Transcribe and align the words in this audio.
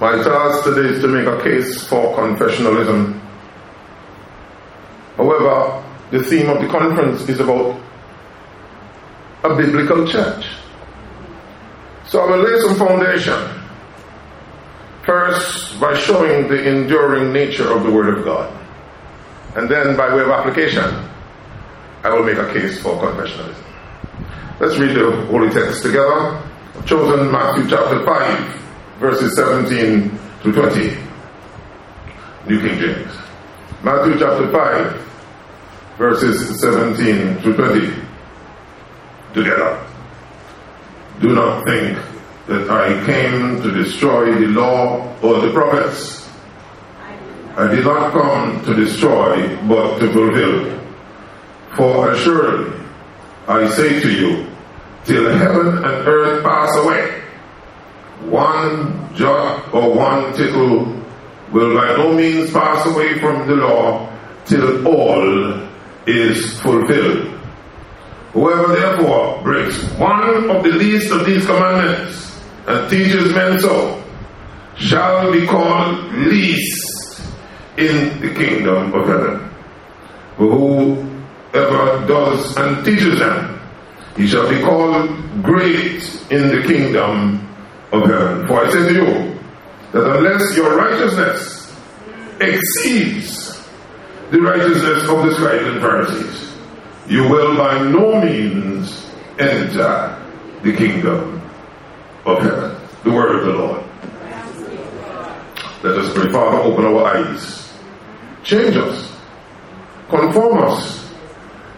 My 0.00 0.12
task 0.22 0.64
today 0.64 0.94
is 0.94 1.02
to 1.02 1.08
make 1.08 1.26
a 1.26 1.42
case 1.42 1.86
for 1.86 2.16
confessionalism. 2.16 3.20
However, 5.18 5.84
the 6.10 6.24
theme 6.24 6.48
of 6.48 6.62
the 6.62 6.68
conference 6.68 7.28
is 7.28 7.38
about 7.38 7.78
a 9.44 9.54
biblical 9.54 10.08
church. 10.08 10.46
So 12.06 12.18
I 12.18 12.30
will 12.30 12.42
lay 12.42 12.60
some 12.60 12.76
foundation. 12.76 13.62
First, 15.04 15.78
by 15.78 15.92
showing 15.98 16.48
the 16.48 16.66
enduring 16.66 17.34
nature 17.34 17.70
of 17.70 17.82
the 17.82 17.90
Word 17.90 18.16
of 18.16 18.24
God. 18.24 18.50
And 19.54 19.68
then, 19.68 19.98
by 19.98 20.14
way 20.14 20.22
of 20.22 20.30
application, 20.30 21.10
I 22.04 22.08
will 22.08 22.24
make 22.24 22.38
a 22.38 22.50
case 22.54 22.80
for 22.80 22.94
confessionalism. 22.94 23.62
Let's 24.60 24.78
read 24.78 24.96
the 24.96 25.26
Holy 25.26 25.50
Text 25.50 25.82
together. 25.82 26.42
I've 26.74 26.86
chosen 26.86 27.30
Matthew 27.30 27.68
chapter 27.68 28.02
5, 28.06 28.59
verses 29.00 29.34
17 29.34 30.10
to 30.42 30.52
20. 30.52 30.96
New 32.46 32.60
King 32.60 32.78
James. 32.78 33.12
Matthew 33.82 34.18
chapter 34.18 34.52
5, 34.52 35.96
verses 35.96 36.60
17 36.60 37.42
to 37.42 37.54
20. 37.54 37.94
Together. 39.32 39.86
Do 41.20 41.34
not 41.34 41.64
think 41.64 41.98
that 42.46 42.68
I 42.68 43.06
came 43.06 43.62
to 43.62 43.70
destroy 43.70 44.34
the 44.34 44.48
law 44.48 45.16
or 45.22 45.40
the 45.40 45.50
prophets. 45.52 46.28
I 47.56 47.68
did 47.68 47.84
not 47.84 48.12
come 48.12 48.62
to 48.66 48.74
destroy, 48.74 49.56
but 49.66 49.98
to 49.98 50.12
fulfill. 50.12 50.78
For 51.74 52.12
assuredly, 52.12 52.78
I 53.48 53.66
say 53.70 54.00
to 54.00 54.12
you, 54.12 54.46
till 55.04 55.30
heaven 55.38 55.68
and 55.68 56.06
earth 56.06 56.44
pass 56.44 56.76
away, 56.76 57.19
one 58.28 59.14
jot 59.14 59.72
or 59.74 59.94
one 59.94 60.32
tittle 60.34 61.00
will 61.52 61.74
by 61.74 61.96
no 61.96 62.12
means 62.12 62.52
pass 62.52 62.86
away 62.86 63.18
from 63.18 63.46
the 63.48 63.54
law 63.56 64.08
till 64.44 64.86
all 64.86 65.68
is 66.06 66.60
fulfilled. 66.60 67.38
Whoever 68.32 68.74
therefore 68.74 69.42
breaks 69.42 69.82
one 69.94 70.50
of 70.50 70.62
the 70.62 70.70
least 70.70 71.10
of 71.12 71.26
these 71.26 71.44
commandments 71.46 72.40
and 72.66 72.88
teaches 72.88 73.32
men 73.34 73.58
so 73.58 74.02
shall 74.76 75.32
be 75.32 75.46
called 75.46 76.12
least 76.12 77.22
in 77.76 78.20
the 78.20 78.32
kingdom 78.34 78.94
of 78.94 79.06
heaven. 79.06 79.50
But 80.38 80.48
whoever 80.48 82.06
does 82.06 82.56
and 82.56 82.84
teaches 82.84 83.18
them, 83.18 83.60
he 84.16 84.26
shall 84.26 84.48
be 84.48 84.60
called 84.60 85.10
great 85.42 86.02
in 86.30 86.48
the 86.48 86.62
kingdom 86.66 87.49
of. 87.92 88.46
For 88.46 88.64
I 88.64 88.70
say 88.70 88.88
to 88.88 88.94
you 88.94 89.38
that 89.92 90.16
unless 90.16 90.56
your 90.56 90.76
righteousness 90.76 91.76
exceeds 92.40 93.68
the 94.30 94.40
righteousness 94.40 95.08
of 95.08 95.26
the 95.26 95.34
scribes 95.34 95.64
and 95.64 95.80
Pharisees, 95.80 96.56
you 97.08 97.28
will 97.28 97.56
by 97.56 97.82
no 97.82 98.20
means 98.22 99.10
enter 99.38 100.16
the 100.62 100.76
kingdom 100.76 101.42
of 102.24 102.38
heaven. 102.42 102.76
The 103.02 103.10
word 103.10 103.40
of 103.40 103.46
the 103.46 103.52
Lord. 103.52 103.84
Let 105.82 105.98
us 105.98 106.12
pray. 106.12 106.30
Father, 106.30 106.58
open 106.58 106.84
our 106.84 107.04
eyes. 107.04 107.72
Change 108.44 108.76
us. 108.76 109.16
Conform 110.08 110.58
us 110.58 111.10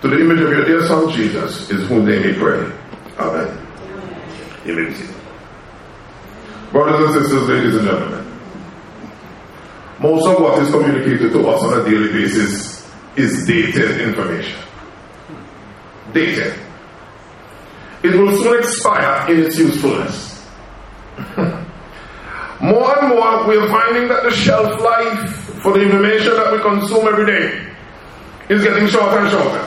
to 0.00 0.08
the 0.08 0.20
image 0.20 0.40
of 0.40 0.50
your 0.50 0.64
dear 0.64 0.86
Son 0.88 1.08
Jesus, 1.10 1.70
is 1.70 1.88
whom 1.88 2.04
they 2.04 2.18
may 2.18 2.36
pray. 2.36 2.70
Amen. 3.18 3.66
Amen. 4.66 5.14
Brothers 6.72 7.14
and 7.14 7.22
sisters, 7.22 7.48
ladies 7.50 7.76
and 7.76 7.86
gentlemen, 7.86 8.24
most 10.00 10.26
of 10.26 10.40
what 10.40 10.58
is 10.62 10.70
communicated 10.70 11.30
to 11.32 11.46
us 11.46 11.62
on 11.62 11.78
a 11.78 11.84
daily 11.84 12.10
basis 12.10 12.90
is 13.14 13.46
dated 13.46 14.00
information. 14.00 14.58
Dated. 16.14 16.54
It 18.02 18.18
will 18.18 18.34
soon 18.42 18.58
expire 18.58 19.30
in 19.30 19.44
its 19.44 19.58
usefulness. 19.58 20.48
more 22.62 22.98
and 22.98 23.08
more, 23.10 23.46
we 23.46 23.58
are 23.58 23.68
finding 23.68 24.08
that 24.08 24.22
the 24.22 24.30
shelf 24.30 24.80
life 24.80 25.30
for 25.62 25.74
the 25.74 25.82
information 25.82 26.32
that 26.36 26.52
we 26.54 26.58
consume 26.60 27.06
every 27.06 27.26
day 27.26 27.70
is 28.48 28.64
getting 28.64 28.88
shorter 28.88 29.18
and 29.18 29.30
shorter. 29.30 29.62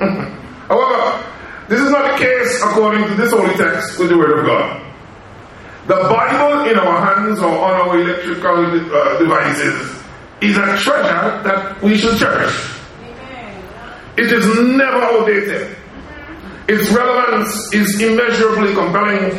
However, 0.68 1.22
this 1.68 1.80
is 1.82 1.90
not 1.90 2.10
the 2.10 2.24
case 2.24 2.62
according 2.62 3.04
to 3.06 3.14
this 3.16 3.32
holy 3.32 3.54
text 3.56 3.98
with 3.98 4.08
the 4.08 4.16
Word 4.16 4.38
of 4.38 4.46
God. 4.46 4.85
The 5.86 5.94
Bible 5.94 6.68
in 6.68 6.76
our 6.78 7.14
hands 7.14 7.38
or 7.38 7.46
on 7.46 7.74
our 7.80 8.00
electrical 8.00 8.92
uh, 8.92 9.18
devices 9.18 10.02
is 10.40 10.56
a 10.56 10.76
treasure 10.78 11.42
that 11.44 11.80
we 11.80 11.96
should 11.96 12.18
cherish. 12.18 12.76
It 14.16 14.32
is 14.32 14.46
never 14.76 14.96
outdated. 14.96 15.76
Its 16.68 16.90
relevance 16.92 17.72
is 17.72 18.00
immeasurably 18.02 18.74
compelling 18.74 19.30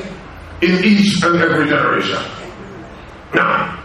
in 0.62 0.84
each 0.86 1.22
and 1.24 1.36
every 1.36 1.68
generation. 1.68 2.20
Now, 3.34 3.84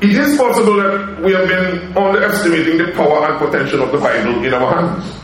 it 0.00 0.10
is 0.10 0.38
possible 0.38 0.76
that 0.76 1.20
we 1.20 1.32
have 1.32 1.48
been 1.48 1.96
underestimating 1.96 2.78
the 2.78 2.92
power 2.92 3.26
and 3.28 3.38
potential 3.38 3.82
of 3.82 3.90
the 3.90 3.98
Bible 3.98 4.44
in 4.44 4.54
our 4.54 4.72
hands. 4.72 5.19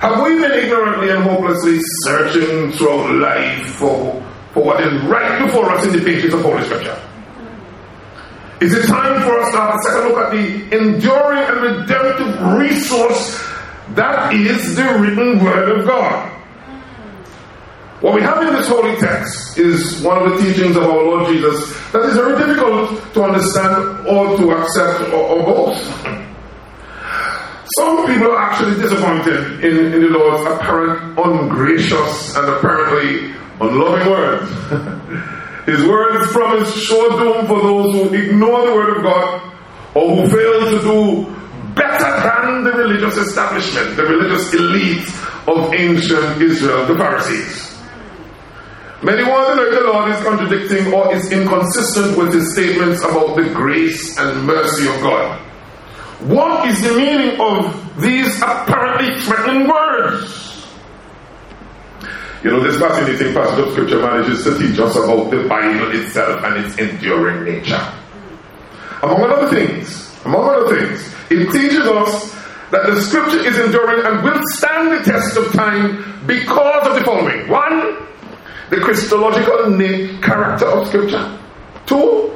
Have 0.00 0.22
we 0.22 0.34
been 0.38 0.52
ignorantly 0.52 1.08
and 1.08 1.22
hopelessly 1.22 1.78
searching 2.04 2.70
throughout 2.72 3.14
life 3.14 3.66
for, 3.76 4.22
for 4.52 4.62
what 4.62 4.80
is 4.80 5.02
right 5.04 5.46
before 5.46 5.70
us 5.70 5.86
in 5.86 5.92
the 5.92 6.04
pages 6.04 6.34
of 6.34 6.42
Holy 6.42 6.62
Scripture? 6.64 7.00
Is 8.60 8.74
it 8.74 8.86
time 8.86 9.22
for 9.22 9.38
us 9.38 9.52
to 9.52 9.58
have 9.58 9.74
a 9.74 9.82
second 9.82 10.08
look 10.08 10.18
at 10.18 10.32
the 10.32 10.78
enduring 10.78 11.38
and 11.38 11.60
redemptive 11.60 12.58
resource 12.58 13.42
that 13.94 14.34
is 14.34 14.76
the 14.76 14.84
written 14.98 15.42
Word 15.42 15.78
of 15.78 15.86
God? 15.86 16.32
What 18.02 18.14
we 18.14 18.20
have 18.20 18.46
in 18.46 18.52
this 18.52 18.68
holy 18.68 18.94
text 18.96 19.58
is 19.58 20.02
one 20.02 20.22
of 20.22 20.30
the 20.30 20.44
teachings 20.44 20.76
of 20.76 20.82
our 20.82 21.02
Lord 21.02 21.32
Jesus 21.32 21.74
that 21.92 22.02
is 22.02 22.14
very 22.14 22.36
difficult 22.38 23.14
to 23.14 23.22
understand 23.24 24.06
or 24.06 24.36
to 24.36 24.50
accept 24.52 25.12
or, 25.14 25.40
or 25.40 25.42
both. 25.42 26.35
Some 27.74 28.06
people 28.06 28.30
are 28.30 28.38
actually 28.38 28.80
disappointed 28.80 29.64
in, 29.64 29.92
in 29.92 30.00
the 30.02 30.08
Lord's 30.08 30.46
apparent 30.46 31.18
ungracious 31.18 32.36
and 32.36 32.48
apparently 32.48 33.34
unloving 33.60 34.08
words. 34.08 35.66
His 35.66 35.84
words 35.84 36.30
promise 36.30 36.72
sure 36.80 37.10
doom 37.18 37.46
for 37.48 37.60
those 37.60 37.92
who 37.92 38.14
ignore 38.14 38.64
the 38.66 38.72
word 38.72 38.96
of 38.98 39.02
God 39.02 39.52
or 39.94 40.14
who 40.14 40.28
fail 40.28 40.70
to 40.70 40.80
do 40.80 41.36
better 41.74 42.22
than 42.22 42.62
the 42.62 42.70
religious 42.70 43.16
establishment, 43.16 43.96
the 43.96 44.04
religious 44.04 44.54
elite 44.54 45.08
of 45.48 45.74
ancient 45.74 46.40
Israel, 46.40 46.86
the 46.86 46.96
Pharisees. 46.96 47.76
Many 49.02 49.24
wonder 49.28 49.66
if 49.66 49.74
the 49.74 49.86
Lord 49.86 50.10
is 50.12 50.22
contradicting 50.22 50.92
or 50.94 51.14
is 51.14 51.32
inconsistent 51.32 52.16
with 52.16 52.32
his 52.32 52.52
statements 52.54 53.02
about 53.02 53.34
the 53.34 53.50
grace 53.52 54.16
and 54.18 54.46
mercy 54.46 54.86
of 54.88 55.00
God. 55.00 55.45
What 56.20 56.66
is 56.68 56.82
the 56.82 56.96
meaning 56.96 57.40
of 57.40 58.00
these 58.00 58.40
apparently 58.42 59.20
threatening 59.20 59.68
words? 59.68 60.66
You 62.42 62.50
know, 62.50 62.62
this 62.62 62.78
fascinating 62.78 63.34
passage 63.34 63.66
of 63.66 63.72
scripture 63.72 64.00
manages 64.00 64.44
to 64.44 64.58
teach 64.58 64.78
us 64.78 64.96
about 64.96 65.30
the 65.30 65.46
Bible 65.48 65.90
itself 65.98 66.42
and 66.44 66.64
its 66.64 66.76
enduring 66.78 67.44
nature. 67.44 67.92
Among 69.02 69.24
other 69.24 69.50
things, 69.50 70.14
among 70.24 70.48
other 70.48 70.76
things, 70.76 71.14
it 71.30 71.52
teaches 71.52 71.80
us 71.80 72.34
that 72.70 72.86
the 72.86 73.00
scripture 73.02 73.46
is 73.46 73.58
enduring 73.58 74.06
and 74.06 74.22
will 74.24 74.40
stand 74.54 74.92
the 74.92 75.02
test 75.04 75.36
of 75.36 75.52
time 75.52 76.24
because 76.26 76.86
of 76.86 76.94
the 76.94 77.04
following. 77.04 77.48
One, 77.48 78.06
the 78.70 78.78
Christological 78.78 79.76
character 80.22 80.66
of 80.66 80.86
scripture. 80.88 81.38
Two, 81.86 82.34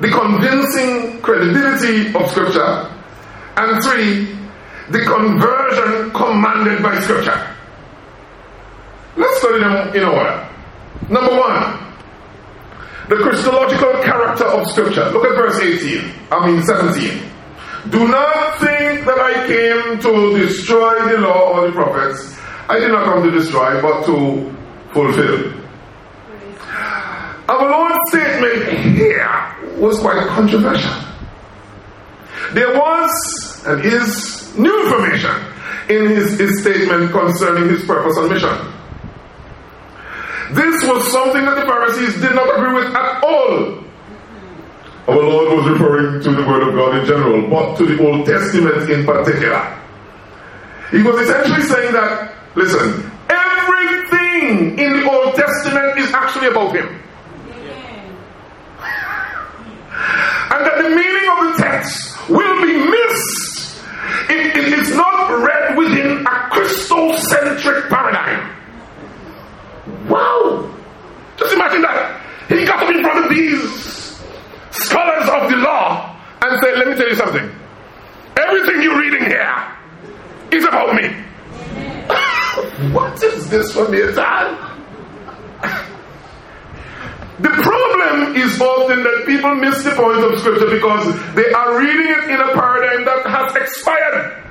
the 0.00 0.08
convincing 0.08 1.20
credibility 1.20 2.14
of 2.14 2.30
scripture. 2.30 2.94
And 3.58 3.82
three, 3.82 4.38
the 4.90 5.04
conversion 5.04 6.12
commanded 6.12 6.80
by 6.80 7.00
Scripture. 7.00 7.56
Let's 9.16 9.38
study 9.40 9.58
them 9.58 9.96
in 9.96 10.04
order. 10.04 10.48
Number 11.10 11.36
one, 11.36 11.88
the 13.08 13.16
Christological 13.16 13.94
character 14.04 14.44
of 14.44 14.70
Scripture. 14.70 15.10
Look 15.10 15.24
at 15.24 15.34
verse 15.34 15.58
18, 15.58 16.12
I 16.30 16.46
mean 16.46 16.62
17. 16.62 17.28
Do 17.90 18.06
not 18.06 18.60
think 18.60 19.06
that 19.06 19.18
I 19.18 19.46
came 19.48 19.98
to 20.02 20.38
destroy 20.38 21.08
the 21.08 21.18
law 21.18 21.54
or 21.54 21.66
the 21.66 21.72
prophets. 21.72 22.38
I 22.68 22.78
did 22.78 22.92
not 22.92 23.06
come 23.06 23.24
to 23.24 23.30
destroy, 23.30 23.82
but 23.82 24.04
to 24.06 24.54
fulfill. 24.92 25.54
Our 27.48 27.70
Lord's 27.70 27.98
statement 28.10 28.96
here 28.96 29.56
was 29.78 29.98
quite 29.98 30.26
controversial. 30.28 30.94
There 32.52 32.74
was 32.78 33.47
and 33.66 33.80
his 33.80 34.56
new 34.56 34.84
information 34.84 35.34
in 35.88 36.08
his, 36.10 36.38
his 36.38 36.60
statement 36.62 37.10
concerning 37.12 37.68
his 37.68 37.84
purpose 37.84 38.16
and 38.18 38.28
mission. 38.28 38.56
This 40.52 40.82
was 40.84 41.10
something 41.12 41.44
that 41.44 41.56
the 41.56 41.66
Pharisees 41.66 42.20
did 42.20 42.34
not 42.34 42.48
agree 42.56 42.74
with 42.74 42.94
at 42.94 43.22
all. 43.22 43.84
Our 45.08 45.22
Lord 45.22 45.56
was 45.56 45.70
referring 45.70 46.22
to 46.22 46.30
the 46.30 46.46
Word 46.46 46.68
of 46.68 46.74
God 46.74 46.98
in 46.98 47.06
general, 47.06 47.48
but 47.48 47.76
to 47.76 47.86
the 47.86 48.06
Old 48.06 48.26
Testament 48.26 48.90
in 48.90 49.04
particular. 49.04 49.76
He 50.90 51.02
was 51.02 51.20
essentially 51.20 51.62
saying 51.62 51.92
that, 51.92 52.34
listen, 52.54 53.10
everything 53.28 54.78
in 54.78 55.00
the 55.00 55.10
Old 55.10 55.34
Testament 55.34 55.98
is 55.98 56.12
actually 56.12 56.48
about 56.48 56.74
Him. 56.74 57.02
And 59.98 60.66
that 60.66 60.78
the 60.78 60.90
meaning 60.90 61.26
of 61.32 61.56
the 61.56 61.62
text 61.62 62.28
will 62.30 62.62
be 62.62 62.78
missed 62.78 63.82
if 64.30 64.56
it 64.56 64.78
is 64.78 64.94
not 64.94 65.30
read 65.42 65.76
within 65.76 66.26
a 66.26 66.36
Christocentric 66.54 67.88
paradigm. 67.88 68.56
Wow! 70.08 70.74
Just 71.36 71.54
imagine 71.54 71.82
that. 71.82 72.20
He 72.48 72.64
got 72.64 72.82
up 72.82 72.94
in 72.94 73.02
front 73.02 73.24
of 73.24 73.30
these 73.30 74.22
scholars 74.70 75.28
of 75.28 75.50
the 75.50 75.56
law 75.56 76.16
and 76.42 76.60
said, 76.60 76.78
Let 76.78 76.88
me 76.88 76.94
tell 76.94 77.08
you 77.08 77.16
something. 77.16 77.50
Everything 78.36 78.82
you're 78.82 78.98
reading 78.98 79.24
here 79.24 79.66
is 80.52 80.64
about 80.64 80.94
me. 80.94 81.08
what 82.92 83.22
is 83.22 83.50
this 83.50 83.72
for 83.72 83.88
me, 83.88 83.98
Dad? 84.14 84.68
The 87.40 87.50
problem 87.50 88.34
is 88.34 88.60
often 88.60 89.02
that 89.04 89.22
people 89.26 89.54
miss 89.54 89.84
the 89.84 89.90
point 89.92 90.24
of 90.24 90.38
Scripture 90.40 90.70
because 90.70 91.14
they 91.34 91.52
are 91.52 91.78
reading 91.78 92.08
it 92.10 92.24
in 92.30 92.40
a 92.40 92.52
paradigm 92.52 93.04
that 93.04 93.26
has 93.30 93.54
expired. 93.54 94.44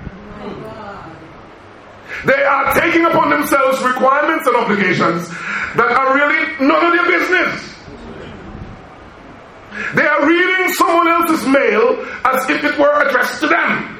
They 2.25 2.43
are 2.43 2.73
taking 2.73 3.05
upon 3.05 3.29
themselves 3.29 3.81
requirements 3.83 4.47
and 4.47 4.55
obligations 4.55 5.27
that 5.75 5.91
are 5.91 6.15
really 6.15 6.65
none 6.65 6.85
of 6.85 6.93
their 6.93 7.19
business. 7.19 7.75
They 9.93 10.07
are 10.07 10.25
reading 10.25 10.73
someone 10.73 11.07
else's 11.07 11.45
mail 11.45 12.05
as 12.25 12.49
if 12.49 12.63
it 12.63 12.79
were 12.79 13.01
addressed 13.05 13.41
to 13.41 13.47
them. 13.47 13.96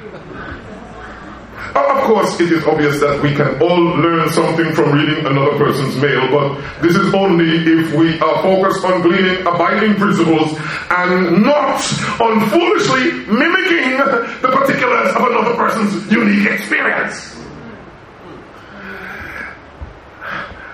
Course, 2.07 2.39
it 2.39 2.53
is 2.53 2.63
obvious 2.63 3.01
that 3.01 3.21
we 3.21 3.35
can 3.35 3.61
all 3.61 3.83
learn 3.99 4.29
something 4.29 4.73
from 4.73 4.93
reading 4.93 5.25
another 5.25 5.57
person's 5.57 5.97
mail, 5.97 6.31
but 6.31 6.81
this 6.81 6.95
is 6.95 7.13
only 7.13 7.43
if 7.67 7.93
we 7.93 8.17
are 8.21 8.41
focused 8.41 8.85
on 8.85 9.01
gleaning 9.01 9.41
abiding 9.45 9.95
principles 9.95 10.55
and 10.89 11.43
not 11.43 11.83
on 12.21 12.49
foolishly 12.49 13.11
mimicking 13.27 13.97
the 14.41 14.49
particulars 14.53 15.13
of 15.15 15.21
another 15.21 15.55
person's 15.55 16.09
unique 16.09 16.47
experience. 16.47 17.35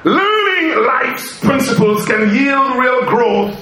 Learning 0.04 0.86
life's 0.86 1.40
principles 1.40 2.06
can 2.06 2.36
yield 2.36 2.78
real 2.78 3.06
growth, 3.06 3.56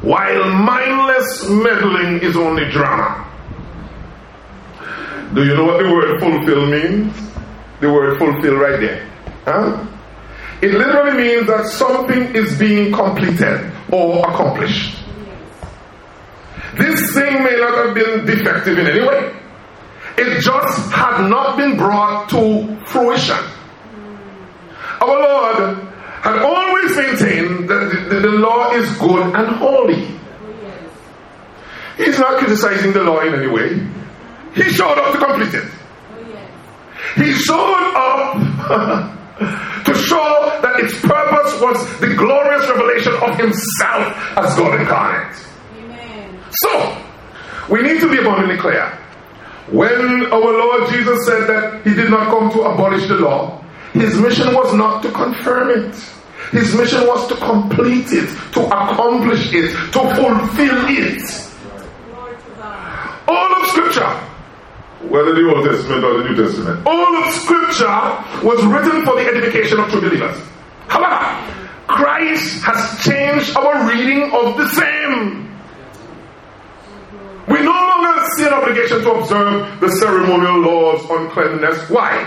while 0.00 0.50
mindless 0.50 1.46
meddling 1.50 2.20
is 2.22 2.38
only 2.38 2.70
drama. 2.70 3.31
Do 5.34 5.44
you 5.44 5.54
know 5.54 5.64
what 5.64 5.82
the 5.82 5.90
word 5.90 6.20
fulfill 6.20 6.66
means? 6.66 7.14
The 7.80 7.90
word 7.90 8.18
fulfill 8.18 8.56
right 8.56 8.78
there. 8.80 9.08
Huh? 9.44 9.86
It 10.60 10.72
literally 10.72 11.16
means 11.16 11.46
that 11.46 11.66
something 11.66 12.36
is 12.36 12.58
being 12.58 12.92
completed 12.92 13.72
or 13.90 14.18
accomplished. 14.28 14.98
This 16.78 17.14
thing 17.14 17.42
may 17.42 17.56
not 17.56 17.86
have 17.86 17.94
been 17.94 18.26
defective 18.26 18.78
in 18.78 18.86
any 18.86 19.00
way. 19.00 19.34
It 20.18 20.40
just 20.40 20.92
had 20.92 21.28
not 21.28 21.56
been 21.56 21.76
brought 21.76 22.28
to 22.30 22.78
fruition. 22.86 23.42
Our 25.00 25.18
Lord 25.18 25.88
had 26.22 26.38
always 26.38 26.96
maintained 26.96 27.68
that 27.68 27.90
the, 27.90 28.14
the, 28.14 28.20
the 28.20 28.28
law 28.30 28.70
is 28.72 28.88
good 28.98 29.34
and 29.34 29.56
holy. 29.56 30.06
He's 31.96 32.18
not 32.18 32.38
criticizing 32.38 32.92
the 32.92 33.02
law 33.02 33.20
in 33.20 33.34
any 33.34 33.48
way. 33.48 34.01
He 34.54 34.64
showed 34.70 34.98
up 34.98 35.12
to 35.12 35.18
complete 35.18 35.54
it. 35.54 35.70
He 37.16 37.32
showed 37.32 37.92
up 37.94 38.36
to 39.84 39.94
show 39.94 40.58
that 40.62 40.80
its 40.80 40.98
purpose 41.00 41.60
was 41.60 42.00
the 42.00 42.14
glorious 42.14 42.68
revelation 42.68 43.12
of 43.14 43.36
himself 43.36 44.16
as 44.36 44.56
God 44.56 44.80
incarnate. 44.80 45.36
Amen. 45.76 46.38
So, 46.64 47.02
we 47.70 47.82
need 47.82 48.00
to 48.00 48.10
be 48.10 48.18
abundantly 48.18 48.58
clear. 48.58 48.86
When 49.70 50.26
our 50.26 50.40
Lord 50.40 50.90
Jesus 50.90 51.26
said 51.26 51.46
that 51.46 51.82
he 51.84 51.94
did 51.94 52.10
not 52.10 52.28
come 52.28 52.50
to 52.52 52.62
abolish 52.62 53.08
the 53.08 53.16
law, 53.16 53.62
his 53.92 54.16
mission 54.18 54.54
was 54.54 54.74
not 54.74 55.02
to 55.02 55.10
confirm 55.12 55.70
it. 55.70 55.94
His 56.50 56.74
mission 56.74 57.06
was 57.06 57.26
to 57.28 57.36
complete 57.36 58.12
it, 58.12 58.28
to 58.52 58.66
accomplish 58.66 59.52
it, 59.52 59.70
to 59.92 60.00
fulfill 60.14 60.84
it. 60.88 61.22
All 63.28 63.62
of 63.62 63.68
Scripture 63.70 64.31
whether 65.08 65.34
the 65.34 65.48
Old 65.48 65.64
Testament 65.64 66.04
or 66.04 66.22
the 66.22 66.28
New 66.28 66.36
Testament. 66.36 66.86
All 66.86 67.16
of 67.16 67.32
Scripture 67.34 68.46
was 68.46 68.64
written 68.66 69.04
for 69.04 69.16
the 69.16 69.26
edification 69.26 69.80
of 69.80 69.90
true 69.90 70.00
believers. 70.00 70.38
However, 70.88 71.18
Christ 71.86 72.62
has 72.62 73.04
changed 73.04 73.56
our 73.56 73.88
reading 73.88 74.30
of 74.32 74.56
the 74.56 74.68
same. 74.70 75.48
We 77.48 77.60
no 77.60 77.72
longer 77.72 78.24
see 78.36 78.46
an 78.46 78.52
obligation 78.52 79.02
to 79.02 79.12
observe 79.12 79.80
the 79.80 79.90
ceremonial 79.98 80.60
laws 80.60 81.10
on 81.10 81.30
cleanliness. 81.30 81.90
Why? 81.90 82.24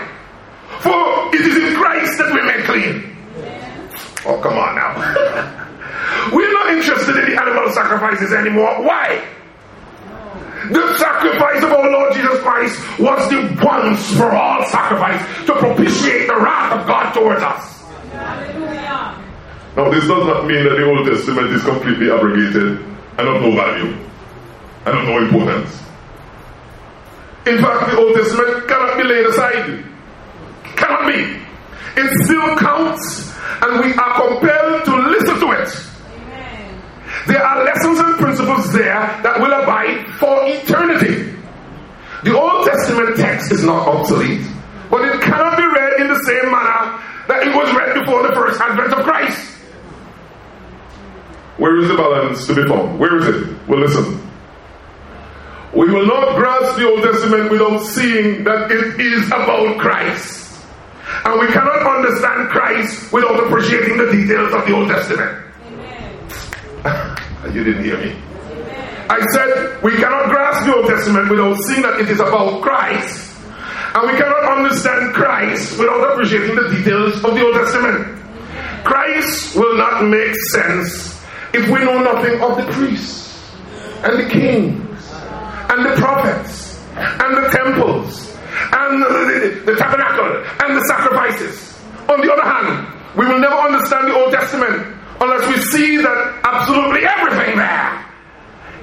For 0.80 1.34
it 1.34 1.40
is 1.40 1.56
in 1.56 1.74
Christ 1.80 2.18
that 2.18 2.32
we 2.34 2.42
make 2.42 2.64
clean. 2.64 3.16
Oh, 4.26 4.40
come 4.42 4.58
on 4.58 4.74
now. 4.74 5.72
We're 6.32 6.52
not 6.52 6.74
interested 6.74 7.16
in 7.16 7.30
the 7.30 7.40
animal 7.40 7.72
sacrifices 7.72 8.32
anymore. 8.32 8.82
Why? 8.82 9.24
The 10.70 10.98
sacrifice 10.98 11.62
of 11.62 11.70
our 11.72 11.90
Lord 11.90 12.12
Jesus 12.14 12.40
Christ 12.40 12.80
was 12.98 13.28
the 13.30 13.60
once 13.62 14.16
for 14.16 14.32
all 14.32 14.64
sacrifice 14.66 15.20
to 15.46 15.52
propitiate 15.54 16.26
the 16.26 16.36
wrath 16.36 16.80
of 16.80 16.86
God 16.86 17.12
towards 17.12 17.42
us. 17.42 17.82
Hallelujah. 18.10 19.22
Now, 19.76 19.90
this 19.90 20.08
does 20.08 20.26
not 20.26 20.46
mean 20.46 20.64
that 20.64 20.76
the 20.76 20.86
Old 20.86 21.06
Testament 21.06 21.52
is 21.52 21.62
completely 21.62 22.10
abrogated 22.10 22.80
and 23.18 23.28
of 23.28 23.42
no 23.42 23.52
value 23.54 23.92
and 24.86 24.98
of 24.98 25.04
no 25.04 25.18
importance. 25.18 25.70
In 27.46 27.58
fact, 27.58 27.90
the 27.90 27.98
Old 27.98 28.16
Testament 28.16 28.66
cannot 28.66 28.96
be 28.96 29.04
laid 29.04 29.26
aside. 29.26 29.84
Cannot 30.64 31.06
be. 31.06 31.46
It 32.00 32.10
still 32.24 32.56
counts, 32.56 33.32
and 33.62 33.84
we 33.84 33.94
are 33.94 34.14
compelled 34.20 34.84
to 34.86 34.96
listen 35.10 35.38
to 35.40 35.52
it. 35.52 35.85
There 37.26 37.42
are 37.42 37.64
lessons 37.64 37.98
and 37.98 38.14
principles 38.16 38.72
there 38.72 39.20
that 39.22 39.40
will 39.40 39.52
abide 39.52 40.06
for 40.18 40.46
eternity. 40.46 41.34
The 42.22 42.38
Old 42.38 42.66
Testament 42.66 43.16
text 43.16 43.52
is 43.52 43.64
not 43.64 43.86
obsolete, 43.86 44.46
but 44.90 45.02
it 45.02 45.20
cannot 45.22 45.56
be 45.56 45.64
read 45.64 46.00
in 46.00 46.08
the 46.08 46.20
same 46.24 46.50
manner 46.50 47.02
that 47.28 47.46
it 47.46 47.54
was 47.54 47.74
read 47.74 47.94
before 47.98 48.22
the 48.26 48.34
first 48.34 48.60
advent 48.60 48.92
of 48.92 49.04
Christ. 49.04 49.52
Where 51.58 51.78
is 51.78 51.88
the 51.88 51.96
balance 51.96 52.46
to 52.46 52.54
be 52.54 52.68
found? 52.68 52.98
Where 52.98 53.16
is 53.16 53.26
it? 53.26 53.68
Well, 53.68 53.80
listen. 53.80 54.22
We 55.74 55.90
will 55.90 56.06
not 56.06 56.36
grasp 56.36 56.78
the 56.78 56.88
Old 56.88 57.02
Testament 57.02 57.50
without 57.50 57.80
seeing 57.80 58.44
that 58.44 58.70
it 58.70 59.00
is 59.00 59.26
about 59.28 59.78
Christ. 59.78 60.64
And 61.24 61.40
we 61.40 61.46
cannot 61.48 61.82
understand 61.86 62.50
Christ 62.50 63.12
without 63.12 63.46
appreciating 63.46 63.96
the 63.98 64.10
details 64.12 64.52
of 64.52 64.64
the 64.66 64.74
Old 64.74 64.88
Testament. 64.88 65.42
you 67.54 67.64
didn't 67.64 67.84
hear 67.84 67.98
me. 67.98 68.14
I 69.08 69.20
said 69.32 69.82
we 69.82 69.96
cannot 69.96 70.28
grasp 70.30 70.66
the 70.66 70.74
Old 70.74 70.86
Testament 70.88 71.30
without 71.30 71.56
seeing 71.66 71.82
that 71.82 72.00
it 72.00 72.10
is 72.10 72.20
about 72.20 72.62
Christ. 72.62 73.34
And 73.94 74.10
we 74.10 74.18
cannot 74.18 74.44
understand 74.58 75.14
Christ 75.14 75.78
without 75.78 76.12
appreciating 76.12 76.56
the 76.56 76.68
details 76.68 77.14
of 77.24 77.34
the 77.34 77.42
Old 77.44 77.54
Testament. 77.54 78.22
Christ 78.84 79.56
will 79.56 79.76
not 79.78 80.04
make 80.04 80.34
sense 80.52 81.22
if 81.54 81.68
we 81.70 81.80
know 81.80 81.98
nothing 82.02 82.40
of 82.42 82.56
the 82.58 82.70
priests 82.72 83.54
and 84.04 84.18
the 84.18 84.28
kings 84.28 85.12
and 85.70 85.86
the 85.86 85.94
prophets 85.96 86.82
and 86.96 87.36
the 87.36 87.48
temples 87.50 88.36
and 88.72 89.02
the, 89.02 89.08
the, 89.08 89.72
the 89.72 89.76
tabernacle 89.78 90.44
and 90.64 90.76
the 90.76 90.84
sacrifices. 90.88 91.78
On 92.08 92.20
the 92.20 92.32
other 92.32 92.42
hand, 92.42 93.16
we 93.16 93.26
will 93.26 93.38
never 93.38 93.54
understand 93.54 94.08
the 94.08 94.14
Old 94.14 94.32
Testament 94.32 94.96
unless 95.20 95.48
we 95.48 95.60
see 95.70 95.96
that 95.98 96.40
absolutely 96.44 97.06
everything 97.06 97.56
there 97.58 98.06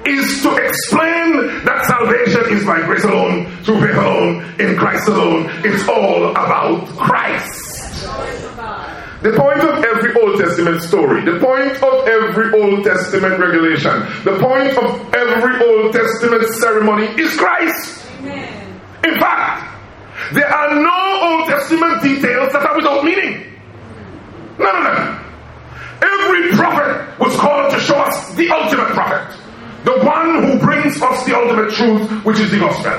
is 0.06 0.42
to 0.42 0.54
explain 0.56 1.64
that 1.64 1.84
salvation 1.86 2.52
is 2.52 2.64
by 2.64 2.80
grace 2.84 3.04
alone, 3.04 3.46
through 3.62 3.80
faith 3.80 3.96
alone, 3.96 4.44
in 4.60 4.76
Christ 4.76 5.08
alone. 5.08 5.48
It's 5.64 5.88
all 5.88 6.30
about 6.30 6.86
Christ. 6.98 8.04
The 9.22 9.32
point 9.32 9.60
of 9.60 9.82
every 9.82 10.12
Old 10.20 10.38
Testament 10.38 10.82
story, 10.82 11.24
the 11.24 11.40
point 11.40 11.82
of 11.82 12.06
every 12.06 12.60
Old 12.60 12.84
Testament 12.84 13.40
regulation, 13.40 14.04
the 14.22 14.36
point 14.38 14.76
of 14.76 15.14
every 15.14 15.64
Old 15.64 15.94
Testament 15.94 16.44
ceremony 16.60 17.06
is 17.18 17.34
Christ. 17.34 18.04
Amen. 18.18 18.80
In 19.04 19.18
fact, 19.18 19.64
there 20.34 20.46
are 20.46 20.74
no 20.74 21.38
Old 21.38 21.48
Testament 21.48 22.02
details 22.02 22.52
that 22.52 22.66
are 22.66 22.76
without 22.76 23.02
meaning. 23.02 23.50
None 24.58 24.76
of 24.76 24.84
them. 24.84 25.23
Every 26.04 26.50
prophet 26.52 27.18
was 27.18 27.34
called 27.36 27.72
to 27.72 27.80
show 27.80 27.96
us 27.96 28.34
the 28.34 28.50
ultimate 28.50 28.88
prophet, 28.92 29.38
the 29.84 30.04
one 30.04 30.44
who 30.44 30.58
brings 30.58 31.00
us 31.00 31.24
the 31.24 31.34
ultimate 31.36 31.72
truth, 31.72 32.24
which 32.24 32.38
is 32.40 32.50
the 32.50 32.58
gospel. 32.58 32.92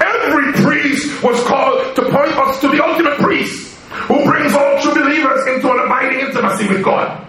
Every 0.00 0.52
priest 0.64 1.22
was 1.22 1.42
called 1.44 1.94
to 1.96 2.02
point 2.02 2.32
us 2.36 2.60
to 2.60 2.68
the 2.68 2.82
ultimate 2.82 3.18
priest, 3.18 3.76
who 4.08 4.24
brings 4.24 4.54
all 4.54 4.80
true 4.80 4.94
believers 4.94 5.46
into 5.48 5.70
an 5.70 5.80
abiding 5.84 6.20
intimacy 6.20 6.68
with 6.68 6.82
God. 6.82 7.28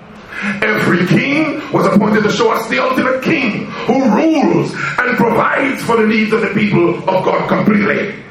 Every 0.62 1.06
king 1.08 1.62
was 1.72 1.86
appointed 1.86 2.24
to 2.24 2.32
show 2.32 2.52
us 2.52 2.68
the 2.70 2.80
ultimate 2.80 3.24
king 3.24 3.66
who 3.88 4.04
rules 4.14 4.74
and 4.74 5.16
provides 5.18 5.84
for 5.84 5.98
the 5.98 6.08
needs 6.08 6.34
of 6.34 6.42
the 6.42 6.50
people 6.50 6.98
of 7.10 7.24
God 7.24 7.48
completely. 7.48 8.24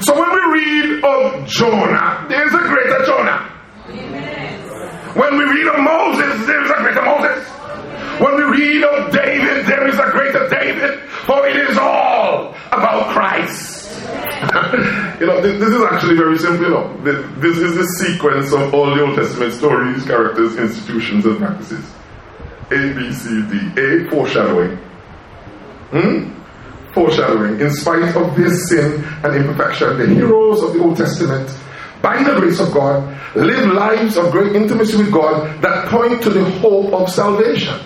So 0.00 0.18
when 0.18 0.30
we 0.32 0.60
read 0.60 1.04
of 1.04 1.46
Jonah, 1.46 2.26
there's 2.28 2.52
a 2.52 2.58
greater 2.58 3.04
Jonah. 3.04 3.51
When 5.14 5.36
we 5.36 5.44
read 5.44 5.66
of 5.68 5.80
Moses, 5.80 6.46
there 6.46 6.64
is 6.64 6.70
a 6.70 6.76
greater 6.76 7.02
Moses. 7.02 7.46
When 8.18 8.36
we 8.36 8.44
read 8.44 8.84
of 8.84 9.12
David, 9.12 9.66
there 9.66 9.86
is 9.86 9.98
a 9.98 10.10
greater 10.10 10.48
David, 10.48 11.00
for 11.26 11.46
it 11.46 11.56
is 11.56 11.76
all 11.76 12.54
about 12.68 13.12
Christ. 13.12 13.92
you 15.20 15.26
know, 15.26 15.40
this, 15.40 15.60
this, 15.60 15.68
is 15.68 15.82
actually 15.82 16.16
very 16.16 16.38
simple. 16.38 16.64
You 16.64 16.70
know, 16.70 17.22
this 17.40 17.58
is 17.58 17.74
the 17.76 17.86
sequence 18.00 18.52
of 18.52 18.72
all 18.72 18.94
the 18.94 19.02
Old 19.02 19.16
Testament 19.16 19.52
stories, 19.52 20.04
characters, 20.04 20.56
institutions, 20.56 21.26
and 21.26 21.38
practices. 21.38 21.84
A, 22.70 22.94
B, 22.94 23.12
C, 23.12 23.42
D. 23.50 23.80
A, 23.80 24.10
foreshadowing. 24.10 24.76
Hmm? 25.90 26.92
Foreshadowing. 26.94 27.60
In 27.60 27.70
spite 27.70 28.16
of 28.16 28.34
their 28.34 28.50
sin 28.50 29.04
and 29.22 29.34
imperfection, 29.36 29.98
the 29.98 30.06
heroes 30.06 30.62
of 30.62 30.72
the 30.72 30.80
Old 30.80 30.96
Testament, 30.96 31.50
by 32.02 32.22
the 32.22 32.34
grace 32.38 32.58
of 32.60 32.72
God, 32.72 33.36
live 33.36 33.72
lives 33.72 34.16
of 34.16 34.32
great 34.32 34.54
intimacy 34.56 34.96
with 34.96 35.12
God 35.12 35.62
that 35.62 35.88
point 35.88 36.22
to 36.24 36.30
the 36.30 36.44
hope 36.58 36.92
of 36.92 37.08
salvation. 37.08 37.78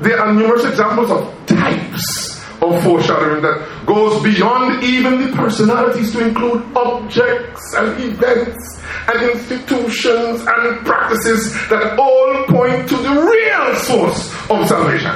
There 0.00 0.18
are 0.18 0.32
numerous 0.32 0.64
examples 0.64 1.10
of 1.10 1.46
types 1.46 2.42
of 2.62 2.82
foreshadowing 2.82 3.42
that 3.42 3.84
goes 3.86 4.22
beyond 4.22 4.82
even 4.82 5.22
the 5.22 5.36
personalities 5.36 6.12
to 6.12 6.26
include 6.26 6.64
objects 6.76 7.74
and 7.74 8.02
events 8.02 8.82
and 9.08 9.30
institutions 9.30 10.40
and 10.46 10.86
practices 10.86 11.52
that 11.68 11.98
all 11.98 12.44
point 12.46 12.88
to 12.88 12.96
the 12.96 13.10
real 13.10 13.76
source 13.76 14.32
of 14.50 14.66
salvation. 14.66 15.14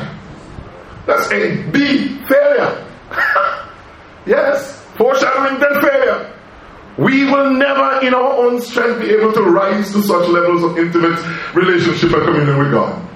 That's 1.06 1.30
A. 1.32 1.62
B. 1.70 2.18
Failure. 2.28 2.86
yes, 4.26 4.80
foreshadowing 4.96 5.58
then 5.60 5.80
failure. 5.80 6.39
We 6.98 7.24
will 7.24 7.52
never, 7.52 8.00
in 8.06 8.14
our 8.14 8.32
own 8.46 8.60
strength, 8.60 9.00
be 9.00 9.10
able 9.10 9.32
to 9.32 9.42
rise 9.42 9.92
to 9.92 10.02
such 10.02 10.28
levels 10.28 10.62
of 10.64 10.78
intimate 10.78 11.18
relationship 11.54 12.12
and 12.12 12.24
communion 12.24 12.58
with 12.58 12.72
God 12.72 13.10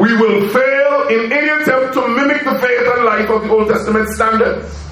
we 0.00 0.14
will 0.16 0.48
fail 0.48 1.08
in 1.08 1.32
any 1.32 1.48
attempt 1.48 1.94
to 1.94 2.08
mimic 2.08 2.44
the 2.44 2.58
faith 2.58 2.86
and 2.96 3.04
life 3.04 3.28
of 3.28 3.42
the 3.42 3.50
Old 3.50 3.68
Testament 3.68 4.08
standards, 4.10 4.88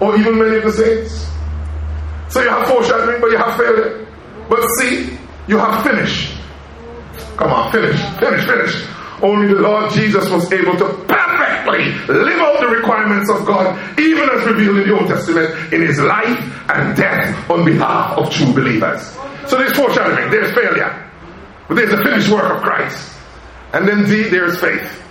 or 0.00 0.16
even 0.16 0.38
many 0.38 0.56
of 0.56 0.64
the 0.64 0.72
saints. 0.72 1.30
So 2.28 2.42
you 2.42 2.48
have 2.48 2.66
foreshadowing, 2.68 3.20
but 3.20 3.30
you 3.30 3.38
have 3.38 3.56
failure. 3.56 4.06
But 4.48 4.60
see, 4.78 5.16
you 5.46 5.58
have 5.58 5.84
finished. 5.84 6.34
Come 7.36 7.52
on, 7.52 7.70
finish, 7.70 8.00
finish, 8.18 8.44
finish. 8.46 8.84
Only 9.22 9.52
the 9.52 9.60
Lord 9.60 9.90
Jesus 9.92 10.28
was 10.30 10.50
able 10.52 10.76
to 10.76 10.84
perfectly 11.06 11.92
live 12.06 12.38
out 12.38 12.60
the 12.60 12.68
requirements 12.68 13.30
of 13.30 13.44
God, 13.44 13.98
even 13.98 14.28
as 14.30 14.46
revealed 14.46 14.78
in 14.78 14.88
the 14.88 14.98
Old 14.98 15.08
Testament, 15.08 15.72
in 15.72 15.82
his 15.82 15.98
life 15.98 16.70
and 16.70 16.96
death 16.96 17.50
on 17.50 17.64
behalf 17.64 18.16
of 18.16 18.30
true 18.30 18.52
believers. 18.52 19.02
So 19.48 19.56
there's 19.56 19.76
foreshadowing, 19.76 20.30
there's 20.30 20.54
failure, 20.54 21.10
but 21.66 21.74
there's 21.74 21.90
the 21.90 22.02
finished 22.02 22.30
work 22.30 22.44
of 22.44 22.62
Christ. 22.62 23.18
And 23.72 23.86
then 23.86 24.04
D, 24.04 24.24
there's 24.24 24.60
faith. 24.60 25.02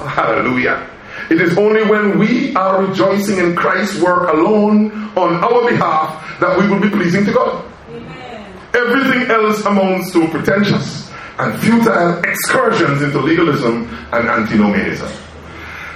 Oh, 0.00 0.06
hallelujah. 0.06 0.88
It 1.30 1.40
is 1.40 1.56
only 1.58 1.84
when 1.84 2.18
we 2.18 2.54
are 2.56 2.84
rejoicing 2.84 3.38
in 3.38 3.54
Christ's 3.54 4.00
work 4.00 4.32
alone 4.32 4.90
on 5.16 5.44
our 5.44 5.68
behalf 5.68 6.40
that 6.40 6.58
we 6.58 6.68
will 6.68 6.80
be 6.80 6.90
pleasing 6.90 7.24
to 7.26 7.32
God. 7.32 7.64
Amen. 7.90 8.52
Everything 8.74 9.30
else 9.30 9.64
amounts 9.64 10.12
to 10.12 10.26
pretentious 10.28 11.11
and 11.42 11.60
futile 11.60 12.22
excursions 12.24 13.02
into 13.02 13.18
legalism 13.18 13.88
and 14.12 14.28
antinomianism. 14.28 15.10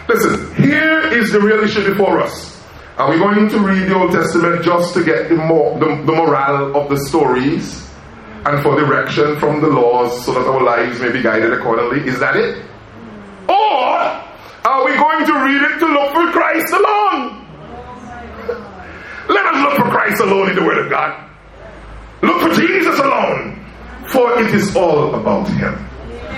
Listen, 0.08 0.54
here 0.54 1.00
is 1.12 1.32
the 1.32 1.40
real 1.40 1.62
issue 1.62 1.84
before 1.88 2.20
us. 2.20 2.62
Are 2.96 3.10
we 3.10 3.18
going 3.18 3.48
to 3.48 3.58
read 3.58 3.88
the 3.88 3.94
Old 3.94 4.12
Testament 4.12 4.64
just 4.64 4.94
to 4.94 5.04
get 5.04 5.28
the, 5.28 5.36
more, 5.36 5.78
the, 5.78 5.86
the 5.86 6.12
morale 6.12 6.76
of 6.76 6.88
the 6.88 6.98
stories? 7.06 7.86
and 8.46 8.62
for 8.62 8.76
direction 8.78 9.36
from 9.40 9.60
the 9.60 9.66
laws 9.66 10.24
so 10.24 10.32
that 10.32 10.46
our 10.46 10.62
lives 10.62 11.00
may 11.00 11.10
be 11.10 11.20
guided 11.20 11.52
accordingly. 11.52 12.06
Is 12.08 12.20
that 12.20 12.36
it? 12.36 12.64
Or 13.48 13.88
are 14.64 14.84
we 14.84 14.94
going 14.94 15.26
to 15.26 15.32
read 15.44 15.62
it 15.62 15.78
to 15.80 15.86
look 15.86 16.12
for 16.12 16.30
Christ 16.30 16.72
alone? 16.72 17.42
Let 19.28 19.46
us 19.46 19.62
look 19.64 19.74
for 19.78 19.90
Christ 19.90 20.20
alone 20.20 20.50
in 20.50 20.54
the 20.54 20.62
Word 20.62 20.78
of 20.78 20.88
God. 20.88 21.28
Look 22.22 22.40
for 22.40 22.60
Jesus 22.60 22.96
alone, 23.00 23.55
for 24.10 24.40
it 24.40 24.54
is 24.54 24.74
all 24.76 25.14
about 25.14 25.48
Him. 25.48 25.74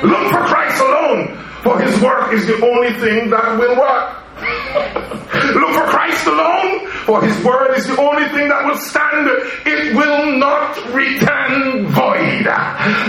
Look 0.03 0.31
for 0.31 0.43
Christ 0.45 0.81
alone, 0.81 1.37
for 1.63 1.81
His 1.81 2.01
work 2.01 2.33
is 2.33 2.47
the 2.47 2.65
only 2.65 2.93
thing 3.01 3.31
that 3.31 3.59
will 3.59 3.77
work. 3.77 4.15
Look 5.55 5.73
for 5.75 5.87
Christ 5.89 6.27
alone, 6.27 6.87
for 7.07 7.23
his 7.23 7.45
word 7.45 7.77
is 7.77 7.87
the 7.87 8.01
only 8.01 8.29
thing 8.31 8.49
that 8.49 8.65
will 8.67 8.79
stand. 8.79 9.29
It 9.67 9.95
will 9.97 10.39
not 10.39 10.77
return 10.95 11.87
void. 11.89 12.47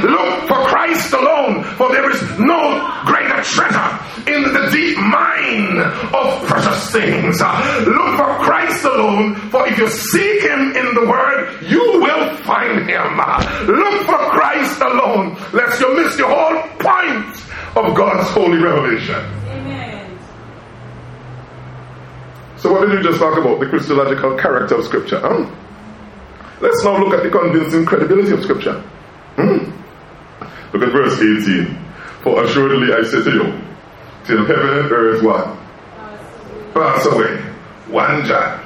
Look 0.03 0.47
for 0.47 0.59
Christ 0.67 1.13
alone, 1.13 1.63
for 1.75 1.91
there 1.91 2.09
is 2.09 2.21
no 2.39 2.81
greater 3.05 3.41
treasure 3.43 3.91
in 4.25 4.41
the 4.53 4.69
deep 4.71 4.97
mine 4.97 5.79
of 6.13 6.47
precious 6.47 6.91
things. 6.91 7.41
Look 7.41 8.11
for 8.17 8.31
Christ 8.45 8.85
alone, 8.85 9.35
for 9.49 9.67
if 9.67 9.77
you 9.77 9.87
seek 9.89 10.41
him 10.41 10.75
in 10.75 10.93
the 10.95 11.05
word, 11.07 11.61
you 11.69 12.01
will 12.01 12.35
find 12.43 12.89
him. 12.89 13.17
Look 13.67 14.01
for 14.05 14.17
Christ 14.33 14.81
alone, 14.81 15.37
lest 15.53 15.79
you 15.79 15.95
miss 15.95 16.15
the 16.15 16.27
whole 16.27 16.61
point 16.79 17.35
of 17.77 17.95
God's 17.95 18.29
holy 18.31 18.57
revelation. 18.57 19.78
So 22.59 22.73
what 22.73 22.81
did 22.81 22.97
we 22.97 23.03
just 23.03 23.19
talk 23.19 23.37
about? 23.37 23.59
The 23.59 23.67
Christological 23.67 24.37
character 24.37 24.75
of 24.75 24.85
Scripture. 24.85 25.19
Huh? 25.19 25.49
Let's 26.61 26.83
now 26.83 27.01
look 27.01 27.13
at 27.13 27.23
the 27.23 27.29
convincing 27.29 27.85
credibility 27.85 28.31
of 28.31 28.43
Scripture. 28.43 28.81
Hmm? 29.35 29.71
Look 30.73 30.83
at 30.83 30.91
verse 30.91 31.15
18. 31.15 31.77
For 32.21 32.43
assuredly 32.43 32.93
I 32.93 33.01
say 33.03 33.23
to 33.23 33.31
you, 33.31 33.69
till 34.25 34.45
heaven 34.45 34.77
and 34.77 34.91
earth 34.91 35.23
what? 35.23 35.57
Pass 36.73 37.05
away. 37.05 37.37
One 37.87 38.25
jot 38.25 38.63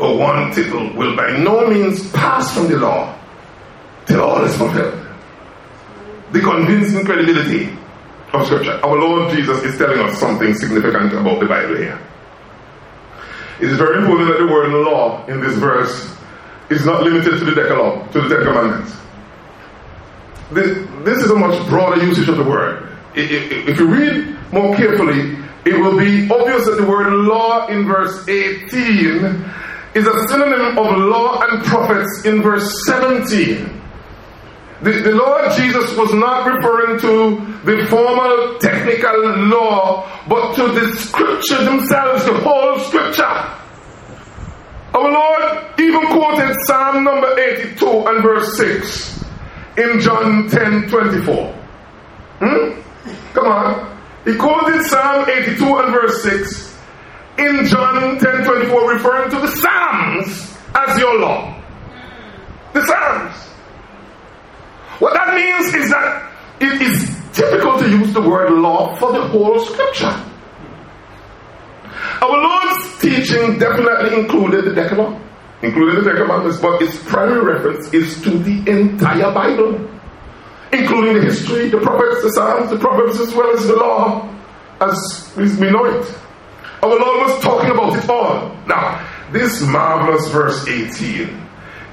or 0.00 0.18
one 0.18 0.52
tittle 0.52 0.92
will 0.94 1.16
by 1.16 1.36
no 1.38 1.68
means 1.68 2.10
pass 2.12 2.54
from 2.54 2.68
the 2.68 2.76
law 2.76 3.16
till 4.06 4.20
all 4.20 4.44
is 4.44 4.56
fulfilled. 4.56 5.06
The 6.32 6.40
convincing 6.40 7.04
credibility 7.04 7.70
of 8.32 8.46
Scripture. 8.46 8.80
Our 8.84 8.98
Lord 8.98 9.34
Jesus 9.34 9.62
is 9.62 9.78
telling 9.78 10.00
us 10.00 10.18
something 10.18 10.54
significant 10.54 11.12
about 11.14 11.40
the 11.40 11.46
Bible 11.46 11.76
here. 11.76 11.98
It 13.60 13.70
is 13.70 13.76
very 13.76 13.98
important 13.98 14.28
that 14.28 14.38
the 14.38 14.46
word 14.46 14.70
law 14.70 15.26
in 15.26 15.40
this 15.40 15.56
verse 15.56 16.14
is 16.70 16.84
not 16.84 17.02
limited 17.02 17.38
to 17.38 17.44
the 17.44 17.54
Decalogue, 17.54 18.12
to 18.12 18.20
the 18.20 18.28
Ten 18.28 18.44
Commandments. 18.44 18.96
This, 20.52 20.88
this 21.04 21.24
is 21.24 21.30
a 21.30 21.36
much 21.36 21.66
broader 21.68 22.02
usage 22.04 22.28
of 22.28 22.36
the 22.36 22.44
word. 22.44 22.88
If 23.14 23.78
you 23.78 23.86
read 23.86 24.36
more 24.52 24.76
carefully, 24.76 25.36
it 25.64 25.78
will 25.78 25.98
be 25.98 26.30
obvious 26.30 26.66
that 26.66 26.76
the 26.76 26.86
word 26.86 27.12
law 27.12 27.66
in 27.66 27.86
verse 27.86 28.26
18 28.28 29.44
is 29.94 30.06
a 30.06 30.28
synonym 30.28 30.78
of 30.78 30.98
law 30.98 31.40
and 31.42 31.64
prophets 31.64 32.24
in 32.24 32.42
verse 32.42 32.86
17. 32.86 33.77
The, 34.82 34.92
the 34.92 35.10
Lord 35.10 35.50
Jesus 35.56 35.96
was 35.96 36.12
not 36.14 36.46
referring 36.46 37.00
to 37.00 37.40
the 37.64 37.86
formal 37.86 38.58
technical 38.60 39.48
law, 39.48 40.06
but 40.28 40.54
to 40.54 40.68
the 40.68 40.96
scripture 40.96 41.64
themselves, 41.64 42.24
the 42.24 42.34
whole 42.34 42.78
scripture. 42.78 43.24
Our 44.94 45.10
Lord 45.10 45.80
even 45.80 46.06
quoted 46.06 46.54
Psalm 46.66 47.02
number 47.02 47.38
82 47.38 47.86
and 47.86 48.22
verse 48.22 48.56
6 48.56 49.24
in 49.78 50.00
John 50.00 50.48
10 50.48 50.88
24. 50.88 51.54
Hmm? 52.40 52.80
Come 53.34 53.46
on. 53.46 54.00
He 54.24 54.36
quoted 54.36 54.82
Psalm 54.84 55.28
82 55.28 55.76
and 55.76 55.92
verse 55.92 56.22
6 56.22 56.78
in 57.38 57.66
John 57.66 58.18
10 58.18 58.44
24, 58.44 58.92
referring 58.92 59.30
to 59.30 59.40
the 59.40 59.48
Psalms 59.56 60.56
as 60.74 60.98
your 60.98 61.18
law. 61.18 61.62
The 62.74 62.86
Psalms. 62.86 63.48
What 64.98 65.14
that 65.14 65.34
means 65.34 65.74
is 65.74 65.90
that 65.90 66.32
it 66.60 66.82
is 66.82 67.08
typical 67.32 67.78
to 67.78 67.88
use 67.88 68.12
the 68.12 68.20
word 68.20 68.50
law 68.52 68.96
for 68.96 69.12
the 69.12 69.22
whole 69.28 69.58
scripture. 69.60 70.12
Our 72.20 72.36
Lord's 72.36 73.00
teaching 73.00 73.58
definitely 73.58 74.18
included 74.18 74.64
the 74.64 74.74
Decalogue, 74.74 75.20
included 75.62 76.02
the 76.02 76.10
Ten 76.10 76.22
Commandments, 76.22 76.58
but 76.60 76.82
its 76.82 76.96
primary 77.04 77.44
reference 77.44 77.92
is 77.94 78.20
to 78.22 78.30
the 78.38 78.68
entire 78.70 79.32
Bible. 79.32 79.88
including 80.72 81.14
the 81.14 81.22
history, 81.22 81.68
the 81.68 81.78
prophets, 81.78 82.22
the 82.22 82.30
Psalms, 82.32 82.70
the 82.70 82.78
Proverbs, 82.78 83.18
as 83.20 83.34
well 83.34 83.56
as 83.56 83.66
the 83.66 83.76
law, 83.76 84.28
as 84.80 85.32
we 85.36 85.70
know 85.70 85.84
it. 85.86 86.14
Our 86.82 86.90
Lord 86.90 87.28
was 87.28 87.42
talking 87.42 87.70
about 87.70 87.96
it 87.96 88.08
all. 88.08 88.54
Now, 88.66 89.04
this 89.32 89.62
marvelous 89.62 90.28
verse 90.28 90.66
18 90.68 91.47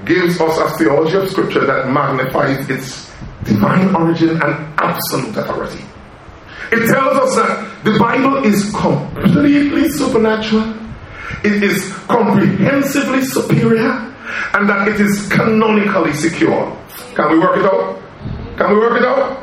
gives 0.06 0.40
us 0.40 0.58
a 0.58 0.78
theology 0.78 1.18
of 1.18 1.30
Scripture 1.30 1.66
that 1.66 1.90
magnifies 1.90 2.70
its 2.70 3.12
divine 3.44 3.94
origin 3.96 4.30
and 4.30 4.80
absolute 4.80 5.36
authority. 5.36 5.84
It 6.72 6.88
tells 6.88 7.18
us 7.18 7.36
that 7.36 7.84
the 7.84 7.98
Bible 8.00 8.44
is 8.44 8.72
completely 8.74 9.90
supernatural, 9.90 10.74
it 11.44 11.62
is 11.64 11.94
comprehensively 12.08 13.24
superior, 13.24 13.92
and 14.54 14.70
that 14.70 14.88
it 14.88 15.00
is 15.00 15.28
canonically 15.30 16.14
secure. 16.14 16.76
Can 17.16 17.32
we 17.32 17.40
work 17.40 17.58
it 17.58 17.66
out? 17.66 18.02
Can 18.58 18.70
we 18.74 18.80
work 18.80 19.00
it 19.00 19.06
out? 19.06 19.38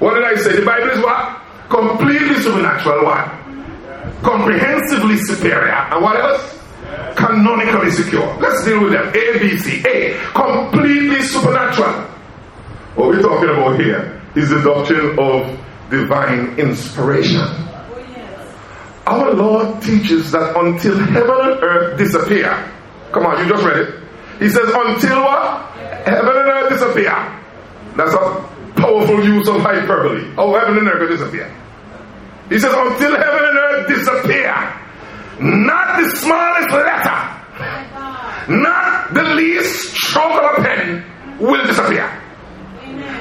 What 0.00 0.14
did 0.14 0.24
I 0.24 0.36
say? 0.36 0.56
The 0.56 0.66
Bible 0.66 0.88
is 0.90 0.98
what? 1.00 1.40
Completely 1.68 2.36
supernatural. 2.36 3.04
What? 3.04 3.28
Comprehensively 4.22 5.16
superior. 5.18 5.72
And 5.72 6.02
what 6.02 6.16
else? 6.16 6.53
Canonically 7.16 7.90
secure. 7.90 8.26
Let's 8.38 8.64
deal 8.64 8.82
with 8.82 8.92
them. 8.92 9.08
A, 9.08 9.38
B, 9.38 9.58
C. 9.58 9.82
A. 9.86 10.18
Completely 10.32 11.22
supernatural. 11.22 11.92
What 12.96 13.08
we're 13.08 13.22
talking 13.22 13.48
about 13.48 13.80
here 13.80 14.20
is 14.36 14.50
the 14.50 14.62
doctrine 14.62 15.18
of 15.18 15.58
divine 15.90 16.58
inspiration. 16.58 17.46
Our 19.06 19.32
Lord 19.34 19.82
teaches 19.82 20.32
that 20.32 20.56
until 20.56 20.98
heaven 20.98 21.36
and 21.40 21.62
earth 21.62 21.98
disappear, 21.98 22.72
come 23.12 23.26
on, 23.26 23.44
you 23.44 23.52
just 23.52 23.64
read 23.64 23.76
it. 23.80 23.94
He 24.38 24.48
says, 24.48 24.64
until 24.66 25.20
what? 25.22 25.70
Heaven 26.06 26.36
and 26.36 26.48
earth 26.48 26.70
disappear. 26.70 27.40
That's 27.96 28.14
a 28.14 28.48
powerful 28.76 29.22
use 29.24 29.46
of 29.48 29.60
hyperbole. 29.60 30.34
Oh, 30.38 30.58
heaven 30.58 30.78
and 30.78 30.88
earth 30.88 31.10
disappear. 31.10 31.54
He 32.48 32.58
says, 32.58 32.72
until 32.74 33.16
heaven 33.16 33.44
and 33.44 33.58
earth 33.58 33.88
disappear, 33.88 34.80
not 35.40 36.00
the 36.02 36.16
smallest 36.16 36.70
letter, 36.70 37.18
not 38.48 39.14
the 39.14 39.22
least 39.34 39.94
stroke 39.96 40.42
of 40.42 40.58
a 40.58 40.62
pen 40.62 41.04
will 41.38 41.64
disappear. 41.66 42.08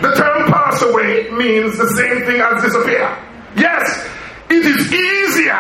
The 0.02 0.14
term 0.16 0.52
pass 0.52 0.82
away 0.82 1.30
means 1.32 1.78
the 1.78 1.88
same 1.96 2.26
thing 2.26 2.42
as 2.42 2.62
disappear. 2.62 3.18
Yes, 3.56 4.10
it 4.50 4.66
is 4.66 4.94
easier 4.94 5.60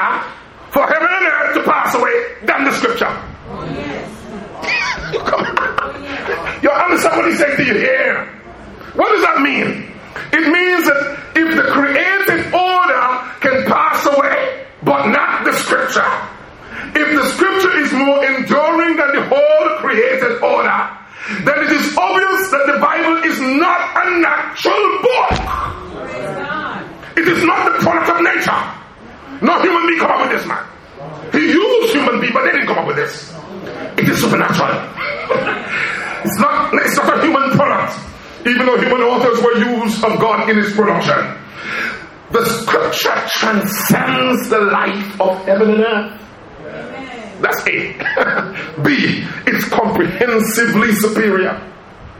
for 0.72 0.86
heaven 0.88 1.08
and 1.10 1.26
earth 1.28 1.54
to 1.56 1.64
pass 1.64 1.96
away 1.96 2.36
than 2.44 2.66
the 2.66 2.72
scripture. 2.74 3.08
Oh, 3.08 3.64
yes. 3.72 4.10
you 6.64 6.70
understand 6.70 7.18
what 7.18 7.30
he's 7.30 7.40
saying 7.40 7.58
to 7.58 7.64
you 7.64 7.78
here? 7.78 8.26
What 8.96 9.10
does 9.12 9.22
that 9.22 9.42
mean? 9.42 9.94
It 10.34 10.50
means 10.52 10.86
that 10.86 11.20
if 11.36 11.56
the 11.56 11.64
created 11.72 12.54
order 12.54 13.06
can 13.40 13.66
pass 13.66 14.06
away, 14.06 14.66
but 14.84 15.08
not 15.08 15.46
the 15.46 15.54
scripture, 15.54 16.06
if 16.96 17.08
the 17.16 17.26
scripture 17.34 17.74
is 17.82 17.92
more 17.94 18.24
enduring 18.26 18.96
than 18.98 19.12
the 19.16 19.24
whole 19.30 19.68
created 19.80 20.42
order, 20.42 20.80
then 21.46 21.58
it 21.64 21.72
is 21.72 21.98
obvious 21.98 22.52
that 22.52 22.64
the 22.68 22.78
Bible 22.80 23.24
is 23.24 23.40
not 23.40 23.80
a 23.96 24.20
natural 24.20 24.84
book. 25.02 25.32
It 27.18 27.28
is 27.28 27.44
not 27.44 27.72
the 27.72 27.80
product 27.80 28.10
of 28.10 28.22
nature. 28.22 28.62
No 29.42 29.62
human 29.62 29.88
being 29.88 30.00
come 30.00 30.12
up 30.12 30.22
with 30.22 30.32
this, 30.38 30.46
man. 30.48 30.64
He 31.32 31.40
used 31.52 31.94
human 31.94 32.20
being, 32.22 32.34
but 32.34 32.44
they 32.46 32.52
didn't 32.52 32.68
come 32.68 32.80
up 32.80 32.88
with 32.88 32.98
this. 32.98 33.34
It 33.98 34.10
is 34.10 34.20
supernatural. 34.22 34.70
it's 36.26 36.40
not 36.40 36.74
it's 36.74 36.98
not 36.98 37.18
a 37.18 37.22
human 37.22 37.52
product. 37.52 37.98
Even 38.46 38.66
though 38.66 38.78
human 38.78 39.02
authors 39.02 39.42
were 39.42 39.58
used 39.58 40.04
of 40.04 40.20
God 40.20 40.50
in 40.50 40.58
his 40.58 40.74
production. 40.74 41.40
The 42.32 42.46
scripture 42.46 43.14
transcends 43.28 44.50
the 44.50 44.60
life 44.60 45.22
of 45.22 45.46
heaven 45.46 45.72
and 45.72 45.80
earth. 45.82 46.20
That's 47.42 47.66
A. 47.68 47.94
B. 48.84 49.26
It's 49.48 49.68
comprehensively 49.70 50.94
superior. 50.96 51.60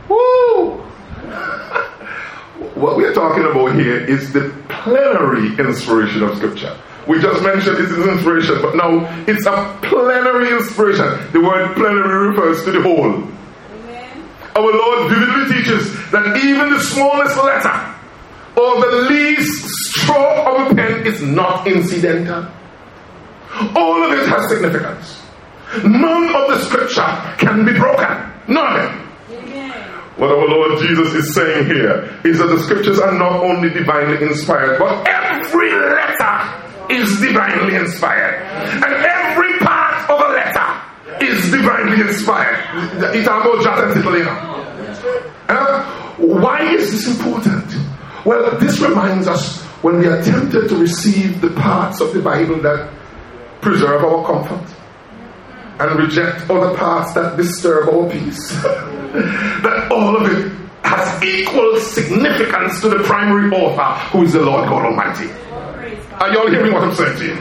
Woo! 0.08 0.70
what 2.74 2.96
we're 2.96 3.14
talking 3.14 3.44
about 3.44 3.74
here 3.74 4.04
is 4.04 4.32
the 4.32 4.52
plenary 4.68 5.56
inspiration 5.58 6.22
of 6.22 6.36
Scripture. 6.36 6.76
We 7.06 7.20
just 7.20 7.42
mentioned 7.42 7.78
it 7.78 7.90
is 7.90 8.06
inspiration, 8.06 8.60
but 8.62 8.76
now 8.76 9.04
it's 9.26 9.46
a 9.46 9.78
plenary 9.82 10.50
inspiration. 10.52 11.04
The 11.32 11.40
word 11.40 11.74
plenary 11.76 12.28
refers 12.28 12.64
to 12.64 12.72
the 12.72 12.82
whole. 12.82 13.14
Amen. 13.14 14.28
Our 14.56 14.72
Lord 14.72 15.10
vividly 15.10 15.54
teaches 15.54 15.92
that 16.10 16.36
even 16.42 16.70
the 16.70 16.80
smallest 16.80 17.36
letter 17.36 17.94
or 18.56 18.80
the 18.80 19.06
least 19.10 19.68
stroke 19.90 20.46
of 20.46 20.72
a 20.72 20.74
pen 20.74 21.06
is 21.06 21.20
not 21.22 21.66
incidental. 21.66 22.46
All 23.76 24.02
of 24.02 24.18
it 24.18 24.28
has 24.28 24.48
significance. 24.48 25.22
None 25.82 26.34
of 26.34 26.48
the 26.50 26.58
scripture 26.64 27.36
can 27.38 27.64
be 27.64 27.72
broken. 27.72 28.32
None 28.48 28.80
of 28.80 28.84
it. 28.84 29.04
What 30.16 30.30
our 30.30 30.46
Lord 30.46 30.80
Jesus 30.80 31.12
is 31.14 31.34
saying 31.34 31.66
here 31.66 32.20
is 32.24 32.38
that 32.38 32.46
the 32.46 32.60
scriptures 32.60 33.00
are 33.00 33.12
not 33.18 33.42
only 33.42 33.70
divinely 33.70 34.24
inspired, 34.24 34.78
but 34.78 35.06
every 35.08 35.72
letter 35.72 36.64
is 36.88 37.20
divinely 37.20 37.74
inspired. 37.74 38.42
And 38.44 38.94
every 38.94 39.58
part 39.58 40.08
of 40.08 40.20
a 40.20 40.32
letter 40.32 41.24
is 41.24 41.50
divinely 41.50 42.00
inspired. 42.00 42.62
It's 43.14 43.26
about 43.26 43.62
jot 43.64 43.82
and 43.84 43.94
tittle, 43.94 44.16
you 44.16 44.24
know. 44.24 44.54
why 46.18 46.62
is 46.62 46.92
this 46.92 47.16
important? 47.16 47.74
Well, 48.24 48.56
this 48.58 48.80
reminds 48.80 49.26
us 49.26 49.62
when 49.82 49.98
we 49.98 50.06
are 50.06 50.22
tempted 50.22 50.68
to 50.68 50.76
receive 50.76 51.40
the 51.40 51.50
parts 51.50 52.00
of 52.00 52.14
the 52.14 52.22
Bible 52.22 52.60
that 52.62 52.88
preserve 53.64 54.04
our 54.04 54.24
comfort 54.24 54.76
and 55.80 55.98
reject 55.98 56.48
other 56.50 56.76
parts 56.76 57.14
that 57.14 57.36
disturb 57.36 57.88
our 57.88 58.08
peace. 58.10 58.50
that 58.62 59.88
all 59.90 60.16
of 60.16 60.30
it 60.30 60.52
has 60.84 61.22
equal 61.24 61.80
significance 61.80 62.80
to 62.82 62.90
the 62.90 63.02
primary 63.04 63.50
author, 63.50 63.98
who 64.10 64.22
is 64.22 64.34
the 64.34 64.42
Lord 64.42 64.68
God 64.68 64.84
Almighty. 64.84 65.30
Are 66.20 66.32
y'all 66.32 66.48
hearing 66.48 66.72
what 66.72 66.84
I'm 66.84 66.94
saying 66.94 67.18
to 67.18 67.24
you? 67.24 67.38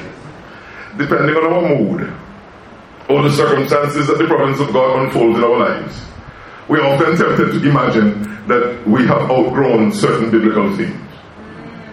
Depending 0.97 1.35
on 1.35 1.53
our 1.53 1.75
mood 1.75 2.13
or 3.09 3.21
the 3.23 3.31
circumstances 3.35 4.07
that 4.07 4.17
the 4.17 4.25
providence 4.25 4.59
of 4.61 4.73
God 4.73 5.05
unfolds 5.05 5.37
in 5.37 5.43
our 5.43 5.59
lives, 5.59 6.01
we 6.69 6.79
are 6.79 6.93
often 6.93 7.17
tempted 7.17 7.51
to 7.51 7.69
imagine 7.69 8.47
that 8.47 8.87
we 8.87 9.05
have 9.05 9.29
outgrown 9.29 9.91
certain 9.91 10.31
biblical 10.31 10.75
themes. 10.75 10.99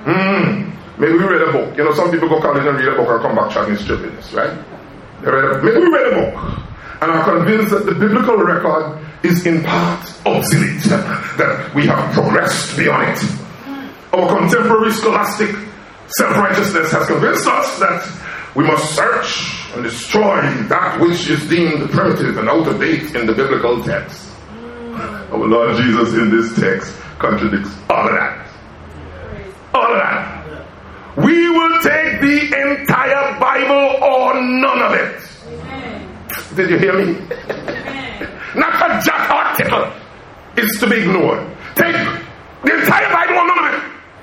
Mm. 0.05 0.50
Maybe 1.01 1.13
we 1.15 1.25
read 1.25 1.49
a 1.49 1.53
book. 1.53 1.77
You 1.79 1.85
know, 1.85 1.95
some 1.95 2.11
people 2.11 2.29
go 2.29 2.41
college 2.43 2.67
and 2.67 2.77
read 2.77 2.89
a 2.89 2.95
book 2.95 3.09
and 3.09 3.23
come 3.23 3.35
back 3.35 3.51
chatting 3.51 3.75
stupidness, 3.77 4.35
right? 4.35 4.53
Maybe 5.23 5.79
we 5.81 5.89
read 5.89 6.13
a 6.13 6.17
book 6.21 6.61
and 7.01 7.11
are 7.11 7.25
convinced 7.25 7.71
that 7.71 7.87
the 7.87 7.95
biblical 7.95 8.37
record 8.37 9.01
is 9.23 9.47
in 9.47 9.65
part 9.65 10.01
obsolete, 10.27 10.83
that 11.41 11.73
we 11.75 11.87
have 11.87 12.13
progressed 12.13 12.77
beyond 12.77 13.17
it. 13.17 13.25
Our 14.13 14.29
contemporary 14.41 14.93
scholastic 14.93 15.57
self 16.19 16.37
righteousness 16.37 16.93
has 16.93 17.07
convinced 17.07 17.47
us 17.47 17.79
that 17.79 18.53
we 18.55 18.65
must 18.65 18.95
search 18.95 19.73
and 19.73 19.83
destroy 19.83 20.43
that 20.69 21.01
which 21.01 21.31
is 21.31 21.49
deemed 21.49 21.89
primitive 21.91 22.37
and 22.37 22.49
out 22.49 22.67
of 22.67 22.79
date 22.79 23.15
in 23.15 23.27
the 23.27 23.33
biblical 23.33 23.83
text. 23.83 24.31
Our 25.33 25.47
Lord 25.49 25.77
Jesus 25.79 26.13
in 26.13 26.31
this 26.31 26.55
text 26.61 26.95
contradicts 27.19 27.71
all 27.89 28.07
of 28.07 28.13
that. 28.13 28.49
All 29.73 29.93
of 29.93 29.99
that. 29.99 30.40
We 31.17 31.51
will 31.51 31.81
take 31.83 32.21
the 32.21 32.39
entire 32.55 33.39
Bible 33.41 34.03
or 34.03 34.35
none 34.41 34.83
of 34.83 34.93
it. 34.95 35.23
Amen. 35.47 36.29
Did 36.55 36.71
you 36.71 36.79
hear 36.79 36.93
me? 36.95 37.13
Not 38.55 38.75
a 38.81 39.35
or 39.35 39.57
tittle 39.57 39.93
is 40.57 40.79
to 40.81 40.89
be 40.89 40.97
ignored. 41.01 41.47
Take 41.75 41.95
the 42.65 42.79
entire 42.79 43.13
Bible 43.13 43.39
or 43.39 43.47
none 43.47 43.59
of 43.59 43.75
it. 43.75 43.81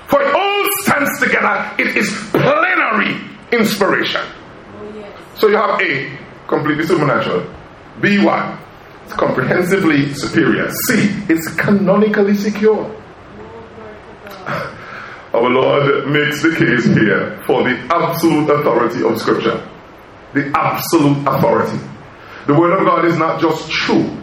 For 0.08 0.22
it 0.22 0.34
all 0.34 0.64
stands 0.82 1.20
together. 1.20 1.74
It 1.78 1.96
is 1.96 2.08
plenary 2.30 3.20
inspiration. 3.52 4.22
So 5.36 5.48
you 5.48 5.56
have 5.56 5.80
A, 5.80 6.18
completely 6.46 6.84
supernatural. 6.86 7.46
B, 8.00 8.24
what? 8.24 8.58
It's 9.04 9.12
comprehensively 9.14 10.12
superior. 10.14 10.70
C, 10.86 11.10
it's 11.28 11.48
canonically 11.54 12.34
secure. 12.34 12.94
Our 15.34 15.50
Lord 15.50 16.08
makes 16.08 16.42
the 16.42 16.50
case 16.56 16.86
here 16.86 17.42
for 17.46 17.62
the 17.62 17.76
absolute 17.94 18.48
authority 18.48 19.02
of 19.04 19.20
Scripture. 19.20 19.60
The 20.32 20.50
absolute 20.56 21.26
authority. 21.26 21.78
The 22.46 22.54
Word 22.54 22.78
of 22.78 22.86
God 22.86 23.04
is 23.04 23.18
not 23.18 23.40
just 23.40 23.70
true, 23.70 24.16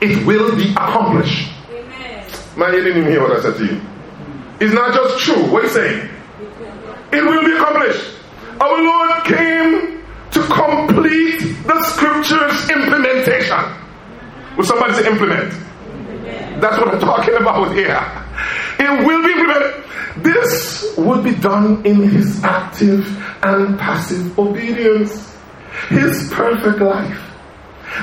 it 0.00 0.26
will 0.26 0.56
be 0.56 0.72
accomplished. 0.72 1.48
Amen. 1.70 2.28
Man, 2.56 2.74
you 2.74 2.82
didn't 2.82 2.98
even 2.98 3.10
hear 3.10 3.22
what 3.22 3.38
I 3.38 3.42
said 3.42 3.56
to 3.58 3.66
you. 3.66 3.80
It's 4.58 4.74
not 4.74 4.92
just 4.94 5.18
true. 5.24 5.44
What 5.52 5.62
are 5.62 5.66
you 5.66 5.72
saying? 5.72 6.10
It 7.12 7.22
will 7.24 7.44
be 7.44 7.52
accomplished. 7.52 8.14
Our 8.60 8.82
Lord 8.82 9.24
came 9.24 10.02
to 10.32 10.42
complete 10.42 11.38
the 11.66 11.82
Scripture's 11.84 12.68
implementation. 12.70 13.62
Will 14.56 14.64
somebody 14.64 14.94
say 14.94 15.06
implement? 15.06 15.52
That's 16.60 16.78
what 16.78 16.94
I'm 16.94 17.00
talking 17.00 17.34
about 17.34 17.72
here. 17.74 18.25
It 18.78 19.06
will 19.06 19.22
be. 19.22 19.36
This 20.22 20.94
would 20.96 21.24
be 21.24 21.34
done 21.34 21.84
in 21.84 22.08
his 22.08 22.42
active 22.42 23.06
and 23.42 23.78
passive 23.78 24.38
obedience. 24.38 25.36
His 25.88 26.32
perfect 26.32 26.80
life 26.80 27.22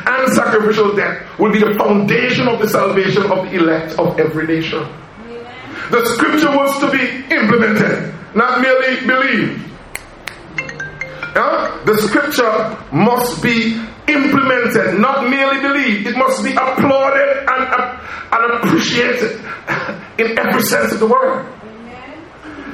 and 0.06 0.34
sacrificial 0.34 0.96
death 0.96 1.28
will 1.40 1.52
be 1.52 1.60
the 1.60 1.76
foundation 1.78 2.48
of 2.48 2.60
the 2.60 2.70
salvation 2.70 3.24
of 3.24 3.50
the 3.50 3.56
elect 3.56 3.98
of 3.98 4.20
every 4.20 4.46
nation. 4.46 4.88
The 5.90 6.06
scripture 6.06 6.56
was 6.56 6.80
to 6.82 6.92
be 6.92 7.34
implemented, 7.34 8.14
not 8.36 8.62
merely 8.62 9.06
believed. 9.06 9.70
Yeah? 11.36 11.82
The 11.86 11.98
scripture 11.98 12.78
must 12.96 13.42
be 13.42 13.82
implemented, 14.08 15.00
not 15.00 15.30
merely 15.30 15.62
believed. 15.62 16.08
It 16.08 16.18
must 16.18 16.44
be 16.44 16.52
applauded 16.52 17.38
and, 17.40 17.68
uh, 17.74 18.00
and 18.32 18.54
appreciated 18.64 19.42
in 20.18 20.38
every 20.38 20.62
sense 20.62 20.94
of 20.94 21.00
the 21.00 21.08
word. 21.08 21.46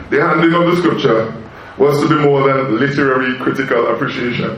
The 0.10 0.22
handling 0.22 0.54
of 0.54 0.76
the 0.76 0.78
scripture 0.78 1.34
was 1.78 2.02
to 2.02 2.10
be 2.10 2.16
more 2.16 2.46
than 2.48 2.78
literary 2.78 3.38
critical 3.38 3.88
appreciation. 3.88 4.58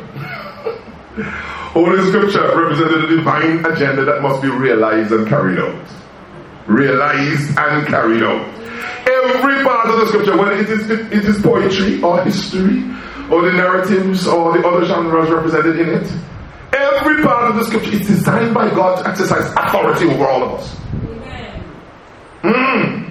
Holy 1.73 2.01
scripture 2.09 2.41
represented 2.57 3.05
a 3.05 3.15
divine 3.15 3.65
agenda 3.65 4.05
that 4.05 4.21
must 4.21 4.41
be 4.41 4.49
realized 4.49 5.11
and 5.11 5.27
carried 5.27 5.59
out. 5.59 5.87
Realized 6.67 7.57
and 7.57 7.87
carried 7.87 8.23
out. 8.23 8.47
Every 9.07 9.63
part 9.63 9.87
of 9.89 9.99
the 9.99 10.07
scripture, 10.07 10.37
whether 10.37 10.53
it 10.53 10.69
is, 10.69 10.89
it, 10.89 11.11
is 11.13 11.41
poetry 11.41 12.01
or 12.01 12.23
history 12.23 12.83
or 13.29 13.43
the 13.43 13.51
narratives 13.53 14.27
or 14.27 14.57
the 14.57 14.67
other 14.67 14.85
genres 14.85 15.29
represented 15.29 15.79
in 15.79 15.89
it, 15.89 16.11
every 16.73 17.23
part 17.23 17.51
of 17.51 17.55
the 17.55 17.65
scripture 17.65 17.91
is 17.93 18.07
designed 18.07 18.53
by 18.53 18.69
God 18.69 19.03
to 19.03 19.09
exercise 19.09 19.51
authority 19.57 20.07
over 20.07 20.27
all 20.27 20.43
of 20.43 20.59
us. 20.59 20.75
Mm. 22.43 23.08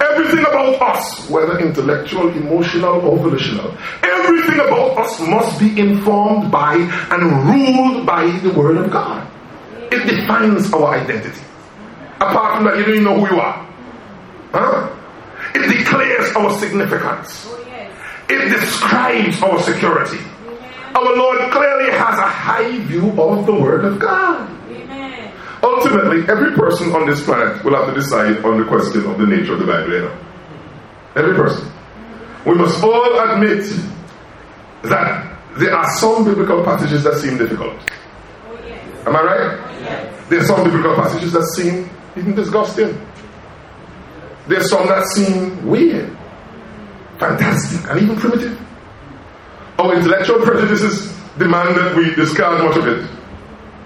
Everything 0.00 0.40
about 0.40 0.82
us, 0.82 1.28
whether 1.30 1.58
intellectual, 1.60 2.28
emotional, 2.30 3.00
or 3.06 3.16
volitional, 3.16 3.76
everything 4.02 4.60
about 4.60 4.98
us 4.98 5.20
must 5.20 5.58
be 5.60 5.78
informed 5.78 6.50
by 6.50 6.74
and 7.10 7.22
ruled 7.48 8.04
by 8.04 8.26
the 8.40 8.52
Word 8.52 8.76
of 8.78 8.90
God. 8.90 9.26
It 9.92 10.04
defines 10.04 10.72
our 10.72 10.94
identity. 10.94 11.40
Apart 12.16 12.56
from 12.56 12.64
that, 12.64 12.76
you 12.78 12.84
don't 12.84 12.94
even 12.94 13.04
know 13.04 13.24
who 13.24 13.34
you 13.34 13.40
are. 13.40 13.66
Huh? 14.52 14.96
It 15.54 15.78
declares 15.78 16.34
our 16.34 16.50
significance. 16.58 17.46
It 18.28 18.48
describes 18.48 19.40
our 19.42 19.62
security. 19.62 20.18
Our 20.94 21.16
Lord 21.16 21.38
clearly 21.52 21.92
has 21.92 22.18
a 22.18 22.26
high 22.26 22.78
view 22.80 23.10
of 23.20 23.46
the 23.46 23.52
Word 23.52 23.84
of 23.84 23.98
God. 24.00 24.50
Ultimately, 25.66 26.22
every 26.30 26.52
person 26.54 26.94
on 26.94 27.10
this 27.10 27.24
planet 27.24 27.64
will 27.64 27.74
have 27.74 27.92
to 27.92 27.94
decide 28.00 28.44
on 28.44 28.58
the 28.58 28.64
question 28.64 29.04
of 29.04 29.18
the 29.18 29.26
nature 29.26 29.54
of 29.54 29.58
the 29.58 29.66
Bible. 29.66 29.92
You 29.92 30.02
know? 30.02 30.18
Every 31.16 31.34
person. 31.34 31.72
We 32.46 32.54
must 32.54 32.80
all 32.84 33.18
admit 33.18 33.64
that 34.82 35.38
there 35.58 35.74
are 35.74 35.90
some 35.96 36.24
biblical 36.24 36.62
passages 36.62 37.02
that 37.02 37.14
seem 37.16 37.36
difficult. 37.36 37.74
Am 39.06 39.16
I 39.16 39.22
right? 39.22 40.28
There 40.28 40.38
are 40.38 40.44
some 40.44 40.62
biblical 40.62 40.94
passages 40.94 41.32
that 41.32 41.44
seem 41.56 41.90
even 42.16 42.36
disgusting. 42.36 42.94
There 44.46 44.60
are 44.60 44.64
some 44.64 44.86
that 44.86 45.04
seem 45.08 45.66
weird, 45.66 46.16
fantastic, 47.18 47.90
and 47.90 48.00
even 48.02 48.16
primitive. 48.16 48.56
Our 49.80 49.96
intellectual 49.96 50.38
prejudices 50.42 51.12
demand 51.38 51.76
that 51.76 51.96
we 51.96 52.14
discard 52.14 52.62
much 52.62 52.76
of 52.76 52.86
it 52.86 53.15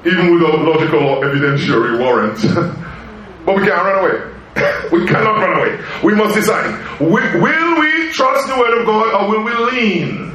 even 0.05 0.35
without 0.35 0.61
logical 0.61 1.01
or 1.01 1.25
evidentiary 1.25 1.99
warrant. 1.99 2.41
but 3.45 3.57
we 3.57 3.63
can't 3.63 3.85
run 3.85 4.05
away. 4.05 4.31
we 4.93 5.07
cannot 5.07 5.37
run 5.37 5.59
away. 5.59 5.85
We 6.03 6.15
must 6.15 6.35
decide 6.35 7.01
will, 7.01 7.41
will 7.41 7.81
we 7.81 8.11
trust 8.13 8.49
the 8.49 8.59
word 8.59 8.81
of 8.81 8.87
God 8.87 9.15
or 9.15 9.29
will 9.29 9.45
we 9.45 9.73
lean 9.73 10.33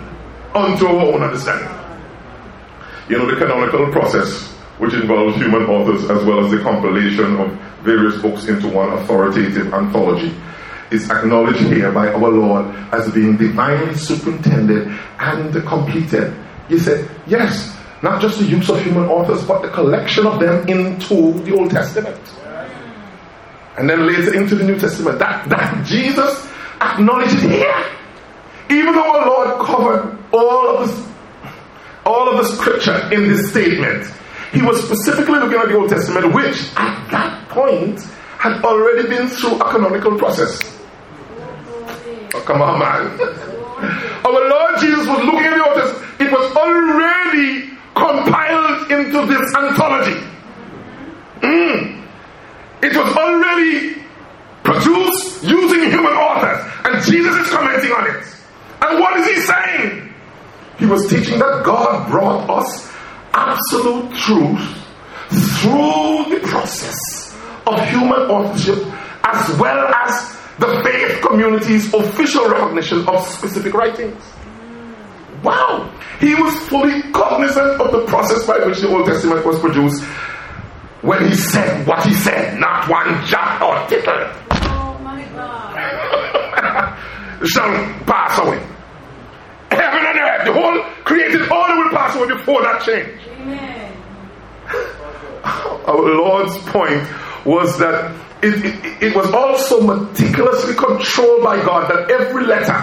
onto 0.54 0.88
our 0.88 1.14
own 1.14 1.22
understanding? 1.22 1.70
You 3.10 3.18
know, 3.18 3.30
the 3.30 3.38
canonical 3.38 3.92
process, 3.92 4.48
which 4.78 4.94
involves 4.94 5.36
human 5.38 5.64
authors 5.64 6.10
as 6.10 6.24
well 6.26 6.44
as 6.44 6.52
the 6.52 6.60
compilation 6.62 7.36
of 7.38 7.52
various 7.84 8.22
books 8.22 8.48
into 8.48 8.68
one 8.68 8.90
authoritative 8.94 9.74
anthology, 9.74 10.34
is 10.92 11.10
acknowledged 11.10 11.60
here 11.60 11.92
by 11.92 12.08
our 12.08 12.30
Lord 12.30 12.76
as 12.94 13.12
being 13.12 13.38
divinely 13.38 13.96
superintended 13.96 14.88
and 15.20 15.54
completed. 15.66 16.34
He 16.70 16.80
said, 16.80 17.10
Yes, 17.28 17.75
not 18.02 18.22
just 18.22 18.40
the 18.40 18.46
use 18.46 18.70
of 18.70 18.82
human 18.84 19.06
authors, 19.06 19.44
but 19.46 19.62
the 19.62 19.70
collection 19.70 20.26
of 20.28 20.40
them 20.40 20.68
into 20.68 21.34
the 21.44 21.56
Old 21.56 21.72
Testament. 21.72 22.20
And 23.78 23.90
then 23.90 24.08
later 24.08 24.34
into 24.34 24.56
the 24.56 24.64
New 24.64 24.80
Testament. 24.80 25.20
That, 25.20 25.50
that 25.50 25.86
Jesus 25.86 26.48
acknowledged 26.82 27.40
here. 27.40 27.86
Even 28.70 28.94
though 28.94 29.12
our 29.12 29.28
Lord 29.28 29.66
covered 29.66 30.18
all 30.32 30.78
of 30.78 30.88
this, 30.88 31.08
all 32.06 32.30
of 32.30 32.38
the 32.38 32.56
scripture 32.56 33.10
in 33.12 33.28
this 33.28 33.50
statement, 33.52 34.12
he 34.54 34.62
was 34.62 34.84
specifically 34.84 35.40
looking 35.40 35.60
at 35.60 35.68
the 35.68 35.76
Old 35.76 35.90
Testament, 35.90 36.34
which 36.34 36.58
at 36.78 37.10
that 37.12 37.50
point 37.50 38.00
had 38.38 38.64
already 38.64 39.08
been 39.10 39.28
through 39.28 39.60
a 39.60 39.72
canonical 39.72 40.18
process. 40.18 40.60
Oh, 42.34 42.42
come 42.46 42.62
on, 42.62 42.80
man. 42.80 43.20
Our 44.26 44.50
Lord 44.50 44.80
Jesus 44.80 45.08
was 45.08 45.24
looking 45.26 45.46
at 45.46 45.56
the 45.56 45.66
Old 45.66 45.76
Testament. 45.76 46.22
It 46.22 46.32
was 46.32 46.56
already 46.56 47.65
compiled 47.96 48.92
into 48.92 49.26
this 49.26 49.56
anthology. 49.56 50.20
Mm. 51.42 52.06
It 52.84 52.96
was 52.96 53.16
already 53.16 54.02
produced 54.64 55.44
using 55.44 55.90
human 55.90 56.14
authors, 56.14 56.72
and 56.84 57.04
Jesus 57.04 57.36
is 57.36 57.50
commenting 57.50 57.92
on 57.92 58.08
it. 58.16 58.24
And 58.82 59.00
what 59.00 59.20
is 59.20 59.28
he 59.28 59.42
saying? 59.42 60.14
He 60.78 60.86
was 60.86 61.10
teaching 61.10 61.40
that 61.40 61.64
God 61.66 62.10
brought 62.12 62.50
us 62.50 62.92
absolute 63.34 64.14
truth 64.18 64.86
through 65.60 66.36
the 66.36 66.40
process 66.44 67.36
of 67.66 67.80
human 67.90 68.30
authorship 68.30 68.80
as 69.24 69.58
well 69.58 69.88
as 69.94 70.38
the 70.60 70.82
faith 70.84 71.22
community's 71.22 71.94
official 71.94 72.48
recognition 72.48 73.08
of 73.08 73.26
specific 73.28 73.74
writings. 73.74 74.22
Wow! 75.44 75.92
He 76.20 76.34
was 76.36 76.56
fully 76.68 77.02
cognizant 77.12 77.80
of 77.82 77.92
the 77.92 78.06
process 78.06 78.46
by 78.46 78.60
which 78.66 78.80
the 78.80 78.90
Old 78.90 79.06
Testament 79.06 79.46
was 79.46 79.60
produced 79.60 80.04
when 81.02 81.28
he 81.28 81.36
said 81.36 81.86
what 81.88 82.04
he 82.06 82.14
said, 82.14 82.60
not 82.60 82.90
one 82.90 83.26
jot 83.26 83.62
or 83.62 83.88
tittle. 83.88 84.14
Oh 84.52 84.98
my 85.04 85.24
God. 85.36 86.98
shall 87.48 87.72
pass 88.06 88.40
away. 88.40 88.58
Heaven 89.72 90.06
and 90.06 90.20
earth, 90.20 90.46
the 90.46 90.54
whole 90.54 90.82
created 91.04 91.42
order 91.52 91.76
will 91.78 91.92
pass 91.92 92.16
away 92.16 92.28
before 92.30 92.64
that 92.64 92.82
change. 92.84 93.22
Amen. 93.40 93.94
Our 95.86 96.16
Lord's 96.16 96.58
point 96.70 97.04
was 97.46 97.78
that 97.78 98.16
it, 98.42 98.66
it, 98.66 99.04
it 99.04 99.16
was 99.16 99.32
also 99.32 99.82
meticulously 99.82 100.74
controlled 100.74 101.44
by 101.44 101.58
God 101.64 101.90
that 101.92 102.10
every 102.10 102.46
letter 102.46 102.74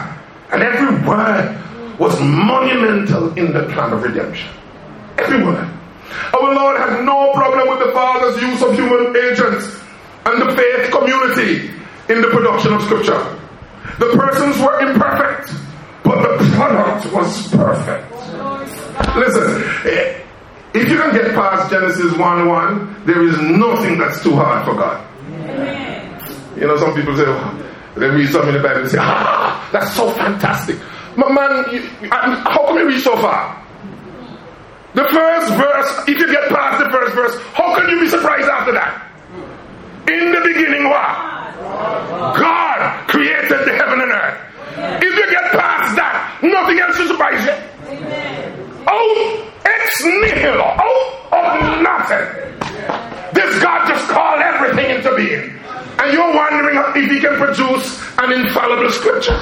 and 0.53 0.63
every 0.63 1.09
word 1.09 1.59
was 2.03 2.19
monumental 2.21 3.33
in 3.39 3.53
the 3.53 3.63
plan 3.73 3.93
of 3.93 4.03
redemption. 4.03 4.51
Everywhere. 5.19 5.71
Our 6.35 6.53
Lord 6.53 6.77
had 6.81 7.05
no 7.05 7.33
problem 7.33 7.69
with 7.69 7.87
the 7.87 7.93
Father's 7.93 8.43
use 8.43 8.61
of 8.61 8.75
human 8.75 9.17
agents 9.17 9.79
and 10.27 10.43
the 10.43 10.51
faith 10.57 10.91
community 10.91 11.71
in 12.09 12.21
the 12.21 12.29
production 12.29 12.75
of 12.75 12.83
Scripture. 12.83 13.23
The 14.01 14.11
persons 14.19 14.59
were 14.59 14.81
imperfect, 14.81 15.55
but 16.03 16.19
the 16.27 16.45
product 16.57 17.13
was 17.13 17.49
perfect. 17.53 18.11
Listen, 19.15 19.63
eh, 19.87 20.21
if 20.75 20.89
you 20.91 20.97
can 20.99 21.15
get 21.15 21.35
past 21.35 21.71
Genesis 21.71 22.19
1 22.19 22.49
1, 22.49 23.07
there 23.07 23.23
is 23.23 23.39
nothing 23.43 23.99
that's 23.99 24.21
too 24.25 24.35
hard 24.35 24.65
for 24.65 24.75
God. 24.75 24.99
You 26.59 26.67
know, 26.67 26.77
some 26.79 26.95
people 26.95 27.17
say, 27.17 27.25
oh, 27.27 27.95
they 27.97 28.09
read 28.09 28.29
something 28.29 28.55
in 28.57 28.61
the 28.61 28.67
Bible 28.69 28.83
and 28.83 28.91
say, 28.91 28.99
ah, 29.01 29.69
that's 29.73 29.95
so 29.95 30.11
fantastic. 30.11 30.79
Man, 31.17 31.65
you, 31.73 31.81
how 32.11 32.65
come 32.67 32.79
you 32.79 32.89
read 32.89 33.01
so 33.01 33.17
far? 33.17 33.63
The 34.95 35.05
first 35.11 35.53
verse, 35.55 36.09
if 36.09 36.19
you 36.19 36.27
get 36.27 36.49
past 36.49 36.85
the 36.85 36.91
first 36.91 37.15
verse, 37.15 37.41
how 37.53 37.75
can 37.75 37.89
you 37.89 38.01
be 38.01 38.09
surprised 38.09 38.49
after 38.49 38.73
that? 38.73 39.09
In 40.09 40.33
the 40.33 40.41
beginning, 40.41 40.89
what? 40.89 41.33
God 42.37 43.09
created 43.09 43.49
the 43.51 43.73
heaven 43.73 44.01
and 44.01 44.13
earth. 44.13 45.03
If 45.03 45.15
you 45.17 45.31
get 45.31 45.53
past 45.53 45.97
that, 45.97 46.41
nothing 46.43 46.79
else 46.81 46.99
will 46.99 47.09
surprise 47.09 47.45
you. 47.45 47.53
Out 48.85 48.93
oh, 48.93 49.53
ex 49.65 50.05
nihilo, 50.05 50.77
out 51.33 51.61
of 51.61 51.83
nothing. 51.83 52.25
This 53.33 53.63
God 53.63 53.89
just 53.89 54.09
called 54.09 54.41
everything 54.41 54.97
into 54.97 55.15
being. 55.17 55.59
And 56.01 56.13
you're 56.13 56.35
wondering 56.35 56.77
if 56.97 57.11
he 57.11 57.21
can 57.21 57.37
produce 57.37 58.01
an 58.19 58.33
infallible 58.33 58.91
scripture. 58.91 59.41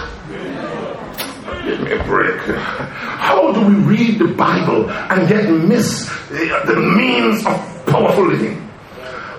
Give 1.81 1.89
me 1.89 1.97
a 1.99 2.05
break. 2.05 2.37
How 2.59 3.53
do 3.53 3.67
we 3.67 3.97
read 3.97 4.19
the 4.19 4.29
Bible 4.35 4.91
and 4.91 5.31
yet 5.31 5.49
miss 5.49 6.09
the 6.29 6.95
means 6.97 7.47
of 7.47 7.87
powerful 7.87 8.27
living? 8.27 8.67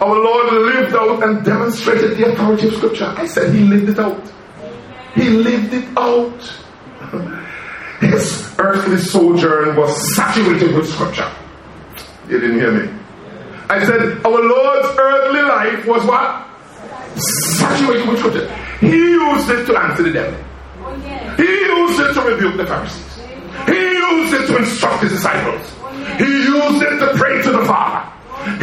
our 0.02 0.16
Lord 0.16 0.54
lived 0.54 0.96
out 0.96 1.22
and 1.22 1.46
demonstrated 1.46 2.18
the 2.18 2.32
authority 2.32 2.70
of 2.70 2.74
Scripture. 2.74 3.14
I 3.16 3.28
said 3.28 3.54
he 3.54 3.64
lived 3.64 3.90
it 3.90 4.00
out. 4.00 4.20
He 5.14 5.30
lived 5.30 5.72
it 5.76 5.86
out. 5.96 6.42
His 8.02 8.56
earthly 8.58 8.98
sojourn 8.98 9.76
was 9.76 10.16
saturated 10.16 10.76
with 10.76 10.90
Scripture. 10.90 11.32
You 12.28 12.40
didn't 12.40 12.60
hear 12.60 12.72
me. 12.72 12.92
I 13.70 13.86
said 13.86 14.26
our 14.26 14.42
Lord's 14.42 14.98
earthly 14.98 15.42
life 15.44 15.86
was 15.86 16.04
what? 16.06 16.48
Saturated 17.60 18.10
with 18.10 18.18
Scripture. 18.18 18.52
He 18.80 18.88
used 18.88 19.50
it 19.52 19.68
to 19.68 19.78
answer 19.78 20.02
the 20.02 20.14
devil. 20.14 20.44
He 21.42 21.50
used 21.50 22.00
it 22.00 22.14
to 22.14 22.22
rebuke 22.22 22.58
the 22.58 22.68
Pharisees. 22.68 23.18
He 23.66 23.82
used 23.82 24.34
it 24.34 24.46
to 24.48 24.58
instruct 24.58 25.02
his 25.02 25.12
disciples. 25.14 25.66
He 26.22 26.30
used 26.46 26.82
it 26.84 27.00
to 27.00 27.18
pray 27.18 27.42
to 27.42 27.52
the 27.52 27.66
Father. 27.66 28.06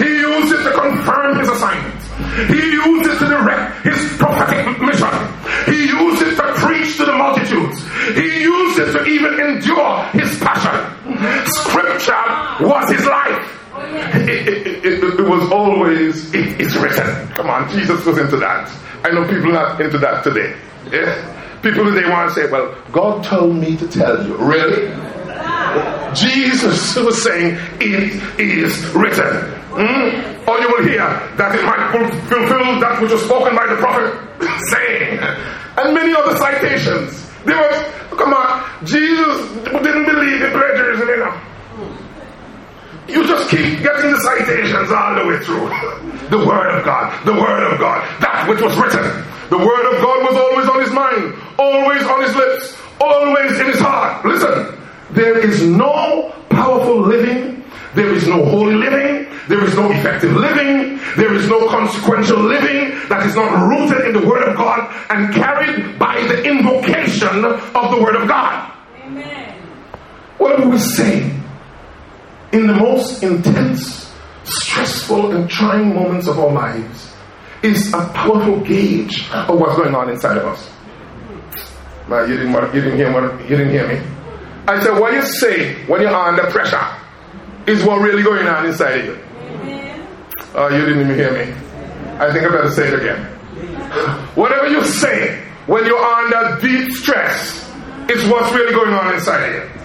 He 0.01 0.09
used 0.09 0.55
it 0.55 0.63
to 0.63 0.73
confirm 0.79 1.39
his 1.39 1.49
assignment. 1.49 2.03
He 2.47 2.61
used 2.79 3.11
it 3.11 3.19
to 3.19 3.27
direct 3.27 3.83
his 3.83 3.99
prophetic 4.17 4.81
mission. 4.81 5.11
He 5.67 5.87
used 5.91 6.23
it 6.23 6.37
to 6.37 6.55
preach 6.63 6.97
to 6.99 7.05
the 7.05 7.17
multitudes. 7.17 7.83
He 8.15 8.43
used 8.43 8.79
it 8.79 8.93
to 8.93 9.05
even 9.07 9.35
endure 9.41 10.05
his 10.15 10.39
passion. 10.39 10.79
Scripture 11.47 12.25
was 12.65 12.91
his 12.91 13.05
life. 13.07 13.55
It, 14.15 14.49
it, 14.49 14.85
it, 14.85 15.21
it 15.21 15.29
was 15.29 15.51
always, 15.51 16.33
it's 16.33 16.77
written. 16.77 17.29
Come 17.35 17.49
on, 17.49 17.69
Jesus 17.71 18.05
was 18.05 18.19
into 18.19 18.37
that. 18.37 18.71
I 19.05 19.11
know 19.11 19.27
people 19.29 19.51
are 19.51 19.75
not 19.75 19.81
into 19.81 19.99
that 19.99 20.23
today. 20.23 20.57
Yeah? 20.93 21.38
People 21.63 21.85
today 21.85 22.09
want 22.09 22.29
to 22.29 22.35
say, 22.35 22.51
well, 22.51 22.75
God 22.93 23.25
told 23.25 23.57
me 23.57 23.77
to 23.77 23.89
tell 23.89 24.25
you. 24.25 24.37
Really? 24.37 24.95
Jesus 26.15 26.97
was 26.97 27.23
saying, 27.23 27.59
it 27.81 28.41
is 28.41 28.85
written. 28.95 29.59
Mm? 29.75 30.49
Or 30.49 30.59
you 30.61 30.69
will 30.69 30.85
hear 30.85 31.07
that 31.37 31.55
it 31.55 31.65
might 31.65 31.91
fulfill 32.29 32.81
that 32.81 33.03
which 33.03 33.11
was 33.11 33.23
spoken 33.25 33.55
by 33.55 33.67
the 33.67 33.77
prophet 33.77 34.15
saying. 34.71 35.19
And 35.79 35.95
many 35.95 36.15
other 36.15 36.37
citations. 36.37 37.29
There 37.45 37.57
was, 37.59 38.19
come 38.19 38.35
on, 38.35 38.87
Jesus 38.87 39.51
didn't 39.65 40.07
believe 40.07 40.43
in 40.43 40.51
plagiarism 40.51 41.09
enough. 41.11 41.45
You 43.09 43.27
just 43.27 43.51
keep 43.51 43.81
getting 43.83 44.13
the 44.13 44.21
citations 44.21 44.93
all 44.93 45.15
the 45.15 45.27
way 45.27 45.39
through. 45.45 45.69
The 46.29 46.37
Word 46.37 46.79
of 46.79 46.85
God, 46.85 47.25
the 47.25 47.33
Word 47.33 47.73
of 47.73 47.79
God, 47.81 48.05
that 48.21 48.47
which 48.47 48.61
was 48.61 48.77
written. 48.77 49.25
The 49.51 49.59
Word 49.59 49.95
of 49.95 50.03
God 50.03 50.23
was 50.31 50.37
always 50.37 50.69
on 50.69 50.81
his 50.81 50.93
mind, 50.93 51.35
always 51.59 52.03
on 52.03 52.23
his 52.23 52.35
lips, 52.37 52.77
always 53.01 53.59
in 53.59 53.67
his 53.67 53.81
heart. 53.81 54.25
Listen, 54.25 54.79
there 55.11 55.39
is 55.39 55.63
no 55.63 56.35
powerful 56.51 57.01
living, 57.01 57.65
there 57.95 58.13
is 58.13 58.27
no 58.27 58.45
holy 58.45 58.75
living, 58.75 59.27
there 59.49 59.65
is 59.65 59.75
no 59.75 59.91
effective 59.91 60.33
living, 60.33 61.01
there 61.17 61.35
is 61.35 61.49
no 61.49 61.69
consequential 61.69 62.39
living 62.41 62.99
that 63.09 63.25
is 63.27 63.35
not 63.35 63.69
rooted 63.69 64.07
in 64.07 64.21
the 64.21 64.29
Word 64.29 64.47
of 64.49 64.57
God 64.57 64.95
and 65.11 65.35
carried 65.35 65.99
by 65.99 66.21
the 66.27 66.45
invocation 66.45 67.45
of 67.45 67.91
the 67.91 68.03
Word 68.03 68.17
of 68.17 68.29
God. 68.29 68.73
Amen. 69.03 69.55
What 70.37 70.59
do 70.59 70.69
we 70.69 70.79
say 70.79 71.39
In 72.51 72.67
the 72.67 72.75
most 72.75 73.23
intense, 73.23 74.11
stressful, 74.45 75.33
and 75.33 75.51
trying 75.51 75.95
moments 75.95 76.27
of 76.29 76.39
our 76.39 76.51
lives, 76.51 77.08
is 77.63 77.93
a 77.93 78.07
powerful 78.15 78.61
gauge 78.61 79.29
of 79.31 79.59
what's 79.59 79.77
going 79.77 79.95
on 79.95 80.11
inside 80.11 80.37
of 80.39 80.45
us. 80.45 80.71
Man, 82.09 82.29
you 82.31 82.37
didn't, 82.37 82.75
you 82.75 82.81
didn't 82.81 82.97
hear 82.97 83.13
what, 83.13 83.41
you 83.43 83.57
didn't 83.57 83.71
hear 83.71 83.89
me. 83.89 84.01
I 84.67 84.83
said, 84.83 84.99
what 84.99 85.13
you 85.13 85.23
say 85.23 85.85
when 85.87 86.01
you're 86.01 86.15
under 86.15 86.45
pressure 86.51 86.87
is 87.67 87.85
what 87.85 88.01
really 88.01 88.23
going 88.23 88.47
on 88.47 88.67
inside 88.67 89.01
of 89.01 89.05
you. 89.07 89.19
Oh, 90.55 90.69
you 90.69 90.85
didn't 90.87 91.01
even 91.01 91.15
hear 91.15 91.33
me. 91.33 91.53
I 92.19 92.33
think 92.33 92.45
I 92.45 92.49
better 92.49 92.71
say 92.71 92.89
it 92.89 92.95
again. 93.01 93.25
Whatever 94.35 94.69
you 94.69 94.85
say 94.85 95.45
when 95.67 95.85
you're 95.85 95.99
under 95.99 96.61
deep 96.61 96.93
stress 96.93 97.69
is 98.09 98.27
what's 98.31 98.53
really 98.55 98.73
going 98.73 98.95
on 98.95 99.15
inside 99.15 99.45
of 99.45 99.55
you. 99.55 99.78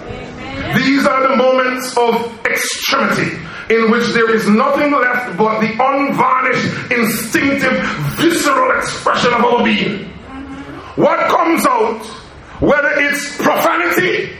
These 0.77 1.05
are 1.05 1.27
the 1.29 1.35
moments 1.35 1.97
of 1.97 2.45
extremity 2.45 3.37
in 3.69 3.91
which 3.91 4.07
there 4.13 4.33
is 4.35 4.47
nothing 4.49 4.91
left 4.91 5.37
but 5.37 5.61
the 5.61 5.71
unvarnished, 5.71 6.91
instinctive, 6.91 7.79
visceral 8.17 8.77
expression 8.77 9.33
of 9.33 9.43
our 9.43 9.63
being. 9.63 10.09
What 10.95 11.19
comes 11.29 11.65
out, 11.65 12.05
whether 12.59 12.91
it's 12.97 13.37
profanity 13.37 14.35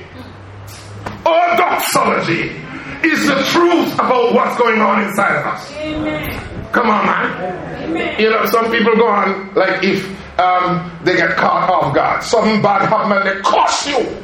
or 1.25 1.55
doxology, 1.57 2.51
is 3.03 3.25
the 3.27 3.35
truth 3.51 3.93
about 3.95 4.33
what's 4.33 4.57
going 4.57 4.81
on 4.81 5.03
inside 5.03 5.35
of 5.37 5.45
us. 5.47 5.71
Amen. 5.73 6.71
Come 6.71 6.89
on, 6.89 7.05
man. 7.05 7.83
Amen. 7.83 8.19
You 8.19 8.29
know, 8.29 8.45
some 8.45 8.71
people 8.71 8.95
go 8.95 9.07
on 9.07 9.53
like 9.55 9.83
if 9.83 10.05
um, 10.39 10.91
they 11.03 11.15
get 11.15 11.35
caught 11.37 11.69
off 11.69 11.93
guard, 11.93 12.23
something 12.23 12.61
bad 12.61 12.87
happen 12.87 13.11
and 13.17 13.27
they 13.27 13.41
curse 13.43 13.87
you. 13.87 14.23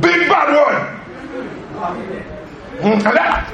Big 0.00 0.28
bad 0.28 0.48
one. 0.54 0.96
Mm, 2.78 2.94
and 2.94 3.16
that, 3.16 3.52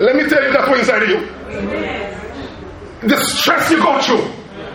let 0.00 0.16
me 0.16 0.28
tell 0.28 0.42
you 0.42 0.52
that's 0.52 0.68
what's 0.68 0.80
inside 0.80 1.02
of 1.04 1.08
you. 1.08 1.20
The 3.08 3.16
stress 3.16 3.70
you 3.70 3.78
go 3.78 4.00
through, 4.00 4.28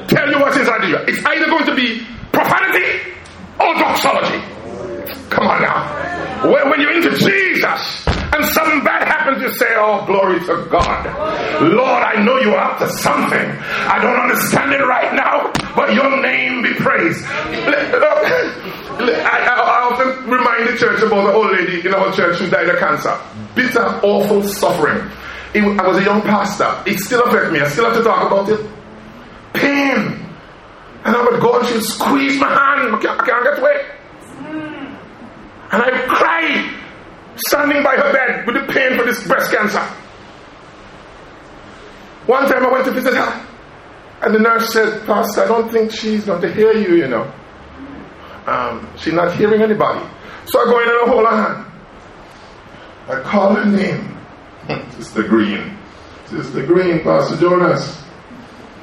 tell 0.08 0.30
you 0.30 0.40
what's 0.40 0.58
inside 0.58 0.84
of 0.84 0.90
you. 0.90 0.98
It's 1.08 1.26
either 1.26 1.46
going 1.48 1.66
to 1.66 1.76
be 1.76 2.06
profanity 2.32 3.02
or 3.60 3.74
doxology. 3.76 4.40
Come 5.30 5.48
on 5.48 5.62
now. 5.62 6.50
When 6.70 6.80
you're 6.80 6.94
into 6.94 7.18
Jesus 7.18 8.13
and 8.34 8.46
something 8.46 8.84
bad 8.84 9.08
happens, 9.08 9.42
you 9.42 9.54
say, 9.56 9.74
Oh, 9.78 10.06
glory 10.06 10.40
to 10.42 10.68
God. 10.70 11.06
Lord, 11.62 12.04
I 12.04 12.24
know 12.24 12.40
you're 12.40 12.58
up 12.58 12.80
to 12.80 12.90
something. 12.90 13.50
I 13.88 14.00
don't 14.02 14.18
understand 14.18 14.74
it 14.74 14.86
right 14.86 15.14
now, 15.14 15.52
but 15.76 15.94
your 15.94 16.22
name 16.22 16.64
be 16.64 16.74
praised. 16.76 17.24
I, 17.26 19.54
often 19.94 20.30
remind 20.30 20.68
the 20.68 20.78
church 20.78 21.02
about 21.02 21.26
the 21.28 21.34
old 21.34 21.52
lady 21.52 21.86
in 21.88 21.94
our 21.94 22.12
church 22.14 22.40
who 22.40 22.50
died 22.50 22.68
of 22.70 22.80
cancer. 22.80 23.18
Bitter, 23.56 23.86
awful 24.04 24.44
suffering. 24.44 25.10
I 25.56 25.88
was 25.88 25.98
a 25.98 26.04
young 26.04 26.22
pastor. 26.22 26.82
It 26.90 27.00
still 27.00 27.24
affects 27.24 27.52
me. 27.52 27.60
I 27.60 27.68
still 27.68 27.86
have 27.86 27.96
to 27.96 28.04
talk 28.04 28.32
about 28.32 28.50
it. 28.50 28.60
Pain. 29.54 30.20
And 31.06 31.16
I 31.16 31.24
would 31.24 31.42
go 31.42 31.60
and 31.60 31.68
she 31.68 31.76
would 31.76 31.84
squeeze 31.84 32.40
my 32.40 32.50
hand. 32.50 32.96
I 32.96 33.00
can't, 33.02 33.22
I 33.22 33.26
can't 33.26 33.44
get 33.44 33.60
away. 33.60 33.86
And 35.72 35.82
I 35.82 35.92
cried, 36.08 36.83
standing 37.38 37.84
by 37.84 37.96
her 37.96 38.14
bed 38.14 38.46
with 38.46 38.56
the 38.56 38.74
pain 38.74 38.98
for 38.98 39.06
this 39.06 39.26
breast 39.28 39.52
cancer. 39.52 39.82
One 42.26 42.48
time 42.48 42.66
I 42.66 42.72
went 42.72 42.86
to 42.86 42.92
visit 42.92 43.14
her. 43.14 43.48
And 44.22 44.34
the 44.34 44.40
nurse 44.40 44.72
said, 44.72 45.06
Pastor, 45.06 45.44
I 45.44 45.48
don't 45.48 45.70
think 45.70 45.92
she's 45.92 46.24
going 46.26 46.42
to 46.42 46.54
hear 46.54 46.72
you, 46.74 46.96
you 46.96 47.08
know. 47.08 47.30
Um, 48.46 48.90
she's 48.98 49.14
not 49.14 49.36
hearing 49.36 49.62
anybody. 49.62 50.00
So 50.46 50.62
I 50.62 50.66
go 50.66 50.80
in 50.80 50.90
and 50.90 50.98
I 50.98 51.06
hold 51.08 51.28
her 51.28 51.44
hand. 51.44 51.72
I 53.10 53.22
call 53.22 53.56
her 53.56 53.66
name. 53.66 54.18
Sister 54.92 55.24
Green. 55.24 55.78
Sister 56.28 56.66
Green, 56.66 57.02
Pastor 57.02 57.36
Jonas. 57.36 58.02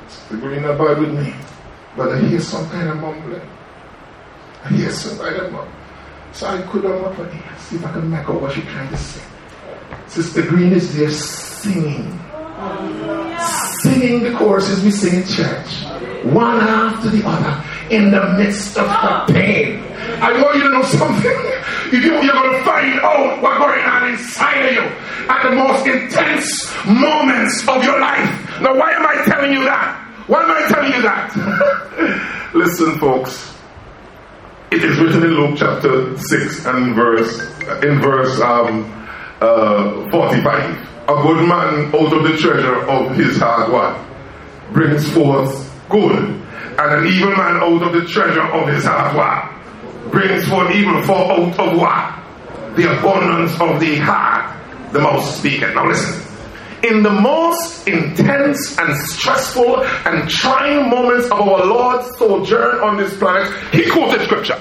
Sister 0.09 0.37
Green 0.37 0.65
abide 0.65 0.99
with 0.99 1.15
me. 1.15 1.35
But 1.97 2.11
I 2.13 2.21
hear 2.21 2.41
some 2.41 2.69
kind 2.69 2.89
of 2.91 2.97
mumbling. 2.99 3.41
I 4.65 4.69
hear 4.69 4.91
some 4.91 5.19
kind 5.19 5.37
of 5.37 5.53
mumbling. 5.53 5.80
So 6.33 6.47
I 6.47 6.63
could 6.63 6.85
and 6.85 7.59
see 7.59 7.77
if 7.77 7.85
I 7.85 7.93
can 7.93 8.11
make 8.11 8.29
out 8.29 8.41
what 8.41 8.53
she's 8.53 8.65
trying 8.65 8.89
to 8.89 8.97
say. 8.97 9.23
Sister 10.07 10.43
Green 10.43 10.73
is 10.73 10.97
there 10.97 11.11
singing. 11.11 12.19
Singing 13.83 14.23
the 14.23 14.35
choruses 14.37 14.83
we 14.85 14.91
sing 14.91 15.23
in 15.23 15.27
church. 15.27 15.85
One 16.25 16.59
after 16.61 17.09
the 17.11 17.27
other 17.27 17.65
in 17.95 18.11
the 18.11 18.35
midst 18.39 18.77
of 18.77 18.87
her 18.89 19.27
pain. 19.33 19.83
I 20.23 20.41
want 20.41 20.57
you 20.57 20.63
to 20.65 20.71
know 20.71 20.83
something. 20.83 21.37
You 21.91 21.99
You, 21.99 22.15
are 22.15 22.23
going 22.23 22.53
to 22.57 22.65
find 22.65 23.01
out 23.01 23.43
what's 23.43 23.59
going 23.59 23.85
on 23.85 24.11
inside 24.11 24.67
of 24.67 24.73
you 24.75 24.81
at 24.81 25.43
the 25.43 25.57
most 25.57 25.85
intense 25.89 26.73
moments 26.87 27.67
of 27.67 27.83
your 27.83 27.99
life. 27.99 28.61
Now, 28.61 28.77
why 28.77 28.93
am 28.93 29.05
I 29.05 29.25
telling 29.25 29.53
you 29.53 29.65
that? 29.65 30.25
Why 30.29 30.45
am 30.45 30.51
I 30.53 30.69
telling 30.69 30.93
you 30.93 31.03
that? 31.03 32.51
Listen, 32.55 32.97
folks. 33.01 33.60
It 34.71 34.85
is 34.85 35.01
written 35.01 35.25
in 35.25 35.31
Luke 35.31 35.57
chapter 35.59 36.17
6 36.17 36.67
and 36.67 36.95
verse 36.95 37.41
in 37.83 38.01
verse 38.01 38.41
um, 38.41 38.85
uh, 39.41 40.09
45. 40.13 40.89
A 41.09 41.23
good 41.23 41.49
man 41.49 41.93
out 41.93 42.13
of 42.13 42.23
the 42.23 42.37
treasure 42.39 42.89
of 42.89 43.17
his 43.17 43.37
heart 43.39 43.73
what? 43.73 43.99
Brings 44.73 45.11
forth 45.13 45.69
good. 45.89 46.41
And 46.79 46.79
an 46.79 47.07
evil 47.13 47.31
man 47.31 47.57
out 47.57 47.83
of 47.83 47.93
the 47.93 48.07
treasure 48.07 48.43
of 48.43 48.69
his 48.69 48.85
heart 48.85 49.17
what? 49.17 50.13
Brings 50.13 50.49
forth 50.49 50.71
evil 50.71 51.03
for 51.03 51.19
out 51.19 51.59
of 51.59 51.77
what? 51.77 52.77
The 52.77 52.97
abundance 52.97 53.61
of 53.61 53.81
the 53.81 53.97
heart 53.97 54.57
the 54.93 55.01
mouth 55.01 55.25
speaketh. 55.25 55.75
Now 55.75 55.89
listen 55.89 56.30
in 56.85 57.03
the 57.03 57.11
most 57.11 57.87
intense 57.87 58.79
and 58.79 58.97
stressful 59.09 59.83
and 59.85 60.29
trying 60.29 60.89
moments 60.89 61.27
of 61.27 61.41
our 61.41 61.67
Lord's 61.67 62.17
sojourn 62.19 62.79
on 62.81 62.97
this 62.97 63.17
planet, 63.19 63.53
he 63.73 63.89
quoted 63.91 64.23
scripture. 64.23 64.59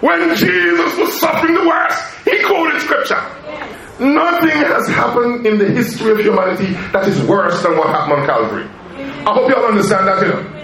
When 0.00 0.36
Jesus 0.36 0.98
was 0.98 1.18
suffering 1.20 1.54
the 1.54 1.66
worst, 1.66 2.14
he 2.24 2.42
quoted 2.42 2.80
scripture. 2.82 3.22
Nothing 4.00 4.50
has 4.50 4.88
happened 4.88 5.46
in 5.46 5.58
the 5.58 5.70
history 5.70 6.12
of 6.12 6.18
humanity 6.20 6.72
that 6.92 7.06
is 7.06 7.20
worse 7.22 7.62
than 7.62 7.78
what 7.78 7.88
happened 7.88 8.20
on 8.20 8.26
Calvary. 8.26 8.68
I 9.24 9.32
hope 9.32 9.48
you 9.48 9.54
all 9.54 9.66
understand 9.66 10.08
that, 10.08 10.20
you 10.20 10.28
know. 10.28 10.54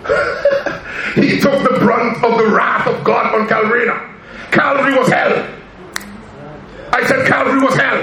he 1.14 1.38
took 1.38 1.62
the 1.62 1.78
brunt 1.78 2.24
of 2.24 2.38
the 2.38 2.46
wrath 2.46 2.86
of 2.86 3.04
God 3.04 3.34
on 3.34 3.46
Calvary. 3.46 3.86
Calvary 4.50 4.98
was 4.98 5.08
hell. 5.08 5.59
I 6.92 7.06
said 7.06 7.26
Calvary 7.26 7.60
was 7.60 7.74
hell. 7.74 8.02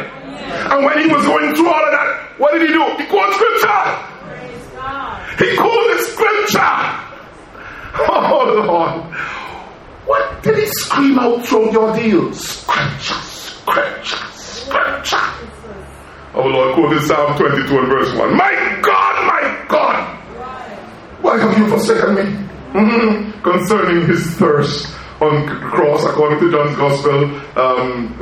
And 0.72 0.86
when 0.86 1.00
he 1.00 1.08
was 1.14 1.26
going 1.26 1.54
through 1.56 1.68
all 1.68 1.86
of 1.86 1.92
that, 1.92 2.40
what 2.40 2.54
did 2.54 2.62
he 2.62 2.68
do? 2.68 2.84
He 2.98 3.06
quoted 3.08 3.34
scripture. 3.36 4.08
He 5.44 5.56
quoted 5.58 6.00
scripture. 6.08 7.08
Oh 8.00 8.64
Lord. 8.66 9.14
What 10.08 10.42
did 10.44 10.58
he 10.58 10.66
scream 10.68 11.20
out 11.20 11.46
through 11.46 11.72
your 11.72 11.94
deal? 11.96 12.34
Scripture, 12.34 13.14
scripture, 13.14 14.26
scripture. 14.34 15.18
Oh 16.34 16.46
Lord, 16.46 16.76
quoted 16.76 17.02
Psalm 17.02 17.38
22 17.38 17.80
and 17.80 17.88
verse 17.88 18.14
1. 18.16 18.38
My 18.38 18.80
God, 18.82 19.28
my 19.28 19.66
God, 19.68 20.18
why 21.22 21.38
have 21.40 21.58
you 21.58 21.68
forsaken 21.68 22.16
me? 22.16 22.22
Mm-hmm. 22.72 23.42
Concerning 23.42 24.08
his 24.08 24.36
thirst 24.38 24.88
on 25.20 25.48
cross, 25.48 26.06
according 26.06 26.40
to 26.40 26.52
John's 26.52 26.78
Gospel, 26.78 27.26
um, 27.58 28.14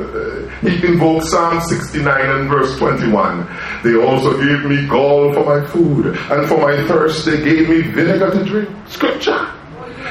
he 0.62 0.86
invoked 0.86 1.26
Psalm 1.26 1.60
69 1.60 2.30
and 2.30 2.48
verse 2.48 2.78
21. 2.78 3.46
They 3.84 3.96
also 3.96 4.38
gave 4.38 4.64
me 4.64 4.86
gall 4.86 5.32
for 5.34 5.44
my 5.44 5.66
food, 5.66 6.06
and 6.06 6.48
for 6.48 6.58
my 6.58 6.76
thirst 6.88 7.26
they 7.26 7.42
gave 7.42 7.68
me 7.68 7.82
vinegar 7.82 8.30
to 8.30 8.44
drink. 8.44 8.70
Scripture. 8.88 9.52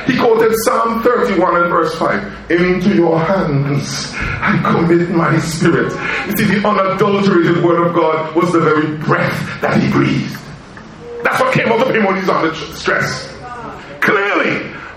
He 0.06 0.18
quoted 0.18 0.54
Psalm 0.66 1.02
31 1.02 1.64
and 1.64 1.70
verse 1.70 1.98
5. 1.98 2.52
Into 2.52 2.94
your 2.96 3.20
hands 3.20 4.12
I 4.14 4.62
commit 4.62 5.10
my 5.10 5.38
spirit. 5.40 5.92
You 6.28 6.34
see, 6.38 6.56
the 6.56 6.68
unadulterated 6.68 7.64
word 7.64 7.88
of 7.88 7.96
God 7.96 8.36
was 8.36 8.52
the 8.52 8.60
very 8.60 8.98
breath 8.98 9.62
that 9.62 9.82
he 9.82 9.92
breathed. 9.92 10.38
That's 11.24 11.40
what 11.40 11.54
came 11.54 11.70
out 11.70 11.82
of 11.82 11.96
him 11.96 12.04
when 12.04 12.18
he's 12.18 12.30
under 12.30 12.54
stress. 12.54 13.35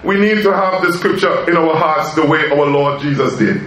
We 0.05 0.17
need 0.19 0.43
to 0.43 0.53
have 0.53 0.83
the 0.83 0.93
scripture 0.93 1.49
in 1.51 1.57
our 1.57 1.75
hearts 1.77 2.15
the 2.15 2.27
way 2.27 2.51
our 2.51 2.67
Lord 2.67 3.01
Jesus 3.01 3.37
did. 3.39 3.61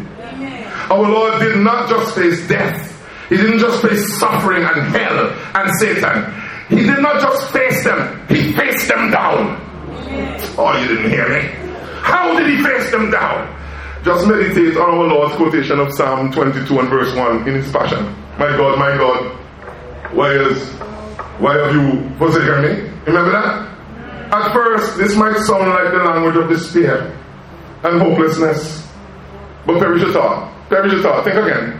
Our 0.90 1.10
Lord 1.10 1.40
did 1.40 1.58
not 1.58 1.90
just 1.90 2.16
face 2.16 2.48
death. 2.48 2.88
He 3.30 3.38
didn't 3.38 3.60
just 3.60 3.82
face 3.82 4.20
suffering 4.20 4.64
and 4.64 4.96
hell 4.96 5.30
and 5.56 5.80
Satan. 5.80 6.34
He 6.70 6.84
did 6.84 7.00
not 7.00 7.22
just 7.22 7.52
face 7.52 7.84
them, 7.84 8.28
he 8.28 8.54
faced 8.54 8.88
them 8.88 9.12
down. 9.12 9.60
Oh, 10.58 10.78
you 10.82 10.88
didn't 10.88 11.12
hear 11.12 11.28
me? 11.30 11.48
How 12.02 12.38
did 12.38 12.50
he 12.50 12.64
face 12.64 12.92
them 12.92 13.12
down? 13.12 13.58
Just 14.04 14.28
meditate 14.28 14.76
on 14.78 14.90
our 14.90 15.08
Lord's 15.08 15.36
quotation 15.36 15.80
of 15.80 15.94
Psalm 15.94 16.32
22 16.32 16.80
and 16.80 16.90
verse 16.90 17.16
1 17.16 17.48
in 17.48 17.56
his 17.56 17.72
passion. 17.72 18.04
My 18.40 18.48
God, 18.58 18.80
my 18.80 18.98
God, 18.98 19.38
why 20.14 20.32
is 20.32 20.68
why 21.40 21.58
have 21.58 21.74
you 21.74 22.10
forsaken 22.18 22.62
me? 22.64 22.90
Remember 23.06 23.32
that? 23.32 23.71
At 24.32 24.54
first, 24.54 24.98
this 24.98 25.16
might 25.18 25.38
sound 25.40 25.70
like 25.70 25.92
the 25.92 26.04
language 26.04 26.38
of 26.38 26.50
despair 26.50 27.08
and 27.84 28.02
hopelessness. 28.02 28.88
But 29.66 29.80
perish 29.80 30.02
your 30.02 30.14
thought. 30.14 30.70
Perish 30.70 30.94
your 30.94 31.02
thought. 31.02 31.24
Think 31.26 31.36
again. 31.36 31.80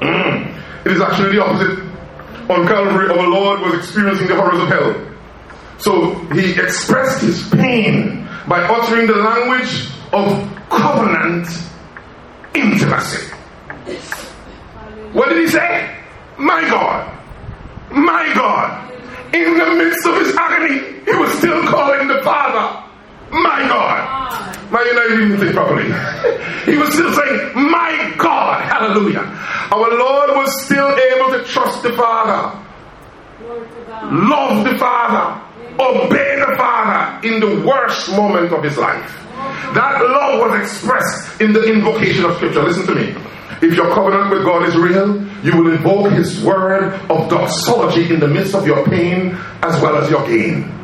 Mm. 0.00 0.86
It 0.86 0.92
is 0.92 1.00
actually 1.00 1.36
the 1.36 1.44
opposite. 1.44 1.78
On 2.48 2.66
Calvary, 2.66 3.10
our 3.10 3.28
Lord 3.28 3.60
was 3.60 3.74
experiencing 3.74 4.26
the 4.28 4.36
horrors 4.36 4.58
of 4.60 4.68
hell. 4.68 5.06
So 5.78 6.14
he 6.34 6.52
expressed 6.60 7.22
his 7.22 7.48
pain 7.50 8.26
by 8.48 8.62
uttering 8.62 9.06
the 9.06 9.16
language 9.16 9.88
of 10.12 10.68
covenant 10.70 11.46
intimacy. 12.54 13.32
What 15.12 15.28
did 15.28 15.38
he 15.38 15.48
say? 15.48 15.96
My 16.38 16.62
God, 16.62 17.18
my 17.90 18.32
God. 18.34 18.90
In 19.32 19.58
the 19.58 19.74
midst 19.74 20.06
of 20.06 20.16
his 20.16 20.34
agony, 20.36 21.02
he 21.04 21.14
was 21.16 21.32
still 21.38 21.62
calling 21.68 22.08
the 22.08 22.20
Father, 22.22 22.88
my 23.30 23.60
God. 23.68 24.20
My, 24.70 24.82
you 24.82 24.94
know, 24.94 25.02
you 25.02 25.28
didn't 25.28 25.38
think 25.38 25.52
properly. 25.54 25.84
he 26.64 26.76
was 26.76 26.92
still 26.92 27.12
saying, 27.12 27.54
my 27.54 28.14
God, 28.18 28.62
hallelujah. 28.62 29.22
Our 29.72 29.90
Lord 29.98 30.30
was 30.36 30.64
still 30.64 30.88
able 30.96 31.38
to 31.38 31.44
trust 31.44 31.82
the 31.82 31.92
Father, 31.92 32.58
love 34.10 34.64
the 34.64 34.78
Father, 34.78 35.40
obey 35.78 36.36
the 36.38 36.56
Father 36.56 37.26
in 37.26 37.40
the 37.40 37.66
worst 37.66 38.10
moment 38.10 38.52
of 38.52 38.62
his 38.62 38.76
life. 38.76 39.16
That 39.74 40.02
love 40.02 40.40
was 40.40 40.60
expressed 40.60 41.40
in 41.40 41.52
the 41.52 41.64
invocation 41.72 42.24
of 42.24 42.36
Scripture. 42.36 42.62
Listen 42.62 42.86
to 42.86 42.94
me. 42.94 43.14
If 43.62 43.74
your 43.74 43.92
covenant 43.94 44.30
with 44.30 44.44
God 44.44 44.68
is 44.68 44.76
real, 44.76 45.20
you 45.42 45.56
will 45.56 45.72
invoke 45.72 46.12
His 46.12 46.42
word 46.42 46.94
of 47.10 47.28
doxology 47.28 48.12
in 48.12 48.20
the 48.20 48.28
midst 48.28 48.54
of 48.54 48.66
your 48.66 48.84
pain 48.86 49.36
as 49.62 49.80
well 49.82 49.96
as 49.96 50.10
your 50.10 50.26
gain. 50.26 50.79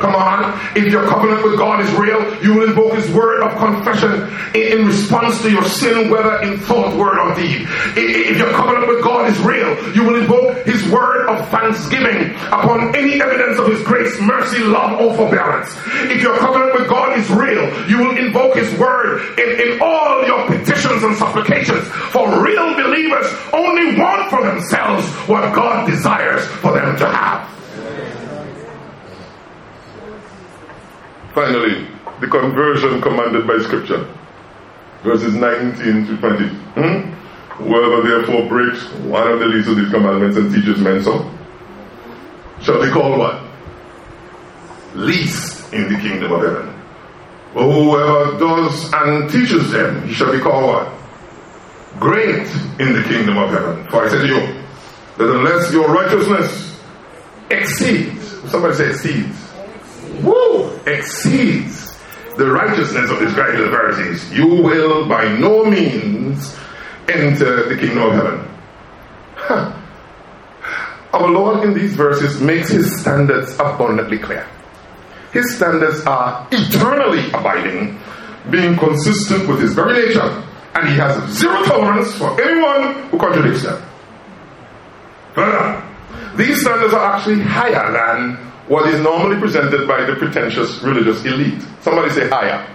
Come 0.00 0.14
on. 0.14 0.58
If 0.76 0.90
your 0.90 1.06
covenant 1.06 1.44
with 1.44 1.56
God 1.58 1.80
is 1.80 1.90
real, 1.94 2.20
you 2.42 2.54
will 2.54 2.68
invoke 2.68 2.94
His 2.94 3.10
word 3.10 3.42
of 3.42 3.56
confession 3.58 4.28
in, 4.54 4.80
in 4.80 4.86
response 4.86 5.40
to 5.42 5.50
your 5.50 5.64
sin, 5.64 6.10
whether 6.10 6.42
in 6.42 6.58
thought, 6.58 6.96
word, 6.96 7.18
or 7.18 7.34
deed. 7.34 7.66
If, 7.96 8.36
your 8.36 8.50
covenant 8.50 8.88
with 8.88 9.02
God 9.02 9.30
is 9.30 9.38
real, 9.40 9.94
you 9.94 10.04
will 10.04 10.20
invoke 10.20 10.66
His 10.66 10.82
word 10.90 11.28
of 11.28 11.48
thanksgiving 11.48 12.34
upon 12.48 12.94
any 12.96 13.20
evidence 13.20 13.58
of 13.58 13.68
His 13.68 13.82
grace, 13.82 14.20
mercy, 14.20 14.62
love, 14.64 15.00
or 15.00 15.16
forbearance. 15.16 15.74
If 16.10 16.22
your 16.22 16.36
covenant 16.38 16.74
with 16.78 16.88
God 16.88 17.18
is 17.18 17.28
real, 17.30 17.88
you 17.88 17.98
will 17.98 18.16
invoke 18.16 18.56
His 18.56 18.72
word 18.78 19.38
in, 19.38 19.60
in 19.60 19.82
all 19.82 20.24
your 20.26 20.46
petitions 20.46 21.02
and 21.02 21.16
supplications. 21.16 21.86
For 22.12 22.42
real 22.42 22.74
believers 22.74 23.26
only 23.52 23.98
want 23.98 24.30
for 24.30 24.42
themselves 24.44 25.06
what 25.28 25.54
God 25.54 25.88
desires 25.88 26.46
for 26.46 26.72
them 26.72 26.96
to 26.98 27.06
have. 27.06 27.53
Finally, 31.34 31.86
the 32.20 32.28
conversion 32.28 33.00
commanded 33.02 33.46
by 33.46 33.58
Scripture. 33.58 34.08
Verses 35.02 35.34
19 35.34 36.06
to 36.06 36.16
20. 36.16 36.46
Hmm? 36.46 37.10
Whoever 37.54 38.08
therefore 38.08 38.48
breaks 38.48 38.84
one 39.04 39.28
of 39.28 39.40
the 39.40 39.46
least 39.46 39.68
of 39.68 39.76
these 39.76 39.90
commandments 39.90 40.36
and 40.36 40.54
teaches 40.54 40.78
men 40.80 41.02
so, 41.02 41.30
shall 42.62 42.80
be 42.80 42.90
called 42.90 43.18
what? 43.18 43.42
Least 44.94 45.72
in 45.72 45.92
the 45.92 45.98
kingdom 45.98 46.32
of 46.32 46.40
heaven. 46.40 46.82
But 47.52 47.70
whoever 47.70 48.38
does 48.38 48.92
and 48.92 49.30
teaches 49.30 49.70
them, 49.72 50.06
he 50.06 50.14
shall 50.14 50.32
be 50.32 50.38
called 50.38 50.66
what? 50.66 50.92
Great 51.98 52.48
in 52.80 52.92
the 52.92 53.04
kingdom 53.08 53.38
of 53.38 53.50
heaven. 53.50 53.86
For 53.88 54.04
I 54.04 54.08
say 54.08 54.18
to 54.18 54.26
you, 54.26 54.64
that 55.18 55.36
unless 55.36 55.72
your 55.72 55.88
righteousness 55.88 56.80
exceeds, 57.50 58.50
somebody 58.50 58.74
say 58.74 58.90
exceeds, 58.90 59.43
woo, 60.22 60.70
exceeds 60.86 61.94
the 62.36 62.50
righteousness 62.50 63.10
of 63.10 63.20
the 63.20 63.30
scribes 63.30 63.60
and 63.60 63.70
Pharisees, 63.70 64.32
you 64.32 64.46
will 64.46 65.08
by 65.08 65.28
no 65.38 65.64
means 65.64 66.56
enter 67.08 67.68
the 67.68 67.76
kingdom 67.76 68.02
of 68.02 68.12
heaven. 68.12 68.48
Huh. 69.36 69.80
Our 71.12 71.28
Lord 71.28 71.64
in 71.64 71.74
these 71.74 71.94
verses 71.94 72.40
makes 72.40 72.70
his 72.70 73.00
standards 73.00 73.54
abundantly 73.54 74.18
clear. 74.18 74.48
His 75.32 75.56
standards 75.56 76.04
are 76.06 76.46
eternally 76.50 77.28
abiding, 77.28 78.00
being 78.50 78.76
consistent 78.76 79.48
with 79.48 79.60
his 79.60 79.74
very 79.74 80.06
nature, 80.06 80.44
and 80.74 80.88
he 80.88 80.96
has 80.96 81.30
zero 81.30 81.62
tolerance 81.64 82.14
for 82.16 82.40
anyone 82.40 83.08
who 83.10 83.18
contradicts 83.18 83.62
them. 83.62 83.82
Further, 85.34 85.82
these 86.36 86.60
standards 86.60 86.94
are 86.94 87.14
actually 87.14 87.40
higher 87.40 87.92
than 87.92 88.52
what 88.68 88.88
is 88.88 89.00
normally 89.00 89.38
presented 89.38 89.86
by 89.86 90.04
the 90.04 90.14
pretentious 90.16 90.82
religious 90.82 91.24
elite. 91.24 91.62
Somebody 91.82 92.10
say 92.10 92.28
higher. 92.28 92.66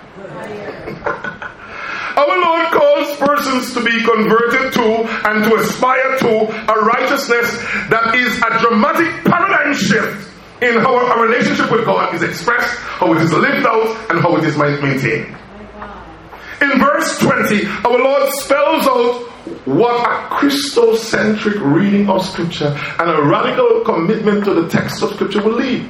Our 2.15 2.41
Lord 2.41 2.67
calls 2.71 3.17
persons 3.17 3.73
to 3.73 3.83
be 3.83 4.04
converted 4.04 4.73
to 4.73 4.83
and 5.29 5.44
to 5.46 5.56
aspire 5.56 6.17
to 6.19 6.71
a 6.71 6.83
righteousness 6.83 7.50
that 7.90 8.13
is 8.15 8.37
a 8.37 8.60
dramatic 8.60 9.23
paradigm 9.23 9.73
shift 9.73 10.29
in 10.62 10.75
how 10.81 10.98
our 10.98 11.23
relationship 11.23 11.71
with 11.71 11.85
God 11.85 12.13
is 12.13 12.21
expressed, 12.21 12.77
how 12.79 13.13
it 13.13 13.21
is 13.21 13.31
lived 13.31 13.65
out, 13.65 14.12
and 14.12 14.19
how 14.19 14.35
it 14.35 14.44
is 14.44 14.58
maintained. 14.58 15.35
Oh 15.79 16.60
in 16.62 16.79
verse 16.79 17.17
20, 17.19 17.65
our 17.85 17.98
Lord 17.98 18.33
spells 18.33 18.85
out 18.85 19.29
what 19.65 20.06
a 20.06 20.35
Christocentric 20.35 21.60
reading 21.73 22.10
of 22.10 22.25
Scripture 22.25 22.67
and 23.00 23.10
a 23.10 23.21
radical 23.23 23.81
commitment 23.81 24.45
to 24.45 24.54
the 24.54 24.69
text 24.69 25.02
of 25.02 25.13
Scripture 25.13 25.43
will 25.43 25.56
lead. 25.56 25.83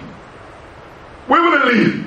Where 1.27 1.41
will 1.41 1.61
it 1.61 1.73
lead? 1.73 2.05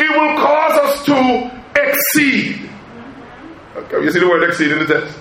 It 0.00 0.10
will 0.10 0.36
cause 0.36 0.78
us 0.78 1.04
to 1.06 1.62
exceed. 1.74 2.70
Okay, 3.76 4.04
you 4.04 4.10
see 4.12 4.20
the 4.20 4.28
word 4.28 4.48
exceed 4.48 4.70
in 4.70 4.78
the 4.78 4.86
text? 4.86 5.18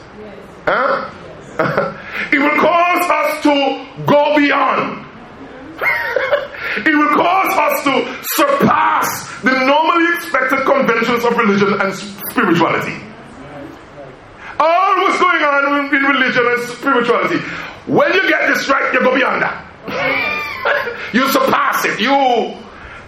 Huh? 0.65 1.09
it 2.31 2.39
will 2.39 2.59
cause 2.61 3.09
us 3.09 3.43
to 3.43 4.03
go 4.05 4.35
beyond. 4.37 5.05
it 6.85 6.95
will 6.95 7.15
cause 7.15 7.57
us 7.57 7.83
to 7.83 8.23
surpass 8.35 9.41
the 9.41 9.65
normally 9.65 10.15
expected 10.15 10.65
conventions 10.65 11.23
of 11.23 11.37
religion 11.37 11.81
and 11.81 11.93
spirituality. 12.29 13.06
All 14.59 14.97
what's 15.03 15.19
going 15.19 15.43
on 15.43 15.93
in 15.93 16.03
religion 16.03 16.43
and 16.45 16.63
spirituality. 16.69 17.37
When 17.85 18.11
you 18.13 18.27
get 18.27 18.53
this 18.53 18.67
right, 18.67 18.93
you 18.93 18.99
go 18.99 19.15
beyond 19.15 19.41
that. 19.41 19.63
you 21.13 21.31
surpass 21.31 21.85
it. 21.85 21.99
You 21.99 22.57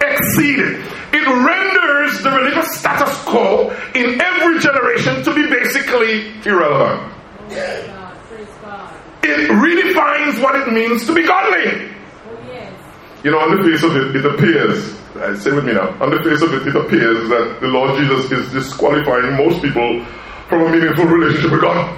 exceed 0.00 0.58
it. 0.58 0.80
It 1.12 1.26
renders 1.26 2.22
the 2.22 2.30
religious 2.30 2.78
status 2.78 3.12
quo 3.24 3.70
in 3.94 4.20
every 4.20 4.60
generation 4.60 5.22
to 5.24 5.34
be 5.34 5.46
basically 5.48 6.32
irrelevant. 6.46 7.12
It 9.22 9.50
redefines 9.50 10.42
what 10.42 10.54
it 10.56 10.72
means 10.72 11.06
to 11.06 11.14
be 11.14 11.26
godly. 11.26 11.90
You 13.22 13.32
know, 13.32 13.38
on 13.38 13.58
the 13.58 13.62
face 13.62 13.82
of 13.82 13.94
it, 13.96 14.16
it 14.16 14.24
appears, 14.24 14.96
say 15.42 15.52
with 15.52 15.66
me 15.66 15.74
now, 15.74 15.90
on 16.00 16.08
the 16.08 16.22
face 16.24 16.40
of 16.40 16.54
it, 16.54 16.66
it 16.66 16.74
appears 16.74 17.28
that 17.28 17.58
the 17.60 17.66
Lord 17.68 17.98
Jesus 17.98 18.32
is 18.32 18.50
disqualifying 18.50 19.36
most 19.36 19.60
people 19.60 20.06
from 20.50 20.62
a 20.66 20.70
meaningful 20.70 21.04
relationship 21.06 21.52
with 21.52 21.62
God. 21.62 21.96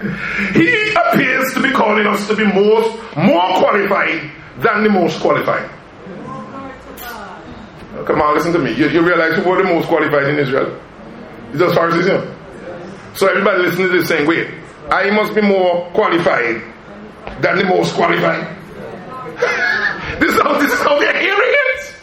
he 0.52 0.92
appears 0.92 1.54
to 1.54 1.62
be 1.62 1.70
calling 1.72 2.06
us 2.06 2.28
to 2.28 2.36
be 2.36 2.44
most, 2.44 2.94
more 3.16 3.58
qualified 3.58 4.30
than 4.58 4.84
the 4.84 4.90
most 4.90 5.18
qualified. 5.20 5.68
Come 8.06 8.20
on, 8.22 8.34
listen 8.34 8.52
to 8.52 8.58
me. 8.58 8.72
You, 8.72 8.88
you 8.88 9.02
realize 9.02 9.42
who 9.42 9.48
were 9.48 9.56
the 9.56 9.64
most 9.64 9.88
qualified 9.88 10.28
in 10.28 10.38
Israel? 10.38 10.78
It's 11.50 11.58
just 11.58 11.74
Pharisees, 11.74 12.06
you 12.06 12.12
know? 12.12 12.36
So 13.14 13.26
everybody 13.26 13.62
listening 13.62 13.88
to 13.88 13.98
this 13.98 14.08
saying, 14.08 14.28
wait, 14.28 14.48
I 14.90 15.10
must 15.10 15.34
be 15.34 15.40
more 15.40 15.90
qualified 15.92 16.62
than 17.40 17.58
the 17.58 17.64
most 17.64 17.94
qualified. 17.94 18.56
this, 20.20 20.34
is 20.34 20.40
how, 20.42 20.58
this 20.58 20.72
is 20.72 20.78
how 20.80 20.98
they're 20.98 21.18
hearing 21.18 21.38
it. 21.40 21.94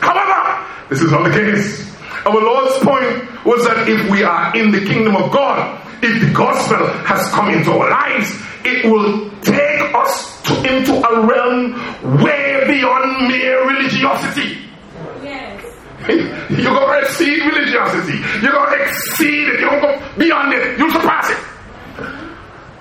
However, 0.00 0.66
this 0.88 1.00
is 1.00 1.10
not 1.10 1.24
the 1.24 1.30
case. 1.30 1.95
Our 2.26 2.40
Lord's 2.42 2.78
point 2.78 3.46
was 3.46 3.64
that 3.66 3.88
if 3.88 4.10
we 4.10 4.24
are 4.24 4.50
in 4.56 4.72
the 4.72 4.80
kingdom 4.84 5.14
of 5.14 5.30
God, 5.30 5.80
if 6.02 6.20
the 6.20 6.32
gospel 6.34 6.86
has 7.06 7.30
come 7.30 7.50
into 7.50 7.70
our 7.70 7.88
lives, 7.88 8.34
it 8.64 8.84
will 8.90 9.30
take 9.42 9.94
us 9.94 10.42
to, 10.42 10.52
into 10.66 10.92
a 10.92 11.24
realm 11.24 11.72
way 12.22 12.64
beyond 12.66 13.28
mere 13.28 13.66
religiosity. 13.68 14.58
Yes. 15.22 15.62
You're 16.50 16.74
going 16.74 17.00
to 17.00 17.06
exceed 17.06 17.42
religiosity. 17.46 18.18
You're 18.42 18.52
going 18.52 18.76
to 18.76 18.84
exceed 18.84 19.46
it. 19.48 19.60
You're 19.60 19.70
going 19.70 19.98
to 19.98 20.04
go 20.04 20.18
beyond 20.18 20.52
it. 20.52 20.78
You'll 20.78 20.90
surpass 20.90 21.30
it. 21.30 21.38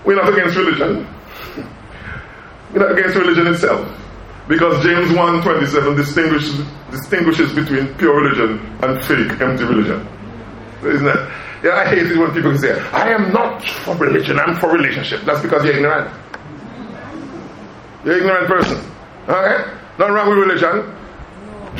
We're 0.06 0.16
not 0.16 0.30
against 0.34 0.58
religion. 0.58 1.08
We're 2.74 2.80
not 2.80 2.98
against 2.98 3.16
religion 3.16 3.48
itself. 3.48 4.02
Because 4.48 4.84
James 4.84 5.10
1.27 5.10 5.98
distinguishes, 5.98 6.62
distinguishes 6.92 7.54
between 7.54 7.94
pure 7.96 8.22
religion 8.22 8.60
and 8.84 9.04
fake, 9.04 9.42
empty 9.42 9.64
religion. 9.64 10.08
Isn't 10.84 11.06
that? 11.06 11.32
Yeah, 11.64 11.78
I 11.78 11.86
hate 11.90 12.06
it 12.12 12.18
when 12.18 12.32
people 12.32 12.56
say, 12.58 12.80
I 12.92 13.10
am 13.10 13.34
not 13.34 13.64
for 13.66 13.96
religion, 13.96 14.38
I'm 14.38 14.56
for 14.56 14.72
relationship. 14.72 15.22
That's 15.26 15.42
because 15.42 15.66
you're 15.66 15.76
ignorant. 15.78 16.14
You're 18.06 18.18
ignorant 18.18 18.48
person. 18.48 18.78
Okay? 19.28 19.74
Nothing 19.98 20.14
wrong 20.14 20.30
with 20.30 20.38
religion. 20.38 20.94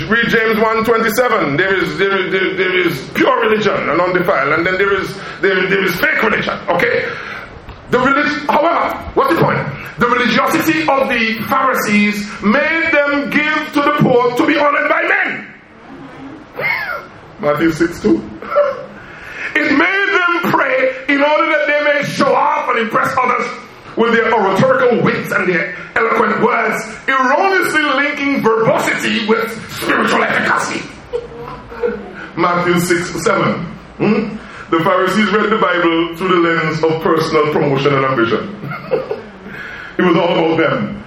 Read 0.10 0.28
James 0.28 0.58
1.27. 0.58 1.58
There 1.58 1.76
is, 1.76 1.98
there, 2.00 2.18
is, 2.18 2.58
there, 2.58 2.76
is 2.76 3.10
pure 3.14 3.42
religion 3.42 3.90
and 3.90 4.02
undefiled, 4.02 4.54
and 4.58 4.66
then 4.66 4.78
there 4.80 5.00
is, 5.00 5.16
there, 5.40 5.70
there 5.70 5.84
is 5.86 5.96
fake 6.02 6.22
religion. 6.24 6.58
Okay? 6.68 7.08
The 7.92 8.00
relig- 8.00 8.50
however, 8.50 8.98
what's 9.14 9.36
the? 9.36 9.45
The 9.98 10.08
religiosity 10.08 10.82
of 10.82 11.08
the 11.08 11.42
Pharisees 11.48 12.28
made 12.44 12.92
them 12.92 13.30
give 13.30 13.74
to 13.74 13.82
the 13.82 13.96
poor 14.00 14.36
to 14.36 14.46
be 14.46 14.58
honored 14.58 14.90
by 14.90 15.04
men. 15.04 15.54
Matthew 17.40 17.72
6 17.72 18.02
2. 18.02 18.10
it 19.56 19.72
made 19.72 20.10
them 20.12 20.52
pray 20.52 21.06
in 21.08 21.22
order 21.22 21.48
that 21.48 21.64
they 21.68 21.94
may 21.94 22.04
show 22.10 22.36
off 22.36 22.70
and 22.72 22.80
impress 22.80 23.16
others 23.18 23.48
with 23.96 24.12
their 24.12 24.34
oratorical 24.34 25.02
wits 25.02 25.32
and 25.32 25.48
their 25.48 25.74
eloquent 25.96 26.44
words, 26.44 26.84
erroneously 27.08 27.84
linking 27.84 28.44
verbosity 28.44 29.26
with 29.28 29.48
spiritual 29.72 30.24
efficacy. 30.24 30.84
Matthew 32.38 32.80
6 32.82 33.24
7. 33.24 33.62
Hmm? 33.96 34.36
The 34.72 34.84
Pharisees 34.84 35.32
read 35.32 35.50
the 35.52 35.58
Bible 35.58 36.18
through 36.18 36.28
the 36.28 36.50
lens 36.50 36.84
of 36.84 37.02
personal 37.02 37.54
promotion 37.54 37.94
and 37.94 38.04
ambition. 38.04 39.22
it 39.98 40.04
was 40.04 40.16
all 40.18 40.36
about 40.36 40.58
them. 40.58 41.04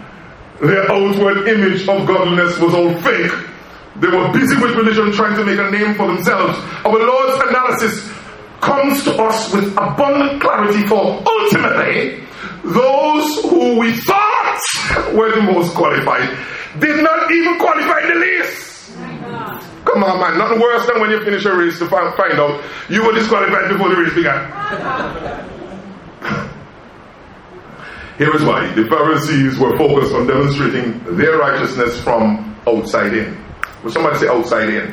Their 0.61 0.91
outward 0.91 1.47
image 1.49 1.83
of 1.89 2.07
godliness 2.07 2.59
was 2.59 2.75
all 2.75 2.93
fake. 3.03 3.33
They 4.01 4.09
were 4.09 4.33
busy 4.33 4.57
with 4.57 4.75
religion 4.77 5.13
trying 5.13 5.37
to 5.37 5.45
make 5.45 5.59
a 5.59 5.71
name 5.71 5.95
for 5.95 6.07
themselves. 6.07 6.59
Our 6.85 6.99
Lord's 6.99 7.43
analysis 7.49 8.13
comes 8.61 9.05
to 9.05 9.15
us 9.23 9.53
with 9.53 9.73
abundant 9.77 10.41
clarity 10.41 10.87
for 10.87 11.23
ultimately 11.27 12.25
those 12.65 13.43
who 13.43 13.79
we 13.79 13.93
thought 13.93 14.61
were 15.15 15.35
the 15.35 15.43
most 15.43 15.75
qualified 15.75 16.29
did 16.81 17.03
not 17.03 17.31
even 17.31 17.59
qualify 17.59 18.07
the 18.07 18.15
least. 18.15 18.95
Come 19.85 20.05
on, 20.05 20.21
man. 20.21 20.39
Nothing 20.39 20.61
worse 20.61 20.87
than 20.87 21.01
when 21.01 21.11
you 21.11 21.25
finish 21.25 21.45
a 21.45 21.55
race 21.55 21.79
to 21.79 21.89
find, 21.89 22.15
out 22.39 22.63
you 22.91 23.05
were 23.05 23.13
disqualified 23.13 23.71
before 23.71 23.89
the 23.89 23.97
race 23.97 24.15
began. 24.15 24.49
Here 28.19 28.35
is 28.35 28.43
why 28.43 28.67
the 28.75 28.85
Pharisees 28.89 29.59
were 29.61 29.79
focused 29.79 30.13
on 30.13 30.27
demonstrating 30.27 30.99
their 31.17 31.39
righteousness 31.39 32.01
from 32.03 32.57
outside 32.67 33.15
in. 33.15 33.45
Will 33.85 33.93
somebody 33.93 34.19
say 34.19 34.29
outside 34.29 34.69
in? 34.69 34.91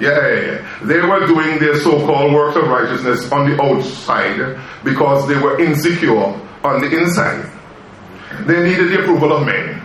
Yeah, 0.00 0.10
yeah, 0.10 0.40
yeah, 0.40 0.78
They 0.82 1.00
were 1.00 1.24
doing 1.26 1.58
their 1.60 1.78
so-called 1.80 2.34
works 2.34 2.56
of 2.56 2.64
righteousness 2.68 3.30
on 3.30 3.48
the 3.48 3.62
outside 3.62 4.58
because 4.84 5.26
they 5.28 5.38
were 5.38 5.58
insecure 5.60 6.18
on 6.18 6.80
the 6.80 6.98
inside. 6.98 7.48
They 8.44 8.62
needed 8.62 8.90
the 8.90 9.02
approval 9.02 9.32
of 9.32 9.46
men. 9.46 9.80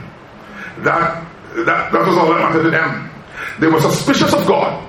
That, 0.80 1.24
that, 1.66 1.92
that 1.94 2.08
was 2.08 2.18
all 2.18 2.28
that 2.34 2.40
mattered 2.40 2.64
to 2.64 2.72
them. 2.72 3.10
They 3.60 3.68
were 3.68 3.80
suspicious 3.80 4.34
of 4.34 4.48
God. 4.48 4.84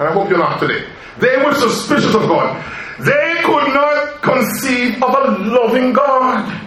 And 0.00 0.08
I 0.08 0.12
hope 0.12 0.28
you're 0.28 0.38
not 0.38 0.58
today. 0.58 0.84
They 1.20 1.36
were 1.36 1.54
suspicious 1.54 2.14
of 2.14 2.22
God. 2.22 2.62
They 2.98 3.36
could 3.44 3.72
not 3.72 4.22
conceive 4.22 5.02
of 5.02 5.14
a 5.14 5.38
loving 5.44 5.92
God. 5.92 6.65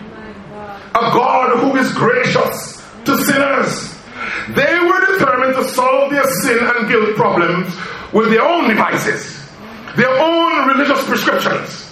A 0.96 1.12
God 1.14 1.60
who 1.60 1.76
is 1.78 1.92
gracious 1.94 2.84
to 3.06 3.18
sinners. 3.24 3.96
They 4.56 4.80
were 4.80 5.18
determined 5.18 5.56
to 5.56 5.70
solve 5.70 6.12
their 6.12 6.28
sin 6.42 6.60
and 6.60 6.90
guilt 6.90 7.16
problems 7.16 7.76
with 8.14 8.30
their 8.30 8.42
own 8.42 8.70
devices, 8.70 9.48
their 9.96 10.10
own 10.10 10.68
religious 10.68 11.06
prescriptions. 11.06 11.86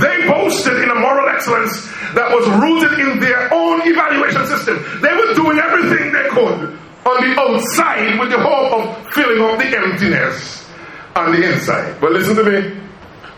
They 0.00 0.26
boasted 0.26 0.82
in 0.82 0.90
a 0.90 0.94
moral 0.94 1.28
excellence 1.28 1.86
that 2.14 2.30
was 2.30 2.48
rooted 2.60 2.98
in 2.98 3.20
their 3.20 3.52
own 3.52 3.82
evaluation 3.84 4.46
system. 4.46 4.82
They 5.00 5.12
were 5.12 5.34
doing 5.34 5.58
everything 5.58 6.12
they 6.12 6.28
could 6.30 6.78
on 7.04 7.16
the 7.22 7.34
outside 7.38 8.18
with 8.18 8.30
the 8.30 8.38
hope 8.38 8.72
of 8.72 9.12
filling 9.12 9.42
up 9.42 9.58
the 9.58 9.76
emptiness 9.76 10.68
on 11.14 11.32
the 11.32 11.52
inside. 11.52 12.00
But 12.00 12.12
listen 12.12 12.36
to 12.36 12.44
me. 12.44 12.80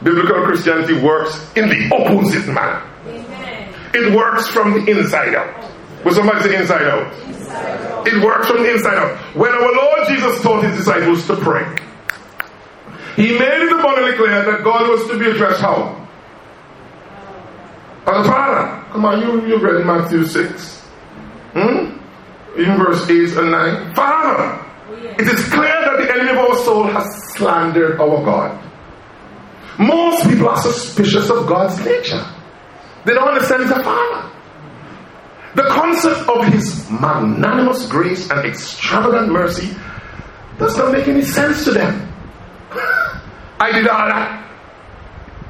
Biblical 0.03 0.45
Christianity 0.45 1.01
works 1.01 1.35
in 1.57 1.69
the 1.69 1.91
opposite 1.95 2.47
manner. 2.53 2.83
It 3.95 4.15
works 4.15 4.49
from 4.49 4.73
the 4.73 4.91
inside 4.91 5.35
out. 5.35 5.71
Will 6.05 6.13
somebody 6.13 6.43
say 6.43 6.57
inside 6.57 6.83
out? 6.83 7.13
inside 7.29 7.81
out? 7.81 8.07
It 8.07 8.23
works 8.23 8.49
from 8.49 8.63
the 8.63 8.73
inside 8.73 8.99
out. 8.99 9.17
When 9.37 9.53
our 9.53 9.73
Lord 9.73 10.09
Jesus 10.09 10.43
taught 10.43 10.65
his 10.65 10.77
disciples 10.77 11.27
to 11.29 11.37
pray, 11.37 11.65
he 13.17 13.39
made 13.39 13.63
it 13.63 13.73
abundantly 13.73 14.15
clear 14.15 14.45
that 14.45 14.65
God 14.65 14.89
was 14.91 15.07
to 15.09 15.19
be 15.19 15.31
addressed 15.31 15.61
how? 15.61 16.01
As 18.07 18.27
a 18.27 18.31
father. 18.31 18.93
Come 18.93 19.05
on, 19.05 19.21
you, 19.21 19.47
you 19.47 19.59
read 19.59 19.87
Matthew 19.87 20.27
6. 20.27 20.81
Hmm? 21.55 21.99
In 22.59 22.77
verse 22.77 23.09
8 23.09 23.39
and 23.39 23.51
9. 23.51 23.95
Father, 23.95 24.67
it 25.19 25.27
is 25.27 25.49
clear 25.49 25.69
that 25.69 25.97
the 25.99 26.13
enemy 26.13 26.31
of 26.31 26.37
our 26.39 26.57
soul 26.65 26.83
has 26.85 27.33
slandered 27.35 28.01
our 28.01 28.25
God. 28.25 28.61
Most 29.79 30.29
people 30.29 30.49
are 30.49 30.61
suspicious 30.61 31.31
of 31.31 31.47
God's 31.47 31.79
nature. 31.85 32.34
They 33.05 33.13
don't 33.13 33.29
understand 33.29 33.63
a 33.65 33.83
Father. 33.83 34.31
The 35.55 35.65
concept 35.69 36.29
of 36.29 36.45
His 36.53 36.91
magnanimous 36.91 37.87
grace 37.87 38.31
and 38.31 38.45
extravagant 38.45 39.31
mercy 39.31 39.69
does 40.59 40.77
not 40.79 40.93
make 40.93 41.07
any 41.07 41.23
sense 41.23 41.65
to 41.65 41.73
them. 41.73 42.13
I 43.61 43.71
did 43.73 43.87
all 43.87 44.09
that, 44.09 44.51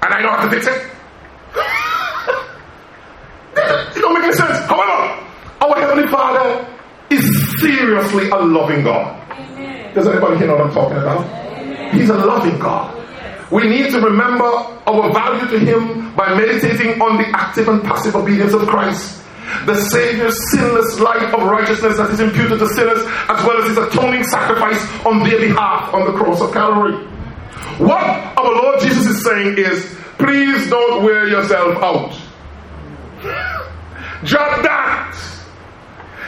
and 0.02 0.14
I 0.14 0.20
don't 0.20 0.38
have 0.38 0.50
to 0.50 0.56
fix 0.56 0.66
it. 0.66 0.90
it 3.96 4.00
don't 4.00 4.14
make 4.14 4.24
any 4.24 4.34
sense. 4.34 4.58
However, 4.66 5.26
our 5.62 5.80
Heavenly 5.80 6.08
Father 6.08 6.66
is 7.10 7.60
seriously 7.60 8.28
a 8.28 8.36
loving 8.36 8.84
God. 8.84 9.20
Amen. 9.32 9.94
Does 9.94 10.06
anybody 10.08 10.46
know 10.46 10.56
what 10.56 10.66
I'm 10.66 10.74
talking 10.74 10.98
about? 10.98 11.24
Amen. 11.26 11.94
He's 11.94 12.10
a 12.10 12.16
loving 12.16 12.58
God. 12.58 13.03
We 13.54 13.68
need 13.68 13.92
to 13.92 14.00
remember 14.00 14.44
our 14.44 15.12
value 15.14 15.46
to 15.46 15.58
Him 15.58 16.12
by 16.16 16.34
meditating 16.34 17.00
on 17.00 17.18
the 17.18 17.26
active 17.32 17.68
and 17.68 17.82
passive 17.84 18.16
obedience 18.16 18.52
of 18.52 18.66
Christ 18.66 19.24
the 19.66 19.80
Savior's 19.80 20.34
sinless 20.50 20.98
life 21.00 21.32
of 21.32 21.42
righteousness 21.42 21.96
that 21.96 22.10
is 22.10 22.18
imputed 22.18 22.58
to 22.58 22.66
sinners, 22.68 22.98
as 23.28 23.44
well 23.44 23.62
as 23.62 23.68
his 23.68 23.78
atoning 23.78 24.24
sacrifice 24.24 24.80
on 25.06 25.22
their 25.22 25.38
behalf 25.38 25.92
on 25.94 26.10
the 26.10 26.18
cross 26.18 26.40
of 26.40 26.52
Calvary. 26.52 26.94
What 27.78 28.02
our 28.02 28.52
Lord 28.62 28.80
Jesus 28.80 29.06
is 29.06 29.24
saying 29.24 29.58
is, 29.58 29.84
please 30.18 30.68
don't 30.70 31.04
wear 31.04 31.28
yourself 31.28 31.76
out. 31.82 32.10
Just 34.24 34.62
that. 34.62 35.14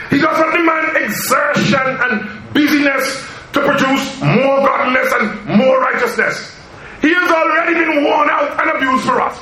He 0.09 0.19
doesn't 0.19 0.51
demand 0.53 0.97
exertion 0.97 1.79
and 1.83 2.53
busyness 2.53 3.27
to 3.53 3.61
produce 3.61 4.21
more 4.21 4.65
godliness 4.65 5.13
and 5.19 5.57
more 5.57 5.81
righteousness. 5.81 6.56
He 7.07 7.13
has 7.13 7.31
already 7.31 7.73
been 7.73 8.03
worn 8.03 8.29
out 8.29 8.59
and 8.59 8.69
abused 8.75 9.05
for 9.05 9.21
us. 9.21 9.39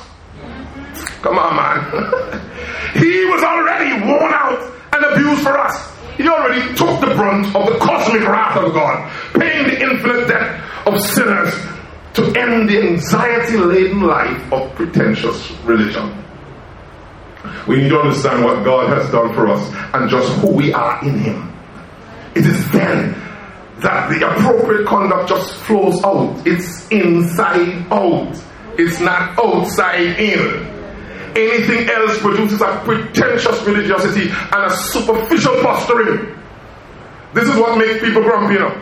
Come 1.23 1.39
on, 1.39 1.55
man. 1.55 1.81
he 2.93 3.25
was 3.25 3.41
already 3.41 4.05
worn 4.05 4.31
out 4.35 4.71
and 4.93 5.03
abused 5.03 5.41
for 5.41 5.57
us. 5.57 5.91
He 6.15 6.27
already 6.27 6.61
took 6.75 6.99
the 6.99 7.15
brunt 7.15 7.47
of 7.55 7.65
the 7.65 7.79
cosmic 7.79 8.21
wrath 8.21 8.55
of 8.57 8.71
God, 8.71 9.11
paying 9.33 9.65
the 9.65 9.81
infinite 9.81 10.27
debt 10.27 10.61
of 10.85 11.01
sinners 11.01 11.55
to 12.13 12.39
end 12.39 12.69
the 12.69 12.79
anxiety 12.87 13.57
laden 13.57 14.01
life 14.03 14.53
of 14.53 14.71
pretentious 14.75 15.49
religion. 15.63 16.23
We 17.67 17.77
need 17.77 17.89
to 17.89 17.99
understand 17.99 18.45
what 18.45 18.63
God 18.63 18.95
has 18.95 19.11
done 19.11 19.33
for 19.33 19.47
us 19.47 19.67
and 19.95 20.07
just 20.07 20.31
who 20.33 20.51
we 20.51 20.71
are 20.71 21.03
in 21.03 21.17
Him. 21.17 21.51
It 22.35 22.45
is 22.45 22.71
then 22.71 23.15
that 23.85 24.09
the 24.09 24.27
appropriate 24.27 24.87
conduct 24.87 25.29
just 25.29 25.53
flows 25.61 26.03
out. 26.03 26.41
It's 26.45 26.89
inside 26.89 27.85
out. 27.93 28.35
It's 28.77 28.99
not 28.99 29.37
outside 29.37 30.19
in. 30.19 30.73
Anything 31.37 31.87
else 31.89 32.17
produces 32.19 32.61
a 32.61 32.81
pretentious 32.83 33.61
religiosity 33.63 34.29
and 34.31 34.63
a 34.65 34.69
superficial 34.75 35.61
posturing. 35.61 36.35
This 37.33 37.47
is 37.47 37.55
what 37.57 37.77
makes 37.77 37.99
people 37.99 38.23
grumpy, 38.23 38.55
you 38.55 38.61
know. 38.61 38.81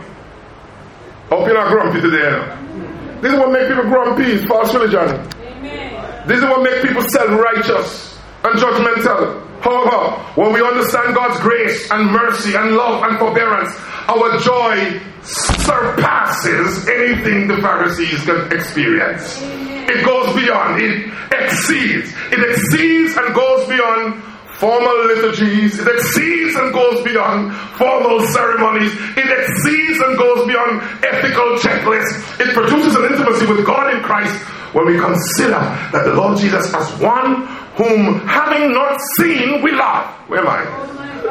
Hope 1.29 1.47
you're 1.47 1.55
not 1.55 1.69
grumpy 1.69 1.99
today, 1.99 2.23
you 2.23 2.31
know. 2.31 3.21
This 3.21 3.33
is 3.33 3.39
what 3.39 3.51
makes 3.51 3.67
people 3.67 3.83
grumpy, 3.83 4.45
false 4.45 4.73
religion. 4.73 5.09
Amen. 5.41 6.27
This 6.27 6.37
is 6.39 6.43
what 6.45 6.63
makes 6.63 6.81
people 6.81 7.01
self-righteous 7.09 8.19
and 8.43 8.59
judgmental. 8.59 9.52
However, 9.64 10.20
when 10.36 10.51
we 10.51 10.61
understand 10.61 11.16
God's 11.16 11.39
grace 11.39 11.89
and 11.89 12.11
mercy 12.11 12.53
and 12.55 12.76
love 12.76 13.01
and 13.03 13.18
forbearance, 13.18 13.72
our 14.11 14.38
joy 14.39 14.99
surpasses 15.24 16.86
anything 16.89 17.47
the 17.47 17.57
Pharisees 17.61 18.24
can 18.26 18.51
experience. 18.51 19.39
It 19.41 20.05
goes 20.05 20.36
beyond, 20.36 20.82
it 20.82 21.14
exceeds. 21.32 22.11
It 22.36 22.43
exceeds 22.43 23.16
and 23.16 23.34
goes 23.34 23.68
beyond 23.70 24.22
formal 24.59 25.07
liturgies. 25.07 25.80
It 25.80 25.88
exceeds 25.88 26.55
and 26.55 26.74
goes 26.74 27.03
beyond 27.03 27.55
formal 27.80 28.20
ceremonies. 28.36 28.91
It 29.16 29.32
exceeds 29.32 29.99
and 30.03 30.18
goes 30.18 30.45
beyond 30.45 30.82
ethical 31.07 31.55
checklists. 31.64 32.39
It 32.39 32.53
produces 32.53 32.95
an 32.95 33.05
intimacy 33.05 33.45
with 33.45 33.66
God 33.66 33.93
in 33.95 34.03
Christ 34.03 34.36
when 34.74 34.86
we 34.88 34.97
consider 34.97 35.59
that 35.93 36.03
the 36.05 36.13
Lord 36.13 36.38
Jesus 36.38 36.74
as 36.74 36.99
one 36.99 37.45
whom 37.78 38.28
having 38.28 38.71
not 38.71 38.99
seen 39.19 39.61
we 39.61 39.71
love. 39.71 40.05
Where 40.28 40.41
am 40.41 40.47
I? 40.47 40.63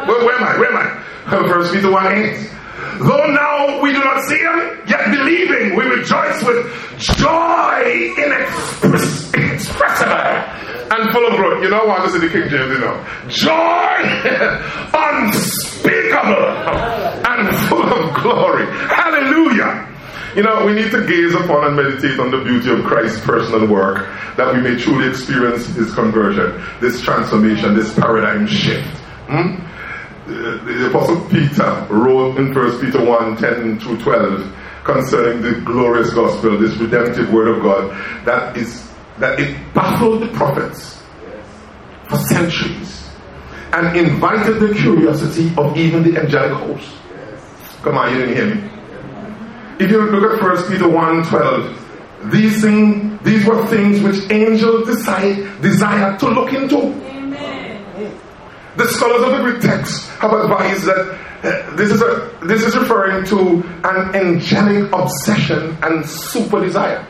Where, 0.06 0.24
where 0.24 0.36
am 0.36 0.44
I? 0.44 0.58
Where 0.58 0.72
am 0.72 0.76
I? 0.76 1.48
First 1.48 1.72
Peter 1.72 1.90
1 1.90 2.06
8. 2.06 2.50
Though 2.98 3.26
now 3.32 3.80
we 3.80 3.92
do 3.92 3.98
not 3.98 4.22
see 4.28 4.38
him, 4.38 4.80
yet 4.86 5.10
believing 5.10 5.76
we 5.76 5.84
rejoice 5.84 6.42
with 6.44 6.66
joy 6.98 8.12
inexpressible 8.18 9.42
and 10.92 11.12
full 11.12 11.26
of 11.26 11.36
glory. 11.36 11.62
You 11.62 11.70
know 11.70 11.84
what? 11.84 12.04
This 12.04 12.14
is 12.14 12.20
the 12.20 12.28
King 12.28 12.48
James, 12.48 12.72
you 12.72 12.78
know. 12.78 13.04
Joy 13.28 14.02
unspeakable 14.94 16.46
and 17.26 17.56
full 17.68 17.82
of 17.82 18.14
glory. 18.22 18.66
Hallelujah. 18.88 19.91
You 20.34 20.42
know, 20.42 20.64
we 20.64 20.72
need 20.72 20.90
to 20.92 21.06
gaze 21.06 21.34
upon 21.34 21.66
and 21.66 21.76
meditate 21.76 22.18
on 22.18 22.30
the 22.30 22.42
beauty 22.42 22.70
of 22.70 22.84
Christ's 22.84 23.20
personal 23.20 23.66
work 23.66 24.08
that 24.36 24.54
we 24.54 24.60
may 24.62 24.78
truly 24.80 25.08
experience 25.08 25.66
his 25.66 25.92
conversion, 25.94 26.62
this 26.80 27.02
transformation, 27.02 27.74
this 27.74 27.92
paradigm 27.94 28.46
shift. 28.46 28.88
Hmm? 29.28 29.62
the 30.26 30.88
Apostle 30.88 31.20
Peter 31.28 31.86
wrote 31.90 32.38
in 32.38 32.54
1 32.54 32.80
Peter 32.80 33.04
1 33.04 33.36
10 33.36 33.80
through 33.80 33.98
12 33.98 34.56
concerning 34.84 35.42
the 35.42 35.60
glorious 35.60 36.12
gospel, 36.14 36.58
this 36.58 36.76
redemptive 36.76 37.32
word 37.32 37.48
of 37.48 37.62
God, 37.62 37.90
that 38.24 38.56
is 38.56 38.88
that 39.18 39.38
it 39.38 39.56
baffled 39.74 40.22
the 40.22 40.28
prophets 40.28 41.02
for 42.08 42.16
centuries 42.16 43.10
and 43.72 43.96
invited 43.96 44.60
the 44.60 44.74
curiosity 44.74 45.52
of 45.56 45.76
even 45.76 46.02
the 46.02 46.18
angelic 46.18 46.52
host. 46.52 46.90
Come 47.82 47.96
on, 47.98 48.12
you 48.12 48.18
didn't 48.18 48.36
hear 48.36 48.54
me. 48.54 48.71
If 49.78 49.90
you 49.90 50.00
look 50.00 50.38
at 50.38 50.42
1 50.42 50.70
Peter 50.70 50.88
1 50.88 51.24
12, 51.24 52.30
these 52.30 52.60
things, 52.62 53.20
these 53.22 53.44
were 53.46 53.66
things 53.66 54.00
which 54.00 54.30
angels 54.30 54.86
decide, 54.86 55.60
desire 55.60 56.16
to 56.18 56.28
look 56.28 56.52
into. 56.52 56.78
Amen. 56.78 58.18
The 58.76 58.88
scholars 58.88 59.22
of 59.22 59.32
the 59.32 59.42
Greek 59.42 59.60
text 59.60 60.08
have 60.18 60.32
advised 60.32 60.84
that 60.84 61.18
uh, 61.42 61.74
this, 61.74 61.90
is 61.90 62.00
a, 62.00 62.38
this 62.44 62.62
is 62.62 62.76
referring 62.76 63.24
to 63.26 63.62
an 63.84 64.14
angelic 64.14 64.92
obsession 64.92 65.76
and 65.82 66.08
super 66.08 66.60
desire. 66.60 67.04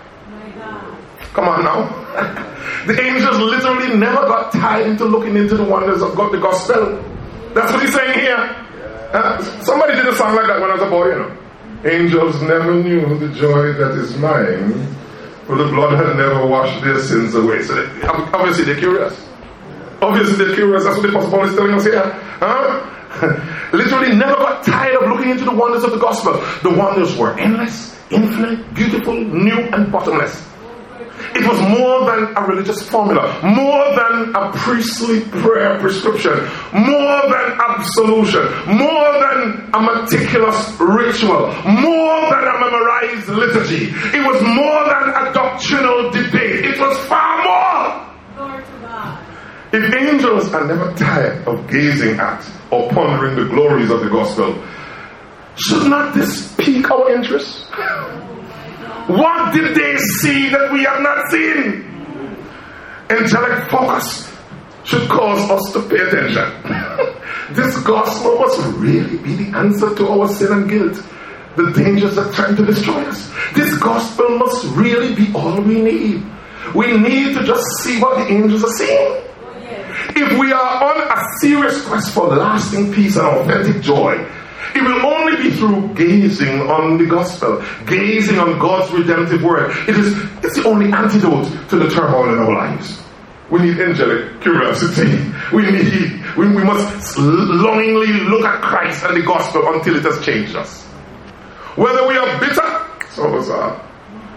Come 1.35 1.49
on 1.49 1.65
now. 1.65 1.89
the 2.87 3.01
angels 3.01 3.39
literally 3.39 3.97
never 3.97 4.27
got 4.27 4.53
tied 4.53 4.87
into 4.87 5.05
looking 5.05 5.37
into 5.37 5.57
the 5.57 5.65
wonders 5.65 6.03
of 6.03 6.15
God, 6.15 6.33
the 6.33 6.39
gospel. 6.39 7.03
That's 7.55 7.73
what 7.73 7.83
he's 7.83 7.95
saying 7.95 8.19
here. 8.19 8.37
Uh, 9.13 9.43
somebody 9.63 9.95
did 9.95 10.07
a 10.07 10.15
song 10.15 10.35
like 10.35 10.47
that 10.47 10.61
when 10.61 10.71
I 10.71 10.75
was 10.75 10.83
a 10.83 10.91
boy, 10.91 11.07
you 11.09 11.19
know. 11.19 11.42
Angels 11.85 12.41
never 12.43 12.75
knew 12.75 13.19
the 13.19 13.35
joy 13.35 13.73
that 13.73 13.93
is 13.93 14.17
mine, 14.19 14.87
for 15.47 15.57
the 15.57 15.65
blood 15.65 15.95
had 15.95 16.17
never 16.17 16.47
washed 16.47 16.83
their 16.85 16.99
sins 17.01 17.35
away. 17.35 17.63
So 17.63 17.75
they, 17.75 18.03
obviously 18.07 18.65
they're 18.65 18.79
curious. 18.79 19.29
Obviously, 20.03 20.45
they're 20.45 20.55
curious. 20.57 20.83
That's 20.83 20.97
what 20.97 21.03
the 21.03 21.11
Apostle 21.11 21.31
Paul 21.31 21.45
is 21.49 21.55
telling 21.55 21.75
us 21.75 21.85
here. 21.85 22.03
Huh? 22.03 23.71
Literally, 23.73 24.17
never 24.17 24.35
got 24.35 24.65
tired 24.65 24.97
of 24.97 25.09
looking 25.09 25.31
into 25.31 25.45
the 25.45 25.55
wonders 25.55 25.85
of 25.85 25.93
the 25.93 25.99
gospel. 25.99 26.33
The 26.69 26.77
wonders 26.77 27.17
were 27.17 27.39
endless, 27.39 27.97
infinite, 28.11 28.75
beautiful, 28.75 29.15
new, 29.15 29.55
and 29.55 29.93
bottomless. 29.93 30.52
It 31.35 31.47
was 31.47 31.59
more 31.79 32.05
than 32.07 32.37
a 32.37 32.43
religious 32.47 32.83
formula, 32.89 33.41
more 33.43 33.95
than 33.97 34.35
a 34.35 34.53
priestly 34.53 35.21
prayer 35.43 35.79
prescription, 35.81 36.35
more 36.73 37.23
than 37.31 37.59
absolution, 37.61 38.43
more 38.67 39.09
than 39.23 39.71
a 39.73 39.81
meticulous 39.81 40.73
ritual, 40.79 41.53
more 41.65 42.21
than 42.31 42.45
a 42.45 42.57
memorized 42.61 43.29
liturgy. 43.29 43.87
It 44.17 44.25
was 44.27 44.43
more 44.43 44.85
than 44.85 45.09
a 45.11 45.33
doctrinal 45.33 46.11
debate. 46.11 46.65
It 46.65 46.79
was 46.81 46.97
far 47.07 47.43
more. 47.45 48.13
If 49.75 49.95
angels 49.95 50.53
are 50.53 50.67
never 50.67 50.93
tired 50.95 51.49
of 51.49 51.67
gazing 51.71 52.21
at 52.21 52.45
or 52.71 52.91
pondering 52.91 53.37
the 53.37 53.47
glories 53.47 53.91
of 53.91 54.01
the 54.01 54.11
gospel, 54.11 54.63
should 55.57 55.89
not 55.89 56.15
this 56.15 56.55
pique 56.57 56.91
our 56.91 57.15
interest? 57.15 57.67
What 59.09 59.53
did 59.53 59.75
they 59.77 59.97
see 60.21 60.49
that 60.51 60.73
we 60.73 60.85
have 60.85 61.01
not 61.03 61.31
seen? 61.31 61.89
Angelic 63.11 63.69
focus 63.71 64.33
should 64.85 65.09
cause 65.11 65.51
us 65.51 65.73
to 65.73 65.83
pay 65.89 65.99
attention. 65.99 67.55
this 67.55 67.77
gospel 67.83 68.39
must 68.39 68.61
really 68.79 69.19
be 69.19 69.35
the 69.35 69.57
answer 69.57 69.95
to 69.95 70.09
our 70.09 70.29
sin 70.29 70.53
and 70.53 70.71
guilt, 70.71 71.03
the 71.57 71.73
dangers 71.73 72.15
that 72.17 72.33
threaten 72.33 72.57
to 72.57 72.67
destroy 72.67 73.03
us. 73.03 73.31
This 73.55 73.77
gospel 73.79 74.39
must 74.39 74.65
really 74.77 75.15
be 75.15 75.33
all 75.35 75.61
we 75.61 75.81
need. 75.81 76.25
We 76.75 76.97
need 76.97 77.35
to 77.37 77.45
just 77.45 77.67
see 77.81 78.01
what 78.01 78.19
the 78.19 78.33
angels 78.33 78.65
are 78.65 78.71
seeing. 78.71 79.23
If 80.15 80.39
we 80.39 80.53
are 80.53 80.85
on 80.85 81.19
a 81.19 81.39
serious 81.41 81.85
quest 81.87 82.15
for 82.15 82.29
lasting 82.29 82.93
peace 82.93 83.17
and 83.17 83.27
authentic 83.27 83.83
joy, 83.83 84.17
it 84.75 84.83
will 84.83 85.07
only 85.07 85.37
be 85.37 85.51
through 85.57 85.95
gazing 85.95 86.61
on 86.63 86.99
the 86.99 87.07
gospel, 87.07 87.63
gazing 87.87 88.39
on 88.39 88.59
God's 88.59 88.93
redemptive 88.93 89.43
work. 89.43 89.77
It 89.89 89.97
is 89.97 90.17
it's 90.43 90.57
the 90.57 90.65
only 90.67 90.93
antidote 90.93 91.47
to 91.71 91.77
the 91.77 91.89
turmoil 91.91 92.33
in 92.33 92.39
our 92.39 92.53
lives. 92.53 93.03
We 93.51 93.61
need 93.61 93.81
angelic 93.81 94.41
curiosity. 94.41 95.31
We 95.53 95.71
need 95.71 96.23
we, 96.37 96.49
we 96.49 96.65
must 96.65 97.19
longingly 97.19 98.13
look 98.25 98.45
at 98.45 98.63
Christ 98.63 99.05
and 99.05 99.17
the 99.17 99.23
gospel 99.23 99.63
until 99.75 99.97
it 99.97 100.03
has 100.05 100.25
changed 100.25 100.57
us. 100.57 100.83
Whether 101.77 102.07
we 102.09 102.17
are 102.17 102.41
bitter, 102.41 102.87
some 103.11 103.33
of 103.33 103.35
us 103.35 103.49
are, 103.51 103.77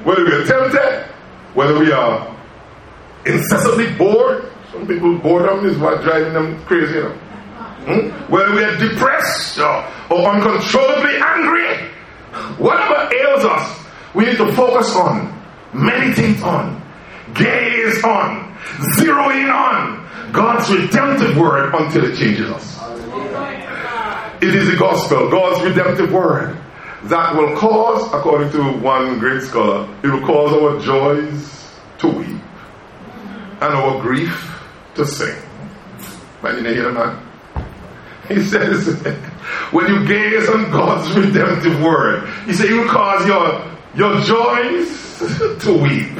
whether 0.03 0.23
we 0.25 0.31
are 0.31 0.45
tempted, 0.45 1.05
whether 1.53 1.79
we 1.79 1.91
are 1.91 2.35
incessantly 3.25 3.93
bored, 3.93 4.51
some 4.71 4.85
people, 4.85 5.17
boredom 5.19 5.65
is 5.65 5.77
what 5.77 6.01
driving 6.01 6.33
them 6.33 6.61
crazy, 6.65 6.95
you 6.95 7.03
know. 7.03 7.19
Hmm? 7.85 8.31
Whether 8.31 8.55
we 8.55 8.63
are 8.63 8.77
depressed 8.77 9.59
or, 9.59 9.85
or 10.09 10.29
uncontrollably 10.29 11.17
angry, 11.21 11.89
whatever 12.57 13.13
ails 13.13 13.45
us, 13.45 13.85
we 14.15 14.25
need 14.25 14.37
to 14.37 14.51
focus 14.53 14.95
on, 14.95 15.31
meditate 15.73 16.41
on, 16.41 16.81
gaze 17.35 18.03
on, 18.03 18.57
zero 18.95 19.29
in 19.29 19.49
on 19.49 20.31
God's 20.31 20.69
redemptive 20.71 21.37
word 21.37 21.75
until 21.75 22.05
it 22.05 22.17
changes 22.17 22.49
us. 22.49 22.75
It 24.41 24.53
is 24.55 24.69
the 24.69 24.77
gospel, 24.77 25.29
God's 25.29 25.63
redemptive 25.63 26.11
word, 26.11 26.57
that 27.03 27.35
will 27.35 27.55
cause, 27.55 28.11
according 28.13 28.51
to 28.51 28.63
one 28.79 29.19
great 29.19 29.43
scholar, 29.43 29.87
it 30.03 30.07
will 30.07 30.25
cause 30.25 30.53
our 30.53 30.79
joys 30.79 31.71
to 31.99 32.07
weep 32.07 32.41
and 33.61 33.73
our 33.73 34.01
grief 34.01 34.59
to 34.95 35.05
sing. 35.05 35.35
Man, 36.41 36.63
you 36.63 36.73
hear 36.73 36.83
the 36.85 36.91
man? 36.91 37.24
He 38.29 38.43
says, 38.43 38.87
when 39.71 39.87
you 39.87 40.07
gaze 40.07 40.49
on 40.49 40.71
God's 40.71 41.15
redemptive 41.15 41.79
word, 41.81 42.27
he 42.47 42.53
said, 42.53 42.69
you 42.69 42.85
cause 42.87 43.25
your, 43.27 43.61
your 43.95 44.19
joys 44.21 45.19
to 45.61 45.73
weep 45.73 46.17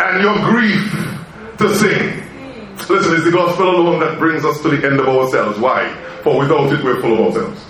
and 0.00 0.22
your 0.22 0.38
grief 0.44 0.92
to 1.58 1.74
sing. 1.74 2.20
Listen, 2.76 3.14
it's 3.14 3.24
the 3.24 3.30
gospel 3.32 3.70
alone 3.70 4.00
that 4.00 4.18
brings 4.18 4.44
us 4.44 4.60
to 4.62 4.68
the 4.68 4.86
end 4.86 5.00
of 5.00 5.08
ourselves. 5.08 5.58
Why? 5.58 5.88
For 6.22 6.40
without 6.40 6.72
it, 6.72 6.84
we're 6.84 7.00
full 7.00 7.14
of 7.14 7.34
ourselves. 7.34 7.64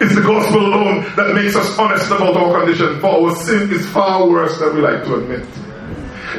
It's 0.00 0.14
the 0.14 0.22
gospel 0.22 0.66
alone 0.66 1.02
that 1.16 1.34
makes 1.34 1.56
us 1.56 1.78
honest 1.78 2.06
about 2.10 2.36
our 2.36 2.60
condition, 2.60 3.00
for 3.00 3.30
our 3.30 3.36
sin 3.36 3.72
is 3.72 3.86
far 3.86 4.28
worse 4.28 4.58
than 4.58 4.76
we 4.76 4.82
like 4.82 5.04
to 5.04 5.14
admit. 5.14 5.48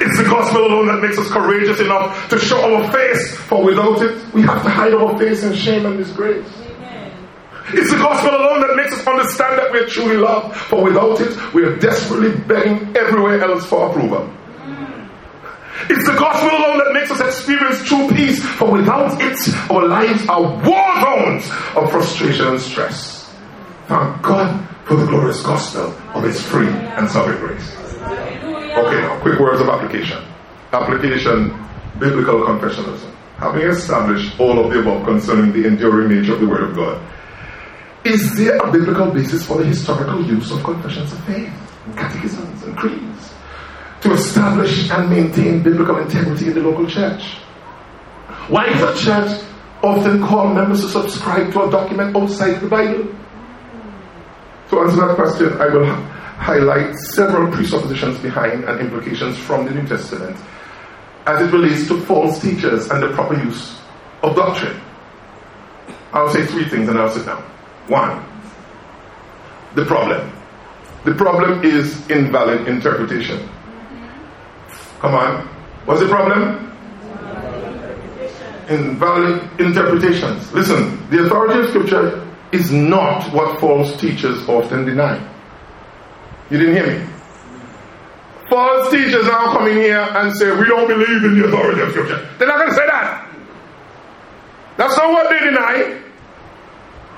It's 0.02 0.18
the 0.18 0.24
gospel 0.24 0.66
alone 0.66 0.88
that 0.88 1.02
makes 1.02 1.18
us 1.18 1.30
courageous 1.30 1.80
enough 1.82 2.30
to 2.30 2.40
show 2.40 2.60
our 2.74 2.92
face, 2.92 3.36
for 3.36 3.64
without 3.64 4.02
it, 4.02 4.34
we 4.34 4.42
have 4.44 4.64
to 4.64 4.70
hide 4.70 4.94
our 4.94 5.18
face 5.20 5.44
in 5.44 5.54
shame 5.54 5.86
and 5.86 5.98
disgrace. 5.98 6.48
It's 7.72 7.92
the 7.92 7.98
gospel 7.98 8.32
alone 8.32 8.62
that 8.62 8.76
makes 8.76 8.94
us 8.94 9.06
understand 9.06 9.60
that 9.60 9.72
we're 9.72 9.86
truly 9.86 10.18
loved, 10.18 10.56
for 10.56 10.84
without 10.84 11.20
it, 11.22 11.54
we 11.54 11.64
are 11.64 11.76
desperately 11.76 12.32
begging 12.48 12.96
everywhere 12.98 13.42
else 13.44 13.66
for 13.66 13.90
approval. 13.90 14.28
Mm. 14.64 15.10
It's 15.90 16.08
the 16.10 16.16
gospel 16.18 16.50
alone 16.50 16.80
that 16.80 16.94
makes 16.94 17.12
us 17.12 17.20
experience 17.20 17.84
true 17.84 18.08
peace, 18.10 18.44
for 18.44 18.72
without 18.72 19.22
it, 19.22 19.38
our 19.70 19.86
lives 19.86 20.26
are 20.28 20.42
war 20.42 21.02
zones 21.02 21.52
of 21.76 21.92
frustration 21.92 22.48
and 22.48 22.60
stress. 22.60 23.30
Thank 23.88 24.22
God 24.24 24.68
for 24.86 24.96
the 24.96 25.06
glorious 25.06 25.44
gospel 25.44 25.94
of 26.16 26.24
His 26.24 26.42
free 26.42 26.70
and 26.70 27.08
sovereign 27.10 27.38
grace. 27.38 27.89
Okay, 28.80 29.02
now, 29.02 29.20
quick 29.20 29.38
words 29.40 29.60
of 29.60 29.68
application. 29.68 30.24
Application, 30.72 31.50
biblical 32.00 32.40
confessionalism. 32.42 33.14
Having 33.38 33.68
established 33.68 34.40
all 34.40 34.64
of 34.64 34.72
the 34.72 34.80
above 34.80 35.06
concerning 35.06 35.52
the 35.52 35.68
enduring 35.68 36.08
nature 36.10 36.34
of 36.34 36.40
the 36.40 36.48
Word 36.48 36.64
of 36.64 36.76
God, 36.76 37.02
is 38.06 38.38
there 38.38 38.56
a 38.56 38.72
biblical 38.72 39.12
basis 39.12 39.46
for 39.46 39.58
the 39.58 39.66
historical 39.66 40.26
use 40.26 40.52
of 40.52 40.64
confessions 40.64 41.12
of 41.12 41.20
faith, 41.26 41.52
and 41.86 41.98
catechisms, 41.98 42.64
and 42.64 42.78
creeds 42.78 43.34
to 44.02 44.14
establish 44.14 44.90
and 44.90 45.10
maintain 45.10 45.62
biblical 45.62 45.98
integrity 45.98 46.48
in 46.48 46.54
the 46.54 46.62
local 46.62 46.88
church? 46.88 47.36
Why 48.48 48.68
does 48.68 48.82
a 48.82 49.06
church 49.06 49.44
often 49.84 50.24
call 50.24 50.54
members 50.54 50.82
to 50.82 50.88
subscribe 50.88 51.52
to 51.52 51.64
a 51.64 51.70
document 51.72 52.16
outside 52.16 52.62
the 52.62 52.68
Bible? 52.68 53.14
To 54.70 54.80
answer 54.80 54.96
that 55.06 55.16
question, 55.16 55.54
I 55.60 55.68
will 55.68 55.86
highlight 56.40 56.96
several 56.96 57.52
presuppositions 57.52 58.18
behind 58.20 58.64
and 58.64 58.80
implications 58.80 59.38
from 59.38 59.66
the 59.66 59.72
New 59.72 59.86
Testament 59.86 60.38
as 61.26 61.46
it 61.46 61.52
relates 61.52 61.88
to 61.90 62.00
false 62.06 62.42
teachers 62.42 62.90
and 62.90 63.04
the 63.04 63.10
proper 63.10 63.36
use 63.36 63.78
of 64.24 64.36
doctrine. 64.36 64.80
I'll 66.14 66.30
say 66.30 66.46
three 66.46 66.68
things 66.70 66.88
and 66.88 66.98
I'll 66.98 67.12
sit 67.12 67.26
down. 67.26 67.44
One, 67.88 68.26
the 69.76 69.86
problem. 69.86 70.32
The 71.04 71.14
problem 71.14 71.64
is 71.64 72.10
invalid 72.10 72.68
interpretation. 72.68 73.48
Come 75.00 75.16
on. 75.16 75.46
What's 75.86 76.02
the 76.02 76.08
problem? 76.08 76.68
Invalid 78.70 79.60
interpretations. 79.60 80.52
Listen, 80.54 81.10
the 81.10 81.26
authority 81.26 81.60
of 81.60 81.70
Scripture 81.70 82.26
is 82.54 82.72
not 82.72 83.34
what 83.34 83.60
false 83.60 84.00
teachers 84.00 84.48
often 84.48 84.86
deny. 84.86 85.18
You 86.50 86.58
didn't 86.58 86.76
hear 86.76 86.88
me? 86.88 87.14
False 88.50 88.90
teachers 88.90 89.26
now 89.26 89.54
come 89.54 89.68
in 89.68 89.78
here 89.78 90.00
and 90.00 90.36
say, 90.36 90.50
we 90.58 90.66
don't 90.66 90.88
believe 90.88 91.24
in 91.24 91.40
the 91.40 91.48
authority 91.48 91.82
of 91.82 91.92
Scripture. 91.92 92.28
They're 92.40 92.48
not 92.48 92.58
going 92.58 92.70
to 92.70 92.76
say 92.76 92.88
that. 92.88 93.30
That's 94.78 94.98
not 94.98 95.12
what 95.12 95.30
they 95.30 95.40
deny. 95.40 96.02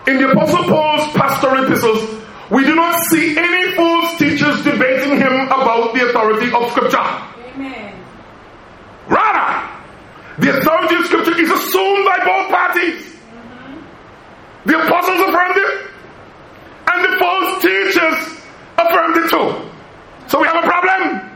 In 0.07 0.17
the 0.17 0.31
Apostle 0.31 0.63
Paul's 0.65 1.07
pastoral 1.13 1.63
epistles, 1.63 2.21
we 2.49 2.65
do 2.65 2.75
not 2.75 2.99
see 3.11 3.37
any 3.37 3.75
false 3.75 4.17
teachers 4.17 4.63
debating 4.63 5.17
him 5.17 5.33
about 5.45 5.93
the 5.93 6.09
authority 6.09 6.51
of 6.53 6.69
Scripture. 6.71 6.97
Amen. 6.97 7.95
Rather, 9.07 9.69
the 10.39 10.57
authority 10.57 10.95
of 10.95 11.05
Scripture 11.05 11.39
is 11.39 11.49
assumed 11.49 12.03
by 12.03 12.17
both 12.25 12.49
parties. 12.49 13.05
Mm-hmm. 13.05 14.69
The 14.69 14.83
apostles 14.83 15.19
affirmed 15.29 15.55
it, 15.55 15.91
and 16.91 17.05
the 17.05 17.17
false 17.19 17.61
teachers 17.61 18.40
affirmed 18.87 19.17
it 19.17 19.29
too. 19.29 19.71
So 20.27 20.39
we 20.39 20.47
have 20.47 20.63
a 20.63 20.67
problem. 20.67 21.31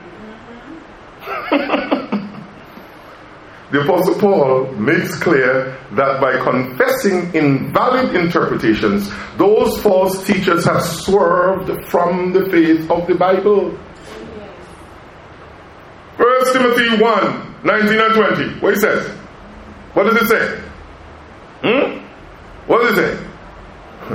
the 3.72 3.82
Apostle 3.82 4.16
Paul 4.16 4.72
makes 4.74 5.20
clear 5.20 5.78
that 5.92 6.22
by 6.22 6.40
confessing 6.42 7.34
invalid 7.36 8.16
interpretations, 8.16 9.12
those 9.38 9.82
false 9.82 10.26
teachers 10.26 10.64
have 10.66 10.82
swerved 10.82 11.90
from 11.90 12.32
the 12.32 12.50
faith 12.50 12.90
of 12.90 13.06
the 13.08 13.16
Bible. 13.16 13.78
First 16.18 16.54
Timothy 16.54 17.02
1 17.02 17.56
19 17.66 18.00
and 18.00 18.14
20. 18.14 18.60
What 18.60 18.76
he 18.76 18.80
says? 18.80 19.10
What 19.94 20.04
does 20.04 20.22
it 20.22 20.28
say? 20.30 20.62
Hmm? 21.64 22.06
What 22.68 22.84
does 22.84 22.98
it 22.98 23.18
say? 23.18 23.28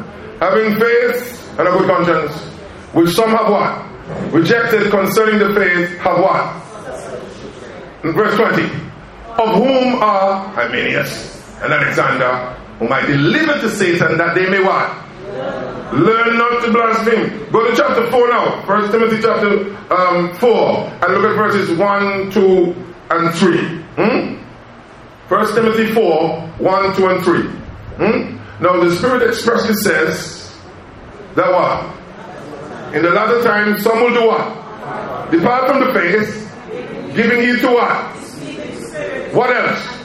Having 0.41 0.79
faith 0.81 1.59
and 1.59 1.69
a 1.69 1.71
good 1.73 1.87
conscience 1.87 2.50
which 2.93 3.11
some 3.11 3.31
have 3.31 3.49
what? 3.51 4.33
Rejected 4.33 4.91
concerning 4.91 5.39
the 5.39 5.55
faith 5.55 5.99
have 5.99 6.19
what? 6.19 6.61
In 8.05 8.13
verse 8.13 8.35
20. 8.37 8.63
Of 9.39 9.55
whom 9.55 10.03
are 10.03 10.49
Hymenaeus 10.55 11.41
and 11.63 11.73
Alexander, 11.73 12.57
whom 12.79 12.93
I 12.93 13.03
delivered 13.07 13.61
to 13.61 13.71
Satan 13.71 14.19
that 14.19 14.35
they 14.35 14.49
may 14.49 14.61
what? 14.61 14.91
Learn 15.93 16.39
not 16.39 16.65
to 16.65 16.73
blaspheme. 16.73 17.51
Go 17.53 17.69
to 17.69 17.77
chapter 17.77 18.11
4 18.11 18.29
now. 18.29 18.63
First 18.65 18.93
Timothy 18.93 19.21
chapter 19.21 19.77
um, 19.93 20.35
4 20.37 20.99
and 21.03 21.15
look 21.15 21.25
at 21.31 21.37
verses 21.37 21.77
1, 21.79 22.31
2, 22.31 22.95
and 23.11 23.35
3. 23.35 23.59
Hmm? 23.97 24.43
First 25.29 25.55
Timothy 25.55 25.93
4, 25.93 26.41
1, 26.59 26.97
2, 26.97 27.09
and 27.09 27.25
3. 27.25 27.43
Hmm? 27.43 28.63
Now 28.63 28.83
the 28.83 28.95
Spirit 28.97 29.29
expressly 29.29 29.75
says 29.75 30.55
that 31.35 31.51
what? 31.51 32.00
In 32.95 33.03
the 33.03 33.11
latter 33.11 33.41
time, 33.45 33.79
some 33.79 34.03
will 34.03 34.13
do 34.13 34.27
what? 34.27 35.31
Depart 35.31 35.71
from 35.71 35.79
the 35.79 35.93
faith, 35.95 37.15
giving 37.15 37.41
heed 37.41 37.61
to 37.61 37.69
what? 37.69 38.17
What 39.33 39.51
else? 39.55 40.01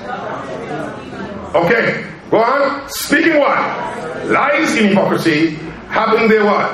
Okay, 1.56 2.06
go 2.30 2.38
on. 2.44 2.88
Speaking 2.90 3.40
what? 3.40 3.58
Lies 4.28 4.76
in 4.76 4.90
hypocrisy, 4.90 5.56
having 5.90 6.30
their 6.30 6.46
what? 6.46 6.70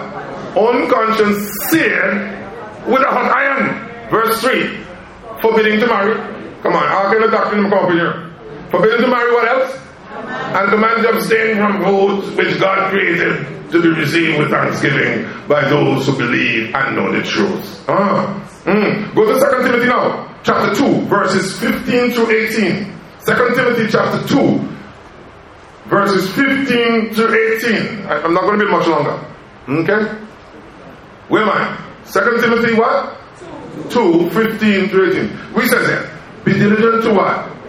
Unconscious 0.57 1.49
seared 1.69 2.27
with 2.87 3.03
a 3.03 3.09
hot 3.09 3.31
iron. 3.31 4.09
Verse 4.09 4.41
3. 4.41 4.83
Forbidding 5.41 5.79
to 5.79 5.87
marry. 5.87 6.15
Come 6.61 6.73
on, 6.73 6.87
how 6.89 7.09
can 7.09 7.21
the 7.21 7.29
doctrine 7.29 7.69
come 7.69 7.73
up 7.73 7.89
here? 7.89 8.29
Forbidding 8.69 8.99
to 8.99 9.07
marry 9.07 9.31
what 9.31 9.47
else? 9.47 9.79
And 10.11 10.69
command 10.71 11.03
to 11.03 11.09
abstain 11.11 11.55
from 11.55 11.81
foods 11.85 12.35
which 12.35 12.59
God 12.59 12.89
created 12.89 13.60
to 13.71 13.81
be 13.81 13.89
received 13.89 14.39
with 14.39 14.49
thanksgiving 14.49 15.27
by 15.47 15.67
those 15.69 16.05
who 16.05 16.17
believe 16.17 16.73
and 16.75 16.95
know 16.95 17.11
the 17.11 17.23
truth. 17.23 17.83
Ah. 17.87 18.37
Mm. 18.65 19.15
Go 19.15 19.25
to 19.25 19.39
2 19.39 19.63
Timothy 19.63 19.87
now, 19.87 20.37
chapter 20.43 20.75
2, 20.75 21.05
verses 21.07 21.59
15 21.59 22.13
to 22.13 22.29
18. 22.29 22.85
2 23.25 23.55
Timothy 23.55 23.87
chapter 23.89 24.27
2, 24.27 24.69
verses 25.87 26.33
15 26.33 27.15
to 27.15 27.55
18. 27.57 28.05
I, 28.05 28.21
am 28.23 28.33
not 28.33 28.41
going 28.43 28.59
to 28.59 28.65
be 28.65 28.71
much 28.71 28.87
longer. 28.87 29.17
Okay? 29.67 30.03
Where 31.29 31.43
am 31.43 31.49
I? 31.49 31.77
2 32.11 32.19
Timothy 32.41 32.73
what? 32.75 33.17
2, 33.89 34.29
15 34.31 34.89
to 34.89 35.11
18. 35.11 35.53
We 35.55 35.67
says 35.67 35.87
there, 35.87 36.19
be 36.43 36.53
diligent 36.53 37.03
to 37.03 37.13
what? 37.13 37.60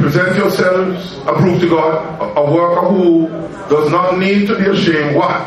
Present 0.00 0.36
yourselves 0.36 1.18
approved 1.26 1.60
to 1.60 1.68
God, 1.68 2.20
a, 2.20 2.40
a 2.40 2.50
worker 2.50 2.88
who 2.88 3.28
does 3.68 3.90
not 3.90 4.18
need 4.18 4.46
to 4.46 4.56
be 4.56 4.64
ashamed. 4.70 5.14
What? 5.14 5.42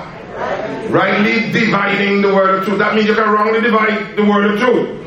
Rightly 0.92 1.52
dividing 1.52 2.22
the 2.22 2.28
word 2.34 2.60
of 2.60 2.66
truth. 2.66 2.78
That 2.78 2.94
means 2.94 3.08
you 3.08 3.16
can 3.16 3.30
wrongly 3.30 3.62
divide 3.62 4.16
the 4.16 4.24
word 4.24 4.52
of 4.52 4.60
truth. 4.60 5.00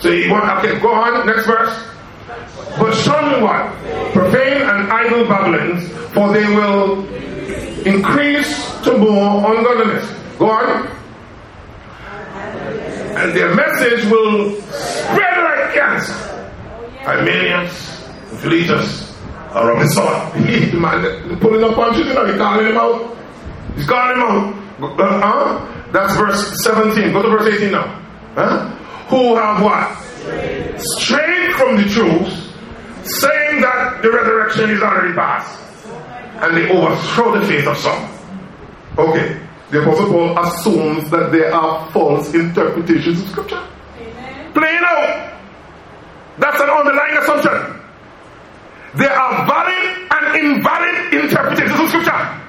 So 0.00 0.10
you 0.10 0.30
want, 0.30 0.44
okay, 0.58 0.78
go 0.80 0.92
on, 0.92 1.26
next 1.26 1.46
verse. 1.46 1.74
But 2.78 2.94
shun 2.94 3.40
what? 3.40 3.72
Profane 4.12 4.60
and 4.60 4.92
idle 4.92 5.24
babblings, 5.24 5.88
for 6.12 6.32
they 6.34 6.46
will 6.54 7.06
increase 7.86 8.80
to 8.82 8.98
more 8.98 9.50
ungodliness. 9.50 10.06
Go 10.38 10.50
on. 10.50 10.88
And 13.16 13.32
their 13.32 13.54
message 13.54 14.04
will 14.10 14.60
spread 14.60 15.38
like 15.42 15.72
cancer. 15.72 16.34
Hymenaeus, 18.44 18.68
Philetus, 18.68 19.14
uh, 19.54 19.66
Robinson. 19.66 20.46
He, 20.46 20.76
man, 20.78 21.38
pulling 21.40 21.64
up 21.64 21.76
on 21.78 21.94
you, 21.94 22.04
you 22.04 22.14
know, 22.14 22.26
he's 22.26 22.36
calling 22.36 22.66
him 22.66 22.76
out. 22.76 23.16
He's 23.76 23.86
calling 23.86 24.16
him 24.16 24.22
out. 24.22 25.00
Uh, 25.00 25.20
huh? 25.20 25.90
That's 25.92 26.16
verse 26.16 26.62
17. 26.64 27.12
Go 27.12 27.22
to 27.22 27.28
verse 27.28 27.54
18 27.54 27.72
now. 27.72 28.02
Huh? 28.34 28.68
Who 29.08 29.36
have 29.36 29.62
what? 29.62 29.96
Strayed 30.98 31.54
from 31.54 31.76
the 31.76 31.88
truth, 31.88 32.32
saying 33.06 33.60
that 33.60 34.00
the 34.02 34.10
resurrection 34.10 34.70
is 34.70 34.82
already 34.82 35.14
past. 35.14 35.60
And 36.36 36.56
they 36.56 36.68
overthrow 36.70 37.38
the 37.38 37.46
faith 37.46 37.66
of 37.66 37.76
some. 37.78 38.10
Okay. 38.98 39.40
The 39.70 39.82
Apostle 39.82 40.06
Paul 40.06 40.38
assumes 40.38 41.10
that 41.10 41.32
there 41.32 41.52
are 41.54 41.90
false 41.90 42.34
interpretations 42.34 43.22
of 43.22 43.28
Scripture. 43.28 43.66
Amen. 43.96 44.52
Plain 44.52 44.80
out. 44.84 45.40
That's 46.38 46.60
an 46.60 46.68
underlying 46.68 47.16
assumption. 47.18 47.83
There 48.96 49.10
are 49.10 49.46
valid 49.46 50.08
and 50.10 50.24
invalid 50.38 51.14
interpretations 51.14 51.80
of 51.80 51.88
Scripture. 51.88 52.40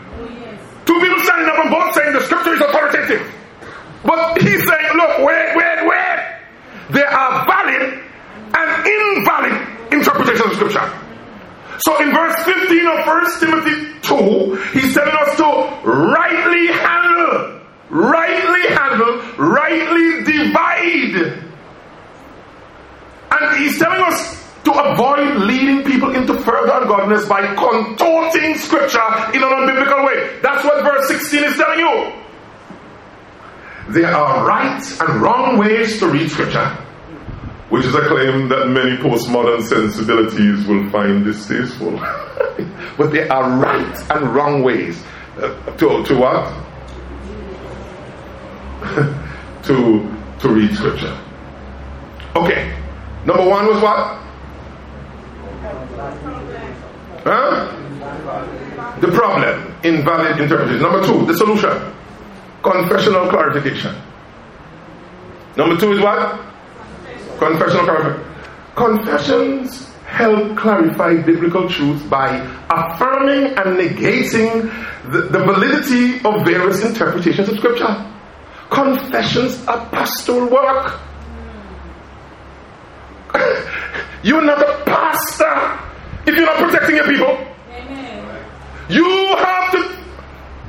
Two 0.85 0.99
people 1.01 1.19
standing 1.25 1.49
up 1.49 1.57
and 1.57 1.71
both 1.71 1.95
saying 1.95 2.13
the 2.13 2.21
Scripture 2.21 2.53
is 2.53 2.61
authoritative. 2.61 3.33
But 4.03 4.39
he's 4.41 4.61
saying, 4.61 4.89
look, 4.93 5.25
wait, 5.25 5.55
wait, 5.55 5.79
wait. 5.89 6.19
There 6.91 7.09
are 7.09 7.45
valid 7.49 8.03
and 8.53 8.85
invalid 8.85 9.93
interpretations 9.93 10.45
of 10.45 10.53
Scripture. 10.53 10.85
So 11.79 11.99
in 12.01 12.13
verse 12.13 12.35
15 12.45 12.87
of 12.87 13.07
1 13.07 13.39
Timothy 13.39 13.99
2, 14.03 14.55
he's 14.73 14.93
telling 14.93 15.15
us 15.15 15.35
to 15.37 15.89
rightly 15.89 16.67
handle, 16.67 17.61
rightly 17.89 18.69
handle, 18.69 19.21
rightly 19.37 20.23
divide. 20.23 21.41
And 23.31 23.57
he's 23.57 23.79
telling 23.79 24.01
us 24.03 24.44
to 24.65 24.71
avoid 24.71 25.37
leading 25.37 25.83
people 25.83 26.15
into 26.15 26.33
further 26.41 26.73
ungodliness 26.73 27.27
by 27.27 27.41
contorting 27.55 28.55
scripture 28.57 29.07
in 29.33 29.41
an 29.43 29.49
unbiblical 29.49 30.05
way. 30.05 30.39
That's 30.41 30.63
what 30.63 30.83
verse 30.83 31.07
16 31.07 31.43
is 31.43 31.55
telling 31.55 31.79
you. 31.79 32.11
There 33.89 34.11
are 34.11 34.47
right 34.47 35.01
and 35.01 35.21
wrong 35.21 35.57
ways 35.57 35.99
to 35.99 36.07
read 36.07 36.29
scripture 36.29 36.85
which 37.69 37.83
is 37.85 37.95
a 37.95 38.07
claim 38.07 38.47
that 38.47 38.67
many 38.67 38.95
postmodern 38.97 39.61
sensibilities 39.61 40.65
will 40.67 40.87
find 40.91 41.25
distasteful. 41.25 41.91
but 42.97 43.11
there 43.11 43.31
are 43.31 43.59
right 43.59 44.11
and 44.11 44.33
wrong 44.35 44.61
ways 44.63 45.03
uh, 45.37 45.75
to, 45.77 46.03
to 46.03 46.15
what? 46.15 46.53
to, 49.63 50.17
to 50.39 50.49
read 50.49 50.73
scripture. 50.75 51.19
Okay. 52.35 52.77
Number 53.25 53.49
one 53.49 53.65
was 53.65 53.81
what? 53.81 54.24
Huh? 57.25 57.71
The 58.99 59.07
problem, 59.07 59.75
invalid 59.83 60.39
interpretation. 60.39 60.81
Number 60.81 61.05
two, 61.05 61.25
the 61.25 61.35
solution, 61.35 61.71
confessional 62.61 63.29
clarification. 63.29 63.95
Number 65.57 65.77
two 65.77 65.93
is 65.93 65.99
what? 66.01 66.39
Confessional 67.39 67.85
clarify. 67.85 68.23
Confessions 68.75 69.89
help 70.05 70.57
clarify 70.57 71.21
biblical 71.21 71.67
truths 71.69 72.03
by 72.03 72.37
affirming 72.69 73.57
and 73.57 73.77
negating 73.77 74.69
the, 75.11 75.21
the 75.21 75.39
validity 75.39 76.17
of 76.25 76.45
various 76.45 76.83
interpretations 76.85 77.49
of 77.49 77.57
Scripture. 77.57 78.11
Confessions 78.69 79.65
are 79.65 79.89
pastoral 79.89 80.49
work. 80.49 80.99
You're 84.23 84.43
not 84.43 84.61
a 84.61 84.83
pastor 84.85 85.84
if 86.25 86.35
you're 86.35 86.45
not 86.45 86.57
protecting 86.57 86.95
your 86.95 87.05
people. 87.05 87.37
Amen. 87.71 88.45
You 88.89 89.05
have 89.37 89.71
to 89.71 89.79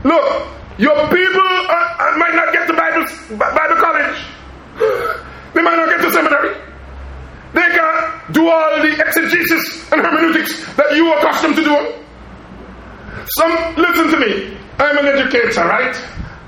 look. 0.04 0.48
Your 0.78 0.96
people 1.08 1.40
uh, 1.40 2.14
might 2.18 2.34
not 2.34 2.52
get 2.52 2.66
to 2.66 2.74
Bible 2.74 3.06
Bible 3.38 3.76
college. 3.80 4.20
They 5.54 5.62
might 5.62 5.76
not 5.76 5.88
get 5.88 6.00
to 6.02 6.12
seminary. 6.12 6.54
They 7.54 7.62
can't 7.62 8.32
do 8.34 8.48
all 8.48 8.82
the 8.82 8.92
exegesis 8.92 9.90
and 9.92 10.02
hermeneutics 10.02 10.66
that 10.76 10.94
you 10.94 11.06
are 11.08 11.18
accustomed 11.18 11.56
to 11.56 11.64
doing. 11.64 11.92
Some, 13.38 13.74
listen 13.76 14.10
to 14.10 14.18
me. 14.20 14.58
I'm 14.78 14.98
an 14.98 15.06
educator, 15.06 15.64
right? 15.64 15.96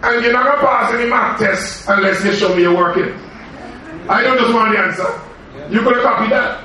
And 0.03 0.23
you're 0.23 0.33
not 0.33 0.45
going 0.45 0.59
to 0.61 0.67
pass 0.67 0.93
any 0.93 1.09
math 1.09 1.41
tests 1.41 1.89
unless 1.89 2.23
you 2.25 2.33
show 2.35 2.55
me 2.55 2.63
you're 2.63 2.77
working. 2.77 3.15
I 4.09 4.23
don't 4.23 4.39
just 4.39 4.53
want 4.53 4.73
the 4.73 4.79
answer. 4.79 5.73
You're 5.73 5.83
going 5.83 5.97
to 5.97 6.03
copy 6.03 6.29
that. 6.31 6.65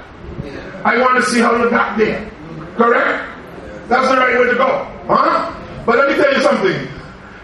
I 0.86 0.98
want 1.00 1.24
to 1.24 1.30
see 1.32 1.40
how 1.40 1.56
you 1.56 1.70
got 1.70 1.98
there. 1.98 2.30
Correct? 2.76 3.88
That's 3.88 4.08
the 4.10 4.18
right 4.18 4.40
way 4.40 4.50
to 4.50 4.56
go. 4.56 4.86
Huh? 5.08 5.84
But 5.86 5.98
let 5.98 6.10
me 6.10 6.16
tell 6.16 6.34
you 6.34 6.42
something. 6.42 6.88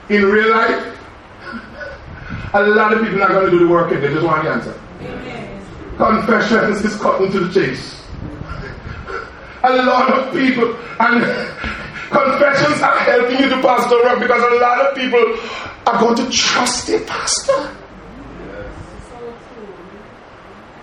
In 0.09 0.25
real 0.25 0.49
life, 0.49 0.97
a 2.53 2.61
lot 2.61 2.93
of 2.93 3.03
people 3.03 3.21
are 3.21 3.27
going 3.29 3.45
to 3.45 3.51
do 3.51 3.59
the 3.59 3.67
work 3.67 3.91
and 3.91 4.01
they 4.01 4.07
just 4.07 4.25
want 4.25 4.43
the 4.43 4.49
answer. 4.49 4.73
Confessions 5.97 6.83
is 6.83 6.95
cutting 6.99 7.31
to 7.31 7.41
the 7.41 7.53
chase. 7.53 8.01
A 9.63 9.75
lot 9.83 10.09
of 10.13 10.33
people, 10.33 10.73
and 10.99 11.21
confessions 12.09 12.81
are 12.81 12.97
helping 12.99 13.37
you 13.39 13.49
to 13.49 13.61
pastor 13.61 14.01
work 14.03 14.19
because 14.19 14.41
a 14.41 14.55
lot 14.55 14.79
of 14.85 14.95
people 14.95 15.19
are 15.85 15.99
going 15.99 16.15
to 16.15 16.29
trust 16.31 16.87
their 16.87 17.01
pastor. 17.01 17.75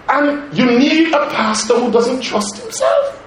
And 0.08 0.56
you 0.56 0.66
need 0.78 1.08
a 1.08 1.26
pastor 1.30 1.80
who 1.80 1.90
doesn't 1.90 2.20
trust 2.20 2.58
himself. 2.58 3.25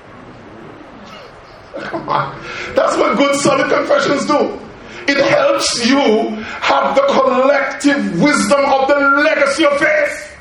That's 2.76 2.98
what 2.98 3.18
good 3.18 3.36
solid 3.42 3.70
confessions 3.70 4.26
do. 4.26 4.60
It 5.08 5.18
helps 5.26 5.86
you 5.88 5.98
have 5.98 6.96
the 6.96 7.02
collective 7.10 8.22
wisdom 8.22 8.64
of 8.66 8.88
the 8.88 9.00
legacy 9.24 9.66
of 9.66 9.78
faith. 9.80 10.38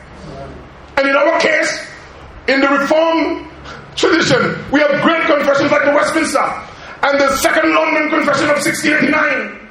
And 0.98 1.08
in 1.08 1.16
our 1.16 1.40
case, 1.40 1.88
in 2.48 2.60
the 2.60 2.68
Reformed 2.68 3.46
tradition, 3.96 4.58
we 4.70 4.80
have 4.80 5.00
great 5.02 5.24
confessions 5.26 5.70
like 5.70 5.84
the 5.84 5.92
Westminster 5.92 6.38
and 7.02 7.20
the 7.20 7.36
Second 7.36 7.72
London 7.74 8.10
Confession 8.10 8.50
of 8.50 8.56
1689. 8.60 9.68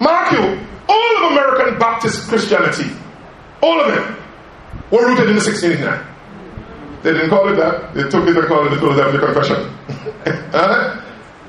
Mark 0.00 0.32
you, 0.32 0.60
all 0.88 1.16
of 1.24 1.32
American 1.32 1.78
Baptist 1.78 2.28
Christianity, 2.28 2.90
all 3.62 3.80
of 3.80 3.86
them, 3.94 4.16
were 4.90 5.06
rooted 5.08 5.28
in 5.30 5.36
the 5.36 5.44
1689. 5.44 6.12
They 7.02 7.12
didn't 7.12 7.30
call 7.30 7.48
it 7.48 7.56
that. 7.56 7.94
They 7.94 8.02
took 8.08 8.28
it 8.28 8.36
and 8.36 8.46
called 8.46 8.66
it 8.66 8.70
the 8.70 8.80
Philadelphia 8.80 9.20
Confession. 9.20 9.70
uh, 10.52 11.00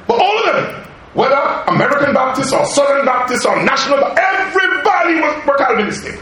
but 0.08 0.22
all 0.22 0.38
of 0.40 0.46
them, 0.46 0.88
whether 1.14 1.64
American 1.68 2.14
Baptist 2.14 2.54
or 2.54 2.66
Southern 2.66 3.06
Baptist 3.06 3.46
or 3.46 3.62
National, 3.64 4.04
everybody 4.18 5.22
was, 5.22 5.46
were 5.46 5.58
Calvinistic. 5.58 6.20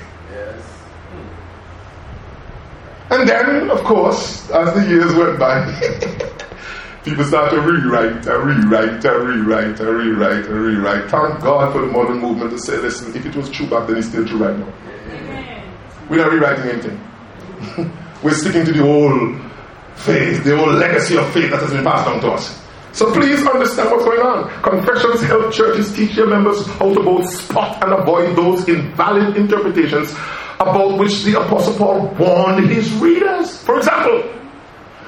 And 3.12 3.28
then, 3.28 3.70
of 3.70 3.84
course, 3.84 4.50
as 4.52 4.74
the 4.74 4.88
years 4.90 5.14
went 5.14 5.38
by, 5.38 5.66
people 7.04 7.26
started 7.26 7.58
to 7.58 7.62
rewrite 7.62 8.26
and 8.26 8.44
rewrite 8.46 9.04
and 9.04 9.28
rewrite 9.28 9.80
and 9.82 9.90
rewrite 9.90 10.46
and 10.46 10.56
rewrite. 10.56 11.10
Thank 11.12 11.42
God 11.42 11.74
for 11.74 11.82
the 11.82 11.88
modern 11.88 12.20
movement 12.20 12.52
to 12.52 12.60
say, 12.60 12.78
listen, 12.78 13.14
if 13.14 13.26
it 13.26 13.36
was 13.36 13.50
true 13.50 13.68
back 13.68 13.88
then, 13.88 13.98
it's 13.98 14.08
still 14.08 14.26
true 14.26 14.38
right 14.38 14.58
now. 14.58 14.74
Amen. 15.10 15.74
We're 16.10 16.18
not 16.18 16.32
rewriting 16.32 16.70
anything. 16.72 17.92
We're 18.24 18.34
sticking 18.34 18.64
to 18.64 18.72
the 18.72 18.88
old 18.88 19.42
faith, 19.96 20.46
the 20.46 20.58
old 20.58 20.76
legacy 20.76 21.18
of 21.18 21.30
faith 21.34 21.52
that 21.52 21.60
has 21.60 21.72
been 21.72 21.84
passed 21.84 22.08
on 22.08 22.22
to 22.22 22.32
us. 22.32 22.61
So 22.94 23.12
please 23.14 23.46
understand 23.48 23.90
what's 23.92 24.04
going 24.04 24.20
on. 24.20 24.50
Confessions 24.62 25.22
help 25.24 25.54
churches 25.54 25.96
teach 25.96 26.16
their 26.16 26.28
members 26.28 26.66
how 26.68 26.94
to 26.94 27.02
both 27.02 27.30
spot 27.30 27.82
and 27.84 27.94
avoid 27.94 28.36
those 28.36 28.68
invalid 28.68 29.38
interpretations 29.38 30.12
about 30.60 30.98
which 31.00 31.24
the 31.24 31.40
Apostle 31.40 31.74
Paul 31.76 32.08
warned 32.20 32.70
his 32.70 32.92
readers. 32.96 33.62
For 33.64 33.78
example, 33.78 34.24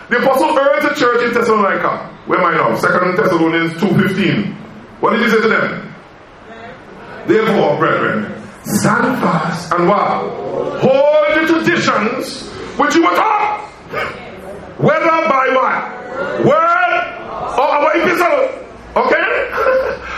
the 0.10 0.18
Apostle 0.18 0.58
urged 0.58 0.90
the 0.90 0.96
church 0.96 1.28
in 1.28 1.34
Thessalonica. 1.34 2.10
Where 2.26 2.40
am 2.40 2.46
I 2.46 2.58
now? 2.58 2.76
Second 2.78 3.18
Thessalonians 3.18 3.74
2.15. 3.74 4.54
What 5.02 5.12
did 5.12 5.24
he 5.24 5.30
say 5.30 5.42
to 5.42 5.50
them? 5.50 5.96
Therefore, 7.28 7.78
brethren, 7.78 8.42
stand 8.64 9.20
fast 9.20 9.72
and 9.74 9.88
what? 9.88 10.80
Hold 10.82 11.48
the 11.48 11.54
traditions 11.54 12.50
which 12.78 12.96
you 12.96 13.04
were 13.04 13.16
taught. 13.16 13.70
Whether 14.78 15.06
by 15.06 15.50
what? 15.54 16.46
Word 16.46 16.93
Oh, 17.44 17.60
or 17.60 17.68
our 17.70 17.98
epistle. 17.98 18.64
Okay? 18.96 19.26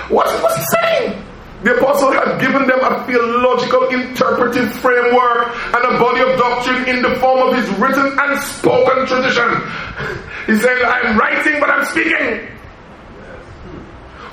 what's, 0.14 0.34
what's 0.42 0.58
he 0.58 0.64
saying? 0.78 1.26
The 1.64 1.78
apostle 1.78 2.12
had 2.12 2.40
given 2.40 2.68
them 2.68 2.80
a 2.84 3.04
theological 3.08 3.90
interpretive 3.90 4.72
framework 4.74 5.56
and 5.74 5.84
a 5.84 6.00
body 6.00 6.22
of 6.22 6.38
doctrine 6.38 6.88
in 6.88 7.02
the 7.02 7.16
form 7.16 7.50
of 7.50 7.56
his 7.56 7.68
written 7.80 8.14
and 8.20 8.42
spoken 8.42 9.06
tradition. 9.08 10.22
He 10.46 10.56
said, 10.58 10.80
I'm 10.84 11.18
writing, 11.18 11.60
but 11.60 11.72
I'm 11.72 11.86
speaking. 11.88 12.56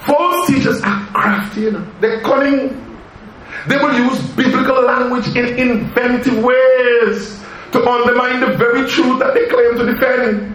False 0.05 0.47
teachers 0.47 0.83
are 0.83 1.07
crafty, 1.07 1.63
you 1.63 1.71
know. 1.73 1.87
They're 2.01 2.21
cunning. 2.21 2.99
They 3.67 3.77
will 3.79 3.95
use 3.95 4.21
biblical 4.33 4.83
language 4.83 5.29
in 5.35 5.57
inventive 5.59 6.37
ways 6.45 7.41
to 7.73 7.89
undermine 7.89 8.41
the 8.41 8.59
very 8.59 8.87
truth 8.91 9.21
that 9.21 9.33
they 9.33 9.47
claim 9.47 9.79
to 9.79 9.87
defend. 9.95 10.55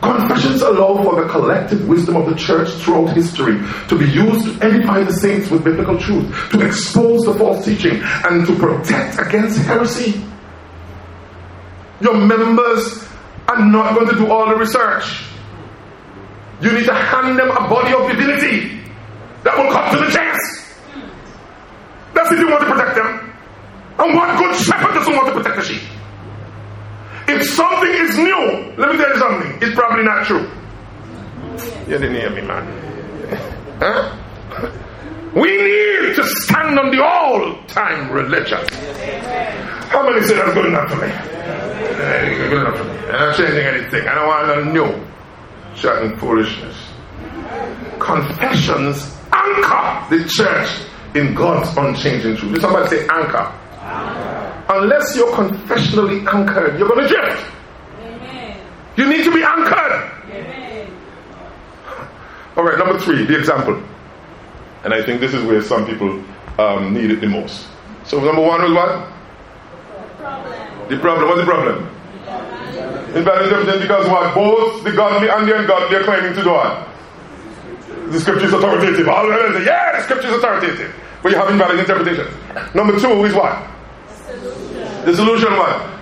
Confessions 0.00 0.62
allow 0.62 1.02
for 1.02 1.22
the 1.22 1.28
collective 1.28 1.88
wisdom 1.88 2.16
of 2.16 2.26
the 2.26 2.36
church 2.36 2.68
throughout 2.82 3.14
history 3.14 3.58
to 3.88 3.98
be 3.98 4.06
used 4.06 4.44
to 4.44 4.64
edify 4.64 5.02
the 5.02 5.12
saints 5.12 5.50
with 5.50 5.64
biblical 5.64 5.98
truth, 5.98 6.50
to 6.52 6.64
expose 6.64 7.24
the 7.24 7.34
false 7.34 7.64
teaching, 7.64 8.00
and 8.02 8.46
to 8.46 8.54
protect 8.56 9.18
against 9.18 9.58
heresy. 9.66 10.22
Your 12.00 12.14
members 12.14 13.08
are 13.48 13.64
not 13.64 13.94
going 13.94 14.08
to 14.08 14.14
do 14.14 14.30
all 14.30 14.48
the 14.48 14.56
research. 14.56 15.24
You 16.60 16.72
need 16.72 16.84
to 16.86 16.94
hand 16.94 17.38
them 17.38 17.50
a 17.50 17.68
body 17.68 17.92
of 17.92 18.08
divinity 18.08 18.80
that 19.42 19.56
will 19.56 19.72
cut 19.72 19.90
to 19.92 19.98
the 19.98 20.10
chase. 20.10 20.74
That's 22.14 22.30
if 22.32 22.38
you 22.38 22.48
want 22.48 22.60
to 22.62 22.72
protect 22.72 22.94
them. 22.94 23.34
And 23.98 24.14
what 24.14 24.38
good 24.38 24.54
shepherd 24.56 24.94
doesn't 24.94 25.14
want 25.14 25.28
to 25.28 25.34
protect 25.34 25.56
the 25.56 25.62
sheep? 25.62 25.77
If 27.38 27.46
something 27.50 27.90
is 27.90 28.18
new, 28.18 28.74
let 28.76 28.90
me 28.90 28.96
tell 28.96 29.10
you 29.10 29.16
something, 29.18 29.58
it's 29.62 29.74
probably 29.76 30.02
not 30.02 30.26
true. 30.26 30.50
You 31.86 31.98
didn't 31.98 32.14
hear 32.14 32.30
me, 32.30 32.42
man. 32.42 32.84
Huh? 33.78 34.12
We 35.36 35.56
need 35.56 36.16
to 36.16 36.24
stand 36.26 36.76
on 36.80 36.90
the 36.90 37.00
old 37.00 37.68
time 37.68 38.10
religion. 38.10 38.58
How 39.86 40.02
many 40.02 40.26
say 40.26 40.34
that's 40.34 40.52
good 40.52 40.66
enough 40.66 40.90
for 40.90 40.96
me? 40.96 41.06
Good 42.48 42.60
enough 42.60 42.76
for 42.76 42.84
me. 42.84 42.90
I'm 42.90 43.12
not 43.12 43.36
changing 43.36 43.58
anything. 43.58 44.08
I 44.08 44.14
don't 44.16 44.26
want 44.26 44.48
nothing 44.48 44.72
new. 44.72 45.76
Shouting 45.76 46.16
foolishness. 46.18 46.76
Confessions 48.00 49.16
anchor 49.32 50.16
the 50.16 50.28
church 50.28 50.70
in 51.14 51.34
God's 51.34 51.76
unchanging 51.76 52.36
truth. 52.36 52.54
Did 52.54 52.62
somebody 52.62 52.88
say 52.88 53.06
anchor? 53.06 53.54
Unless 54.68 55.16
you're 55.16 55.34
confessionally 55.34 56.26
anchored, 56.26 56.78
you're 56.78 56.88
going 56.88 57.06
to 57.06 57.08
drift. 57.08 57.46
Amen. 58.00 58.60
You 58.96 59.08
need 59.08 59.24
to 59.24 59.32
be 59.32 59.42
anchored. 59.42 60.12
Amen. 60.30 60.92
All 62.56 62.64
right, 62.64 62.78
number 62.78 62.98
three, 63.00 63.24
the 63.24 63.38
example. 63.38 63.82
And 64.84 64.92
I 64.92 65.02
think 65.02 65.20
this 65.20 65.32
is 65.32 65.42
where 65.44 65.62
some 65.62 65.86
people 65.86 66.22
um, 66.58 66.92
need 66.92 67.10
it 67.10 67.20
the 67.20 67.28
most. 67.28 67.66
So, 68.04 68.22
number 68.22 68.42
one 68.42 68.60
was 68.62 68.72
what? 68.72 69.10
The 70.08 70.14
problem. 70.18 70.88
The 70.88 70.96
problem. 70.98 71.28
What's 71.28 71.40
the 71.40 71.46
problem? 71.46 71.94
Invalid 73.16 73.44
interpretation 73.44 73.82
because 73.82 74.06
what? 74.08 74.34
Both 74.34 74.84
the 74.84 74.92
godly 74.92 75.30
and 75.30 75.48
the 75.48 75.58
ungodly 75.58 75.96
are 75.96 76.04
claiming 76.04 76.34
to 76.34 76.42
do 76.42 76.50
what? 76.50 76.86
The 78.10 78.20
scripture 78.20 78.46
is 78.46 78.52
authoritative. 78.52 79.06
Yeah, 79.06 79.96
the 79.96 80.02
scripture 80.02 80.28
is 80.28 80.34
authoritative. 80.34 80.94
But 81.22 81.32
you 81.32 81.38
have 81.38 81.48
invalid 81.50 81.78
interpretations. 81.78 82.34
Number 82.74 82.98
two 83.00 83.24
is 83.24 83.34
what? 83.34 83.77
Solution 85.14 85.52
what? 85.56 85.98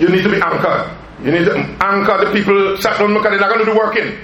You 0.00 0.08
need 0.08 0.22
to 0.22 0.30
be 0.30 0.40
anchored. 0.40 0.90
You 1.22 1.32
need 1.32 1.44
to 1.46 1.56
anchor 1.82 2.24
the 2.24 2.30
people. 2.32 2.76
They're 2.76 3.38
not 3.38 3.48
going 3.48 3.64
to 3.64 3.64
do 3.64 3.76
working. 3.76 4.16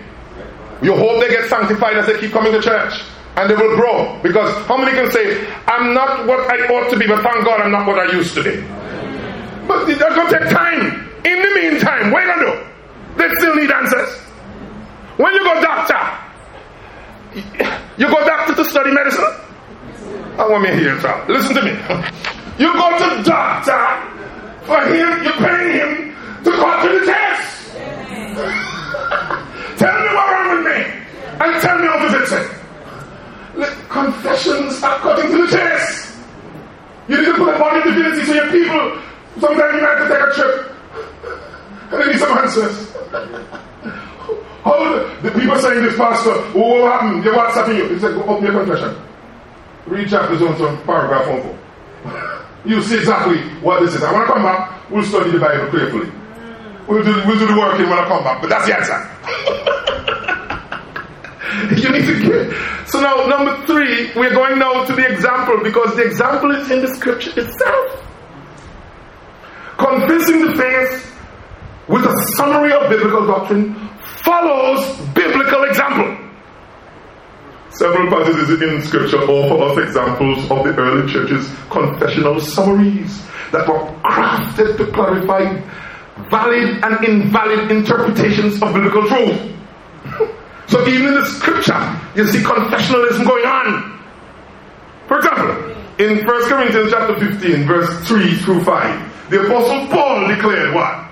You 0.83 0.95
hope 0.97 1.21
they 1.21 1.29
get 1.29 1.49
sanctified 1.49 1.97
as 1.97 2.07
they 2.07 2.19
keep 2.21 2.33
coming 2.33 2.53
to 2.53 2.61
church. 2.61 3.03
And 3.37 3.51
they 3.51 3.55
will 3.57 3.75
grow. 3.77 4.21
Because 4.23 4.55
how 4.67 4.77
many 4.77 4.93
can 4.93 5.11
say, 5.11 5.45
I'm 5.67 5.93
not 5.93 6.27
what 6.27 6.41
I 6.51 6.67
ought 6.69 6.91
to 6.91 6.99
be, 6.99 7.07
but 7.07 7.23
thank 7.23 7.45
God 7.45 7.61
I'm 7.61 7.73
not 7.73 7.87
what 7.87 7.99
I 7.99 8.13
used 8.13 8.35
to 8.35 8.45
be. 8.45 8.61
But 9.67 9.87
that's 9.87 10.15
going 10.15 10.29
to 10.31 10.39
take 10.39 10.51
time. 10.51 11.11
In 11.25 11.43
the 11.43 11.61
meantime, 11.61 12.13
what 12.13 12.23
are 12.23 12.37
you 12.37 12.53
do? 12.53 12.65
They 13.17 13.35
still 13.37 13.57
need 13.57 13.71
answers. 13.71 14.21
When 15.17 15.33
you 15.33 15.43
go 15.43 15.61
doctor, 15.61 16.25
you 17.97 18.07
go 18.07 18.25
doctor 18.27 18.55
to 18.55 18.65
study 18.65 18.93
medicine? 18.93 19.25
I 20.39 20.49
want 20.49 20.65
me 20.65 20.71
here, 20.71 20.97
it. 20.97 21.29
Listen 21.29 21.55
to 21.57 21.63
me. 21.63 22.41
You 22.57 22.73
go 22.73 22.89
to 22.99 23.23
doctor 23.25 23.85
for 24.63 24.81
him, 24.87 25.25
you're 25.25 25.33
paying 25.43 25.73
him 25.75 26.15
to 26.45 26.51
go 26.51 26.83
to 26.83 26.89
the 27.01 27.07
test. 27.07 27.75
tell 29.77 30.01
me 30.01 30.07
what's 30.15 30.31
wrong 30.31 30.49
with 30.55 30.63
me 30.65 30.79
and 31.41 31.51
tell 31.63 31.79
me 31.81 31.87
how 31.89 31.99
to 31.99 32.09
fix 32.17 32.31
it. 32.31 32.47
Confessions 33.89 34.83
are 34.85 34.99
cutting 34.99 35.31
to 35.33 35.39
the 35.47 35.51
chest. 35.51 36.15
You 37.09 37.17
need 37.19 37.27
to 37.27 37.35
put 37.35 37.49
a 37.55 37.59
body 37.59 37.79
of 37.89 37.95
divinity 37.97 38.25
so 38.25 38.35
your 38.35 38.49
people, 38.53 39.01
sometimes 39.41 39.75
you 39.75 39.81
have 39.81 39.99
to 39.99 40.07
take 40.09 40.23
a 40.23 40.31
trip 40.33 40.71
and 41.91 42.03
they 42.03 42.07
need 42.13 42.21
some 42.21 42.39
answers. 42.39 42.93
How 44.63 44.79
the 45.23 45.31
people 45.33 45.59
saying 45.59 45.83
this, 45.83 45.97
Pastor, 45.97 46.35
oh, 46.55 46.83
what 46.83 46.93
happened? 46.93 47.25
They're 47.25 47.35
WhatsApping 47.35 47.77
you. 47.79 47.89
He 47.95 48.01
said, 48.01 48.15
go 48.15 48.23
open 48.23 48.45
your 48.45 48.55
confession. 48.65 48.95
Read 49.87 50.09
chapter 50.09 50.37
zone, 50.39 50.57
some 50.57 50.79
paragraph 50.85 51.27
one 51.29 51.59
you 52.65 52.83
see 52.83 52.99
exactly 52.99 53.39
what 53.61 53.81
this 53.81 53.95
is. 53.95 54.03
I 54.03 54.13
want 54.13 54.27
to 54.27 54.33
come 54.33 54.43
back, 54.43 54.91
we'll 54.91 55.05
study 55.05 55.31
the 55.31 55.39
Bible 55.39 55.71
carefully. 55.71 56.11
We'll 56.89 57.03
do, 57.03 57.15
we'll 57.27 57.39
do 57.39 57.47
the 57.47 57.59
working 57.59 57.89
when 57.89 57.99
I 57.99 58.07
come 58.07 58.25
back, 58.25 58.41
but 58.41 58.51
that's 58.51 58.67
the 58.67 58.77
answer. 58.77 58.99
you 61.81 61.91
need 61.91 62.07
to 62.07 62.21
get. 62.21 62.89
So 62.89 63.01
now, 63.01 63.27
number 63.27 63.67
three, 63.67 64.13
we're 64.15 64.35
going 64.35 64.59
now 64.59 64.85
to 64.85 64.93
the 64.93 65.07
example 65.11 65.61
because 65.63 65.97
the 65.97 66.05
example 66.05 66.51
is 66.55 66.71
in 66.71 66.81
the 66.83 66.89
scripture 66.95 67.31
itself. 67.41 68.01
Convincing 69.79 70.47
the 70.47 70.55
faith 70.57 71.15
with 71.89 72.05
a 72.05 72.15
summary 72.37 72.73
of 72.73 72.89
biblical 72.89 73.27
doctrine 73.27 73.75
follows 74.23 74.99
biblical 75.15 75.65
example. 75.65 76.24
Several 77.75 78.09
passages 78.09 78.63
in 78.63 78.83
scripture 78.83 79.19
offer 79.19 79.81
us 79.81 79.89
examples 79.89 80.39
of 80.49 80.63
the 80.63 80.77
early 80.77 81.11
church's 81.11 81.51
confessional 81.71 82.39
summaries 82.41 83.21
that 83.51 83.67
were 83.67 83.81
crafted 84.03 84.77
to 84.77 84.87
clarify 84.93 85.61
valid 86.31 86.85
and 86.85 87.05
invalid 87.05 87.73
interpretations 87.73 88.63
of 88.63 88.73
biblical 88.75 89.09
truth. 89.09 89.57
so 90.69 90.87
even 90.87 91.09
in 91.09 91.15
the 91.15 91.27
scripture, 91.27 92.01
you 92.15 92.25
see 92.29 92.39
confessionalism 92.39 93.27
going 93.27 93.45
on. 93.45 94.01
For 95.09 95.19
example, 95.19 95.75
in 95.99 96.25
1 96.25 96.43
Corinthians 96.45 96.93
chapter 96.93 97.19
15, 97.19 97.67
verse 97.67 98.07
3 98.07 98.37
through 98.37 98.63
5, 98.63 99.31
the 99.31 99.47
apostle 99.47 99.89
Paul 99.89 100.29
declared 100.29 100.75
what? 100.75 101.11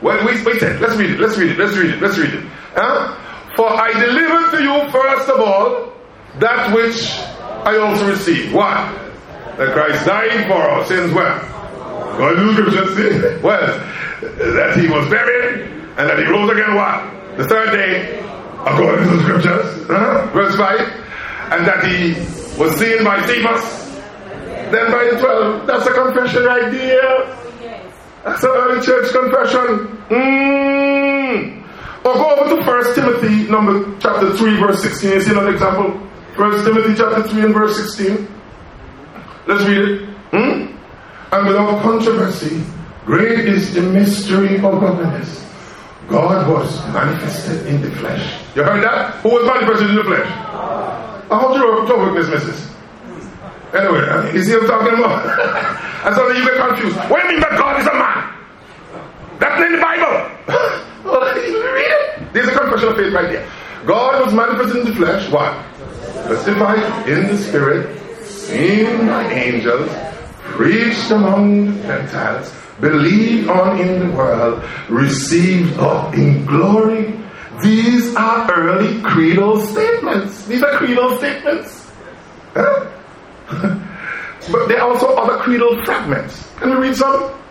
Well, 0.00 0.24
wait, 0.24 0.44
wait, 0.44 0.62
let's 0.62 0.96
read 0.96 1.10
it, 1.10 1.18
let's 1.20 1.36
read 1.36 1.50
it, 1.50 1.58
let's 1.58 1.76
read 1.76 1.90
it, 1.94 2.00
let's 2.00 2.16
read 2.16 2.34
it. 2.34 2.44
Huh? 2.74 3.23
For 3.56 3.68
I 3.68 3.92
delivered 3.92 4.50
to 4.56 4.62
you 4.62 4.90
first 4.90 5.28
of 5.28 5.40
all 5.40 5.92
that 6.40 6.74
which 6.74 7.12
I 7.64 7.76
also 7.78 8.08
received. 8.08 8.52
What? 8.52 8.74
That 9.56 9.72
Christ 9.72 10.04
died 10.06 10.46
for 10.48 10.54
our 10.54 10.84
sins 10.86 11.12
well. 11.14 11.38
God 12.18 12.38
in 12.38 12.46
the 12.48 12.52
scriptures, 12.54 12.96
see? 12.96 13.40
Well, 13.42 13.66
that 14.20 14.76
he 14.76 14.88
was 14.88 15.08
buried 15.08 15.70
and 15.96 16.08
that 16.08 16.18
he 16.18 16.24
rose 16.24 16.50
again 16.50 16.74
what? 16.74 17.36
The 17.36 17.46
third 17.46 17.70
day, 17.72 18.18
according 18.66 19.08
to 19.08 19.16
the 19.16 19.22
scriptures. 19.22 19.90
Uh-huh. 19.90 20.30
Verse 20.32 20.56
5. 20.56 20.80
And 21.52 21.66
that 21.66 21.84
he 21.86 22.14
was 22.60 22.76
seen 22.78 23.04
by 23.04 23.24
Cephas. 23.26 23.94
Then 24.72 24.90
by 24.90 25.04
the 25.12 25.20
12. 25.20 25.66
That's 25.66 25.86
a 25.86 25.92
confession 25.92 26.44
right 26.44 26.70
there. 26.72 27.36
That's 28.24 28.42
a 28.42 28.48
early 28.48 28.84
church 28.84 29.12
confession. 29.12 30.02
Mm. 30.08 31.63
Or 32.04 32.12
go 32.12 32.36
over 32.36 32.56
to 32.56 32.64
First 32.64 32.94
Timothy 32.94 33.50
number 33.50 33.98
chapter 33.98 34.36
3, 34.36 34.60
verse 34.60 34.82
16. 34.82 35.10
You 35.10 35.20
see 35.22 35.30
another 35.30 35.54
example? 35.54 36.00
First 36.36 36.66
Timothy 36.66 36.94
chapter 36.94 37.26
3 37.26 37.44
and 37.44 37.54
verse 37.54 37.76
16. 37.96 38.28
Let's 39.46 39.64
read 39.64 39.78
it. 39.78 40.08
Hmm? 40.30 40.76
And 41.32 41.46
without 41.48 41.80
controversy, 41.82 42.62
great 43.06 43.46
is 43.48 43.72
the 43.72 43.80
mystery 43.82 44.56
of 44.56 44.80
godliness. 44.80 45.44
God 46.08 46.50
was 46.50 46.86
manifested 46.92 47.66
in 47.66 47.80
the 47.80 47.90
flesh. 47.92 48.44
You 48.54 48.64
heard 48.64 48.84
that? 48.84 49.14
Who 49.22 49.30
was 49.30 49.46
manifested 49.46 49.88
in 49.88 49.96
the 49.96 50.04
flesh? 50.04 50.26
I 50.28 51.38
hope 51.40 51.56
you're 51.56 51.86
talking 51.86 52.14
this, 52.14 52.28
missus. 52.28 52.70
Anyway, 53.72 54.34
you 54.34 54.42
see 54.42 54.52
what 54.52 54.62
I'm 54.62 54.68
talking 54.68 54.98
about? 54.98 56.04
and 56.06 56.14
so 56.14 56.28
you 56.32 56.44
get 56.44 56.68
confused. 56.68 56.96
What 57.08 57.22
do 57.22 57.28
you 57.28 57.32
mean 57.32 57.40
that 57.40 57.58
God 57.58 57.80
is 57.80 57.86
a 57.86 57.94
man? 57.94 58.33
That's 59.38 59.62
in 59.62 59.72
the 59.72 59.78
Bible. 59.78 60.14
read 61.04 61.90
it. 61.90 62.32
There's 62.32 62.48
a 62.48 62.58
confession 62.58 62.88
of 62.88 62.96
faith 62.96 63.12
right 63.12 63.32
there. 63.32 63.50
God 63.86 64.24
was 64.24 64.34
manifested 64.34 64.76
in 64.82 64.86
the 64.86 64.94
flesh. 64.94 65.30
What? 65.30 65.52
Testified 66.26 67.08
in 67.08 67.26
the 67.28 67.36
spirit, 67.36 68.24
seen 68.24 69.06
by 69.06 69.30
angels, 69.32 69.90
preached 70.40 71.10
among 71.10 71.66
the 71.66 71.82
Gentiles, 71.82 72.54
believed 72.80 73.48
on 73.48 73.78
in 73.78 74.08
the 74.08 74.16
world, 74.16 74.64
received 74.88 75.78
up 75.78 76.14
in 76.14 76.46
glory. 76.46 77.20
These 77.62 78.14
are 78.16 78.50
early 78.52 79.00
creedal 79.02 79.60
statements. 79.60 80.46
These 80.46 80.62
are 80.62 80.76
creedal 80.78 81.18
statements. 81.18 81.90
Huh? 82.54 82.90
but 84.50 84.68
there 84.68 84.80
are 84.80 84.90
also 84.90 85.14
other 85.14 85.42
creedal 85.42 85.84
fragments. 85.84 86.48
Can 86.56 86.70
we 86.70 86.88
read 86.88 86.96
some? 86.96 87.43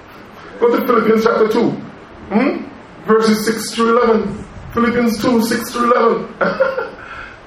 Go 0.59 0.77
to 0.77 0.85
Philippians 0.85 1.23
chapter 1.23 1.47
2. 1.47 1.69
Hmm? 1.69 2.63
verses 3.05 3.45
6 3.45 3.75
through 3.75 4.01
11. 4.01 4.45
Philippians 4.73 5.21
2, 5.21 5.43
6 5.43 5.71
through 5.71 5.93
11. 5.93 6.35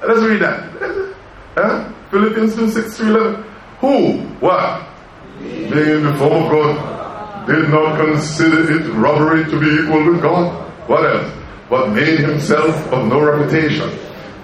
Let's 0.06 0.22
read 0.22 0.42
that. 0.42 1.12
Huh? 1.56 1.90
Philippians 2.10 2.54
2, 2.54 2.70
6 2.70 2.96
through 2.98 3.16
11. 3.16 3.44
Who, 3.80 4.18
what? 4.44 4.86
Being 5.40 5.72
in 5.72 6.02
the 6.02 6.14
form 6.18 6.44
of 6.44 6.50
God, 6.50 7.46
did 7.46 7.70
not 7.70 7.98
consider 7.98 8.72
it 8.72 8.92
robbery 8.92 9.44
to 9.44 9.58
be 9.58 9.82
equal 9.82 10.04
with 10.04 10.20
God, 10.20 10.70
What 10.86 11.06
else? 11.06 11.32
But 11.70 11.92
made 11.94 12.18
himself 12.18 12.76
of 12.92 13.06
no 13.08 13.24
reputation, 13.24 13.88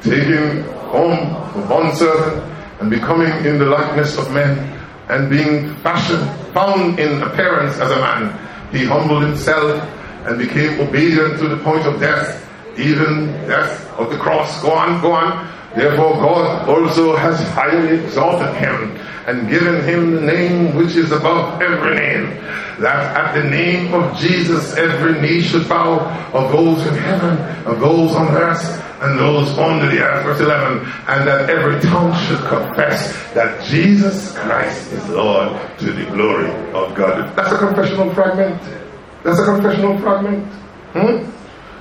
taking 0.01 0.65
of 0.65 1.69
bondservant 1.69 2.51
and 2.81 2.89
becoming 2.89 3.29
in 3.45 3.59
the 3.59 3.67
likeness 3.67 4.17
of 4.17 4.33
men, 4.33 4.57
and 5.11 5.29
being 5.29 5.75
fashioned, 5.83 6.31
found 6.55 6.99
in 6.99 7.23
appearance 7.23 7.77
as 7.77 7.91
a 7.91 7.97
man, 7.97 8.33
he 8.73 8.85
humbled 8.85 9.23
himself 9.23 9.81
and 10.27 10.39
became 10.39 10.81
obedient 10.81 11.39
to 11.39 11.49
the 11.49 11.59
point 11.59 11.87
of 11.87 12.01
death, 12.01 12.49
even 12.79 13.33
death 13.47 13.89
of 13.99 14.11
the 14.11 14.17
cross. 14.17 14.63
Go 14.63 14.73
on, 14.73 15.01
go 15.01 15.13
on. 15.13 15.53
Therefore, 15.75 16.15
God 16.15 16.69
also 16.69 17.17
has 17.17 17.41
highly 17.51 18.05
exalted 18.05 18.55
him 18.57 18.97
and 19.27 19.49
given 19.49 19.83
him 19.85 20.15
the 20.15 20.21
name 20.21 20.75
which 20.75 20.97
is 20.97 21.13
above 21.13 21.63
every 21.63 21.95
name, 21.95 22.29
that 22.81 23.17
at 23.17 23.35
the 23.35 23.49
name 23.49 23.95
of 23.95 24.17
Jesus 24.19 24.75
every 24.77 25.21
knee 25.21 25.41
should 25.41 25.69
bow 25.69 26.01
of 26.33 26.51
those 26.53 26.87
in 26.87 26.95
heaven, 26.95 27.39
of 27.67 27.81
those 27.81 28.15
on 28.15 28.29
earth, 28.35 28.83
and 29.03 29.19
those 29.19 29.59
under 29.59 29.89
the 29.89 30.01
earth. 30.01 30.25
Verse 30.25 30.41
11, 30.41 30.79
and 31.09 31.29
that 31.29 31.51
every 31.51 31.81
tongue 31.81 32.15
should 32.27 32.39
confess 32.47 33.13
that 33.35 33.63
Jesus 33.65 34.37
Christ 34.39 34.93
is 34.93 35.09
Lord 35.09 35.61
to 35.79 35.93
the 35.93 36.05
glory 36.07 36.49
of 36.73 36.95
God. 36.95 37.37
That's 37.37 37.53
a 37.53 37.59
confessional 37.59 38.15
fragment. 38.15 38.63
That's 39.25 39.41
a 39.41 39.45
confessional 39.45 39.99
fragment. 39.99 40.47
Hmm? 40.93 41.29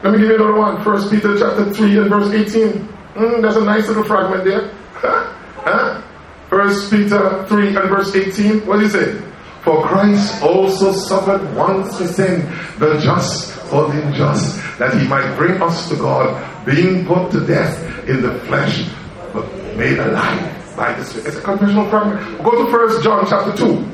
Let 0.04 0.14
me 0.14 0.20
give 0.20 0.30
you 0.30 0.36
another 0.36 0.56
one. 0.56 0.84
First 0.84 1.12
Peter 1.12 1.38
chapter 1.38 1.72
3 1.72 1.98
and 2.00 2.10
verse 2.10 2.34
18. 2.34 2.72
Hmm, 2.82 3.42
that's 3.42 3.56
a 3.56 3.64
nice 3.64 3.88
little 3.88 4.04
fragment 4.04 4.44
there. 4.44 4.74
Huh? 4.94 5.34
Huh? 5.58 6.02
First 6.50 6.90
Peter 6.90 7.46
3 7.48 7.68
and 7.76 7.90
verse 7.90 8.16
18. 8.16 8.66
What 8.66 8.80
does 8.80 8.96
it 8.96 9.22
say? 9.22 9.32
For 9.62 9.84
Christ 9.84 10.42
also 10.42 10.92
suffered 10.92 11.56
once 11.56 11.98
for 11.98 12.08
sin, 12.08 12.42
the 12.80 13.00
just 13.00 13.61
the 13.72 14.08
unjust, 14.08 14.58
that 14.78 14.94
he 15.00 15.08
might 15.08 15.36
bring 15.36 15.62
us 15.62 15.90
to 15.90 15.96
God, 15.96 16.66
being 16.66 17.06
put 17.06 17.32
to 17.32 17.46
death 17.46 18.08
in 18.08 18.22
the 18.22 18.40
flesh, 18.42 18.88
but 19.34 19.46
made 19.76 19.98
alive 19.98 20.76
by 20.76 20.94
the 20.94 21.06
Spirit. 21.06 21.28
It's 21.28 21.38
a 21.38 21.42
confessional 21.42 21.90
fragment. 21.90 22.44
Go 22.44 22.66
to 22.66 22.72
First 22.72 23.04
John 23.04 23.26
chapter 23.28 23.56
2, 23.56 23.86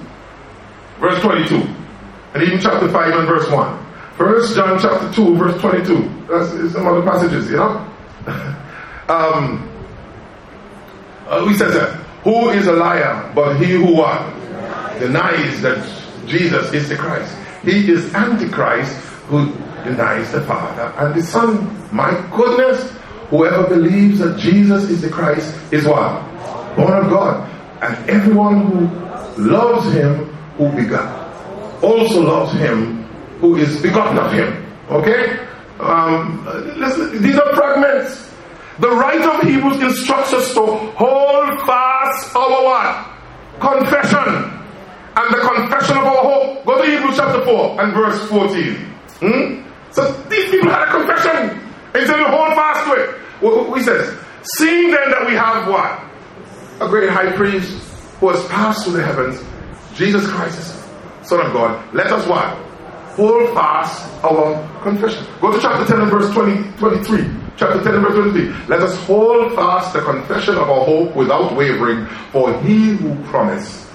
verse 0.99 1.21
22, 1.21 1.55
and 2.33 2.43
even 2.43 2.59
chapter 2.59 2.89
5 2.89 3.13
and 3.13 3.27
verse 3.27 3.49
1. 3.49 3.85
First 4.17 4.55
John 4.55 4.79
chapter 4.79 5.11
2, 5.13 5.35
verse 5.35 5.61
22. 5.61 6.25
That's 6.27 6.73
some 6.73 6.87
other 6.87 7.03
passages, 7.03 7.49
you 7.49 7.57
know? 7.57 7.85
um, 9.09 9.69
uh, 11.27 11.43
we 11.45 11.53
said 11.55 11.71
that. 11.71 12.03
Who 12.23 12.49
is 12.49 12.67
a 12.67 12.73
liar 12.73 13.31
but 13.33 13.57
he 13.57 13.71
who 13.71 13.93
what? 13.93 14.19
Denies 14.99 15.61
that 15.61 15.77
Jesus 16.25 16.73
is 16.73 16.89
the 16.89 16.95
Christ. 16.95 17.33
He 17.63 17.91
is 17.91 18.13
Antichrist 18.13 18.93
who 19.27 19.53
denies 19.83 20.31
the 20.31 20.41
Father 20.41 20.93
and 20.97 21.15
the 21.15 21.21
Son. 21.21 21.95
My 21.95 22.11
goodness, 22.35 22.91
whoever 23.29 23.67
believes 23.67 24.19
that 24.19 24.37
Jesus 24.39 24.89
is 24.89 25.01
the 25.01 25.09
Christ 25.09 25.55
is 25.71 25.85
what? 25.85 26.23
Born 26.75 26.93
of 26.93 27.09
God. 27.09 27.49
And 27.81 28.09
everyone 28.09 28.67
who 28.67 29.41
loves 29.41 29.91
him 29.93 30.25
who 30.57 30.71
begot 30.71 31.27
also 31.83 32.21
loves 32.21 32.53
him 32.53 33.03
who 33.39 33.55
is 33.55 33.81
begotten 33.81 34.17
of 34.17 34.31
him. 34.31 34.65
Okay? 34.89 35.45
Um, 35.79 36.43
listen, 36.77 37.21
these 37.21 37.37
are 37.37 37.55
fragments. 37.55 38.31
The 38.79 38.89
writer 38.89 39.29
of 39.29 39.41
Hebrews 39.41 39.81
instructs 39.81 40.33
us 40.33 40.53
to 40.53 40.65
hold 40.65 41.59
fast 41.61 42.35
our 42.35 42.63
what? 42.63 43.07
Confession. 43.59 44.53
And 45.15 45.33
the 45.33 45.39
confession 45.39 45.97
of 45.97 46.03
our 46.03 46.23
hope. 46.23 46.65
Go 46.65 46.81
to 46.81 46.89
Hebrews 46.89 47.17
chapter 47.17 47.43
4 47.43 47.81
and 47.81 47.93
verse 47.93 48.29
14. 48.29 48.75
Hmm? 49.19 49.66
So 49.97 50.11
these 50.29 50.51
people 50.51 50.69
had 50.69 50.87
a 50.87 50.91
confession. 50.91 51.59
And 51.95 52.05
said, 52.05 52.19
hold 52.27 52.53
fast 52.53 52.85
to 52.85 52.93
it. 53.01 53.75
He 53.75 53.81
says, 53.81 54.15
seeing 54.43 54.91
then 54.91 55.09
that 55.09 55.25
we 55.25 55.33
have 55.33 55.67
what? 55.67 56.85
A 56.85 56.87
great 56.87 57.09
high 57.09 57.31
priest 57.31 57.81
who 58.19 58.29
has 58.29 58.45
passed 58.47 58.83
through 58.83 58.97
the 58.97 59.03
heavens, 59.03 59.43
Jesus 59.95 60.29
Christ, 60.29 60.85
Son 61.23 61.43
of 61.43 61.51
God, 61.51 61.95
let 61.95 62.11
us 62.11 62.27
what? 62.27 62.45
Hold 63.15 63.49
fast 63.55 64.07
our 64.23 64.61
confession. 64.83 65.25
Go 65.41 65.51
to 65.51 65.59
chapter 65.59 65.83
10 65.87 66.01
and 66.01 66.11
verse 66.11 66.31
20, 66.31 66.77
23 66.77 67.47
chapter 67.57 67.83
10 67.83 67.95
and 67.95 68.03
verse 68.03 68.31
23. 68.31 68.67
Let 68.67 68.81
us 68.81 68.95
hold 69.05 69.55
fast 69.55 69.93
the 69.93 70.01
confession 70.01 70.57
of 70.57 70.69
our 70.69 70.85
hope 70.85 71.15
without 71.15 71.55
wavering, 71.55 72.05
for 72.31 72.53
he 72.61 72.89
who 72.89 73.15
promised 73.23 73.87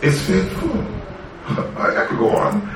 is 0.00 0.26
faithful. 0.26 0.70
I, 1.76 2.04
I 2.04 2.06
could 2.06 2.18
go 2.18 2.30
on. 2.30 2.73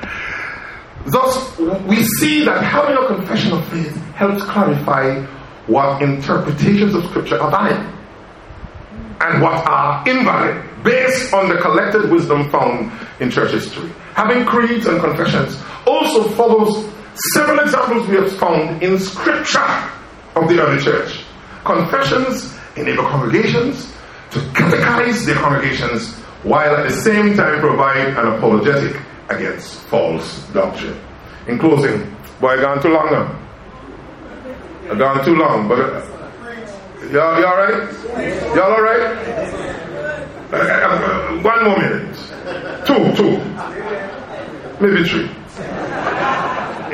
Thus, 1.07 1.59
we 1.59 2.05
see 2.19 2.45
that 2.45 2.63
having 2.63 2.97
a 2.97 3.07
confession 3.07 3.53
of 3.53 3.67
faith 3.69 3.97
helps 4.15 4.43
clarify 4.45 5.25
what 5.67 6.03
interpretations 6.03 6.95
of 6.95 7.05
Scripture 7.07 7.41
are 7.41 7.51
valid 7.51 7.95
and 9.21 9.43
what 9.43 9.67
are 9.69 10.09
invalid 10.09 10.65
based 10.83 11.33
on 11.33 11.49
the 11.49 11.57
collected 11.57 12.11
wisdom 12.11 12.51
found 12.51 12.93
in 13.21 13.31
church 13.31 13.53
history. 13.53 13.91
Having 14.15 14.45
creeds 14.47 14.87
and 14.87 15.01
confessions 15.01 15.61
also 15.87 16.29
follows 16.31 16.89
several 17.35 17.59
examples 17.61 18.09
we 18.09 18.17
have 18.17 18.37
found 18.39 18.83
in 18.83 18.99
Scripture 18.99 19.91
of 20.37 20.49
the 20.49 20.61
early 20.61 20.83
church. 20.83 21.25
Confessions 21.65 22.57
enable 22.77 23.05
congregations 23.05 23.93
to 24.31 24.39
catechize 24.39 25.25
their 25.27 25.37
congregations 25.37 26.15
while 26.43 26.77
at 26.77 26.89
the 26.89 26.95
same 26.95 27.37
time 27.37 27.61
provide 27.61 28.09
an 28.17 28.27
apologetic 28.35 28.97
against 29.29 29.81
false 29.85 30.47
doctrine. 30.53 30.99
In 31.47 31.59
closing, 31.59 32.15
boy, 32.41 32.49
I 32.49 32.57
gone 32.61 32.83
too 32.83 32.91
long 32.91 33.11
now. 33.11 33.39
I 34.91 34.95
gone 34.99 35.25
too 35.25 35.35
long, 35.37 35.69
but 35.69 35.79
uh, 35.79 36.03
y'all, 37.11 37.41
y'all 37.41 37.57
right? 37.57 38.55
Y'all 38.55 38.73
all 38.73 38.83
right? 38.83 39.69
Uh, 40.51 41.43
one 41.43 41.65
more 41.65 41.79
minute. 41.79 42.17
Two, 42.87 43.15
two. 43.15 43.39
Maybe 44.81 45.05
three. 45.09 45.29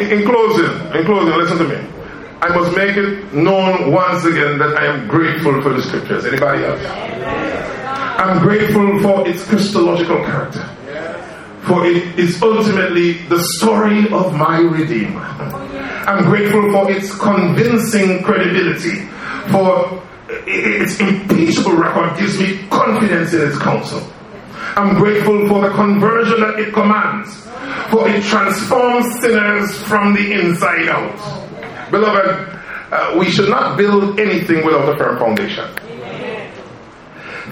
In 0.00 0.26
closing, 0.26 0.98
in 0.98 1.04
closing, 1.04 1.38
listen 1.38 1.58
to 1.58 1.68
me. 1.68 1.94
I 2.40 2.48
must 2.48 2.76
make 2.76 2.96
it 2.96 3.32
known 3.32 3.92
once 3.92 4.24
again 4.24 4.58
that 4.58 4.76
I 4.76 4.86
am 4.86 5.06
grateful 5.08 5.62
for 5.62 5.72
the 5.72 5.82
scriptures. 5.82 6.24
Anybody 6.26 6.64
else? 6.64 6.84
I'm 8.18 8.42
grateful 8.42 9.00
for 9.00 9.28
its 9.28 9.44
Christological 9.44 10.18
character. 10.24 10.68
For 11.66 11.86
it 11.86 12.18
is 12.18 12.42
ultimately 12.42 13.12
the 13.28 13.42
story 13.56 14.04
of 14.12 14.34
my 14.34 14.58
Redeemer. 14.58 15.20
I'm 16.06 16.24
grateful 16.24 16.70
for 16.72 16.90
its 16.90 17.16
convincing 17.18 18.22
credibility. 18.22 19.08
For 19.50 20.02
its 20.46 21.00
impeachable 21.00 21.76
record 21.76 22.18
gives 22.18 22.38
me 22.38 22.66
confidence 22.68 23.32
in 23.32 23.48
its 23.48 23.58
counsel. 23.58 24.06
I'm 24.76 24.94
grateful 24.96 25.48
for 25.48 25.62
the 25.62 25.70
conversion 25.70 26.40
that 26.40 26.58
it 26.58 26.74
commands. 26.74 27.34
For 27.90 28.08
it 28.08 28.22
transforms 28.24 29.20
sinners 29.20 29.76
from 29.84 30.14
the 30.14 30.32
inside 30.32 30.88
out. 30.88 31.90
Beloved, 31.90 32.60
uh, 32.90 33.16
we 33.18 33.30
should 33.30 33.48
not 33.48 33.78
build 33.78 34.18
anything 34.20 34.64
without 34.64 34.88
a 34.88 34.96
firm 34.96 35.18
foundation. 35.18 35.68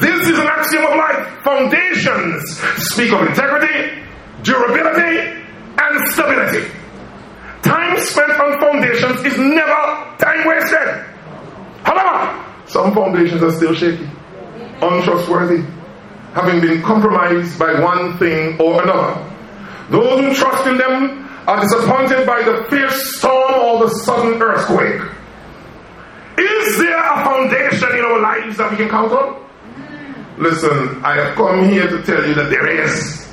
This 0.03 0.29
is 0.29 0.37
an 0.37 0.49
axiom 0.49 0.85
of 0.85 0.97
life. 0.97 1.43
Foundations 1.45 2.59
speak 2.91 3.13
of 3.13 3.23
integrity, 3.23 4.03
durability, 4.43 5.47
and 5.79 6.13
stability. 6.13 6.69
Time 7.63 7.97
spent 8.01 8.33
on 8.33 8.59
foundations 8.59 9.25
is 9.25 9.39
never 9.39 10.17
time 10.19 10.45
wasted. 10.45 11.07
However, 11.85 12.45
some 12.67 12.93
foundations 12.93 13.45
are 13.45 13.53
still 13.53 13.75
shaky, 13.75 14.11
untrustworthy, 14.83 15.63
having 16.35 16.61
been 16.61 16.83
compromised 16.83 17.57
by 17.57 17.81
one 17.81 18.19
thing 18.19 18.61
or 18.61 18.83
another. 18.83 19.25
Those 19.91 20.19
who 20.19 20.35
trust 20.35 20.67
in 20.67 20.79
them 20.79 21.29
are 21.47 21.61
disappointed 21.61 22.27
by 22.27 22.43
the 22.43 22.67
fierce 22.69 23.19
storm 23.19 23.55
or 23.55 23.87
the 23.87 23.95
sudden 23.95 24.43
earthquake. 24.43 25.01
Is 26.39 26.79
there 26.79 26.99
a 26.99 27.25
foundation 27.25 27.97
in 27.97 28.05
our 28.05 28.21
lives 28.21 28.57
that 28.57 28.69
we 28.69 28.77
can 28.77 28.89
count 28.89 29.13
on? 29.13 29.42
Listen, 30.39 31.05
I 31.05 31.17
have 31.17 31.35
come 31.37 31.69
here 31.69 31.89
to 31.89 32.03
tell 32.03 32.27
you 32.27 32.35
that 32.35 32.49
there 32.51 32.67
is. 32.85 33.29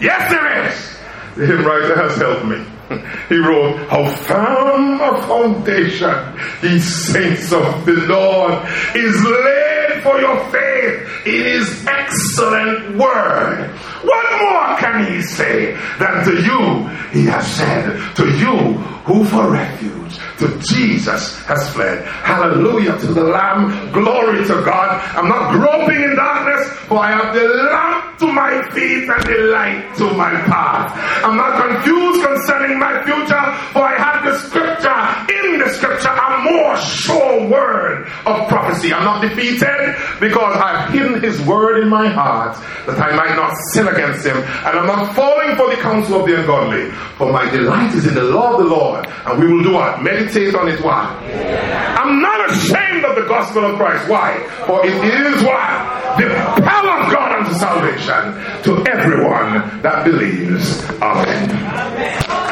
Yes, 0.00 0.30
there 0.30 0.68
is. 0.68 0.96
The 1.36 1.46
hymn 1.46 1.66
writer 1.66 1.96
has 1.96 2.16
helped 2.16 2.46
me. 2.46 2.64
He 3.28 3.36
wrote, 3.36 3.88
How 3.88 4.06
firm 4.14 5.00
a 5.00 5.20
foundation, 5.26 6.14
ye 6.62 6.78
saints 6.78 7.52
of 7.52 7.84
the 7.84 7.94
Lord, 8.06 8.62
is 8.94 9.24
laid 9.24 10.02
for 10.04 10.20
your 10.20 10.38
faith 10.50 11.26
in 11.26 11.44
his 11.44 11.86
excellent 11.86 12.96
word. 12.96 13.70
What 14.04 14.40
more 14.40 14.78
can 14.78 15.12
he 15.12 15.20
say 15.22 15.74
than 15.98 16.24
to 16.26 16.42
you 16.42 16.88
he 17.10 17.26
has 17.26 17.46
said, 17.56 18.14
To 18.16 18.24
you 18.38 18.56
who 19.06 19.24
for 19.24 19.50
refuge 19.50 20.18
to 20.38 20.58
Jesus 20.70 21.38
has 21.44 21.68
fled. 21.72 22.04
Hallelujah 22.06 22.98
to 22.98 23.06
the 23.06 23.24
Lamb. 23.24 23.92
Glory 23.92 24.44
to 24.46 24.54
God. 24.64 25.00
I'm 25.16 25.28
not 25.28 25.52
groping 25.52 26.02
in 26.02 26.16
darkness, 26.16 26.68
for 26.88 26.98
I 26.98 27.12
have 27.12 27.34
the 27.34 27.48
lamp 27.48 28.18
to 28.18 28.26
my 28.32 28.62
feet 28.72 29.08
and 29.08 29.22
the 29.24 29.38
light 29.52 29.94
to 29.96 30.12
my 30.12 30.30
path. 30.44 30.92
I'm 31.24 31.36
not 31.36 31.56
confused 31.60 32.24
concerning 32.24 32.78
my 32.78 33.02
future, 33.04 33.44
for 33.72 33.82
I 33.82 33.96
have 33.96 34.24
the 34.24 34.38
scripture 34.40 35.00
in 35.32 35.60
the 35.60 35.70
scripture, 35.70 36.08
a 36.08 36.44
more 36.44 36.76
sure 36.78 37.48
word 37.48 38.06
of 38.26 38.48
prophecy. 38.48 38.92
I'm 38.92 39.04
not 39.04 39.22
defeated 39.22 39.96
because 40.20 40.56
I've 40.56 40.92
hidden 40.92 41.22
his 41.22 41.40
word 41.42 41.82
in 41.82 41.88
my 41.88 42.08
heart 42.08 42.56
that 42.86 42.98
I 42.98 43.14
might 43.16 43.36
not 43.36 43.52
sin 43.72 43.88
against 43.88 44.24
him. 44.26 44.36
And 44.36 44.78
I'm 44.78 44.86
not 44.86 45.14
falling 45.14 45.56
for 45.56 45.68
the 45.74 45.80
counsel 45.80 46.20
of 46.20 46.26
the 46.26 46.40
ungodly. 46.40 46.90
For 47.16 47.32
my 47.32 47.48
delight 47.50 47.94
is 47.94 48.06
in 48.06 48.14
the 48.14 48.24
law 48.24 48.52
of 48.52 48.58
the 48.58 48.64
Lord. 48.64 49.06
And 49.26 49.40
we 49.40 49.52
will 49.52 49.62
do 49.62 49.72
what? 49.74 50.02
Meditate 50.02 50.25
on 50.54 50.68
it. 50.68 50.80
Why? 50.82 51.04
I'm 51.98 52.20
not 52.20 52.50
ashamed 52.50 53.04
of 53.04 53.14
the 53.16 53.26
gospel 53.28 53.64
of 53.64 53.76
Christ. 53.76 54.08
Why? 54.08 54.38
For 54.66 54.84
it 54.84 54.92
is 54.92 55.42
why? 55.42 56.14
The 56.18 56.62
power 56.62 57.02
of 57.02 57.12
God 57.12 57.38
unto 57.38 57.54
salvation 57.54 58.62
to 58.64 58.90
everyone 58.90 59.82
that 59.82 60.04
believes. 60.04 60.84
Amen. 61.00 62.45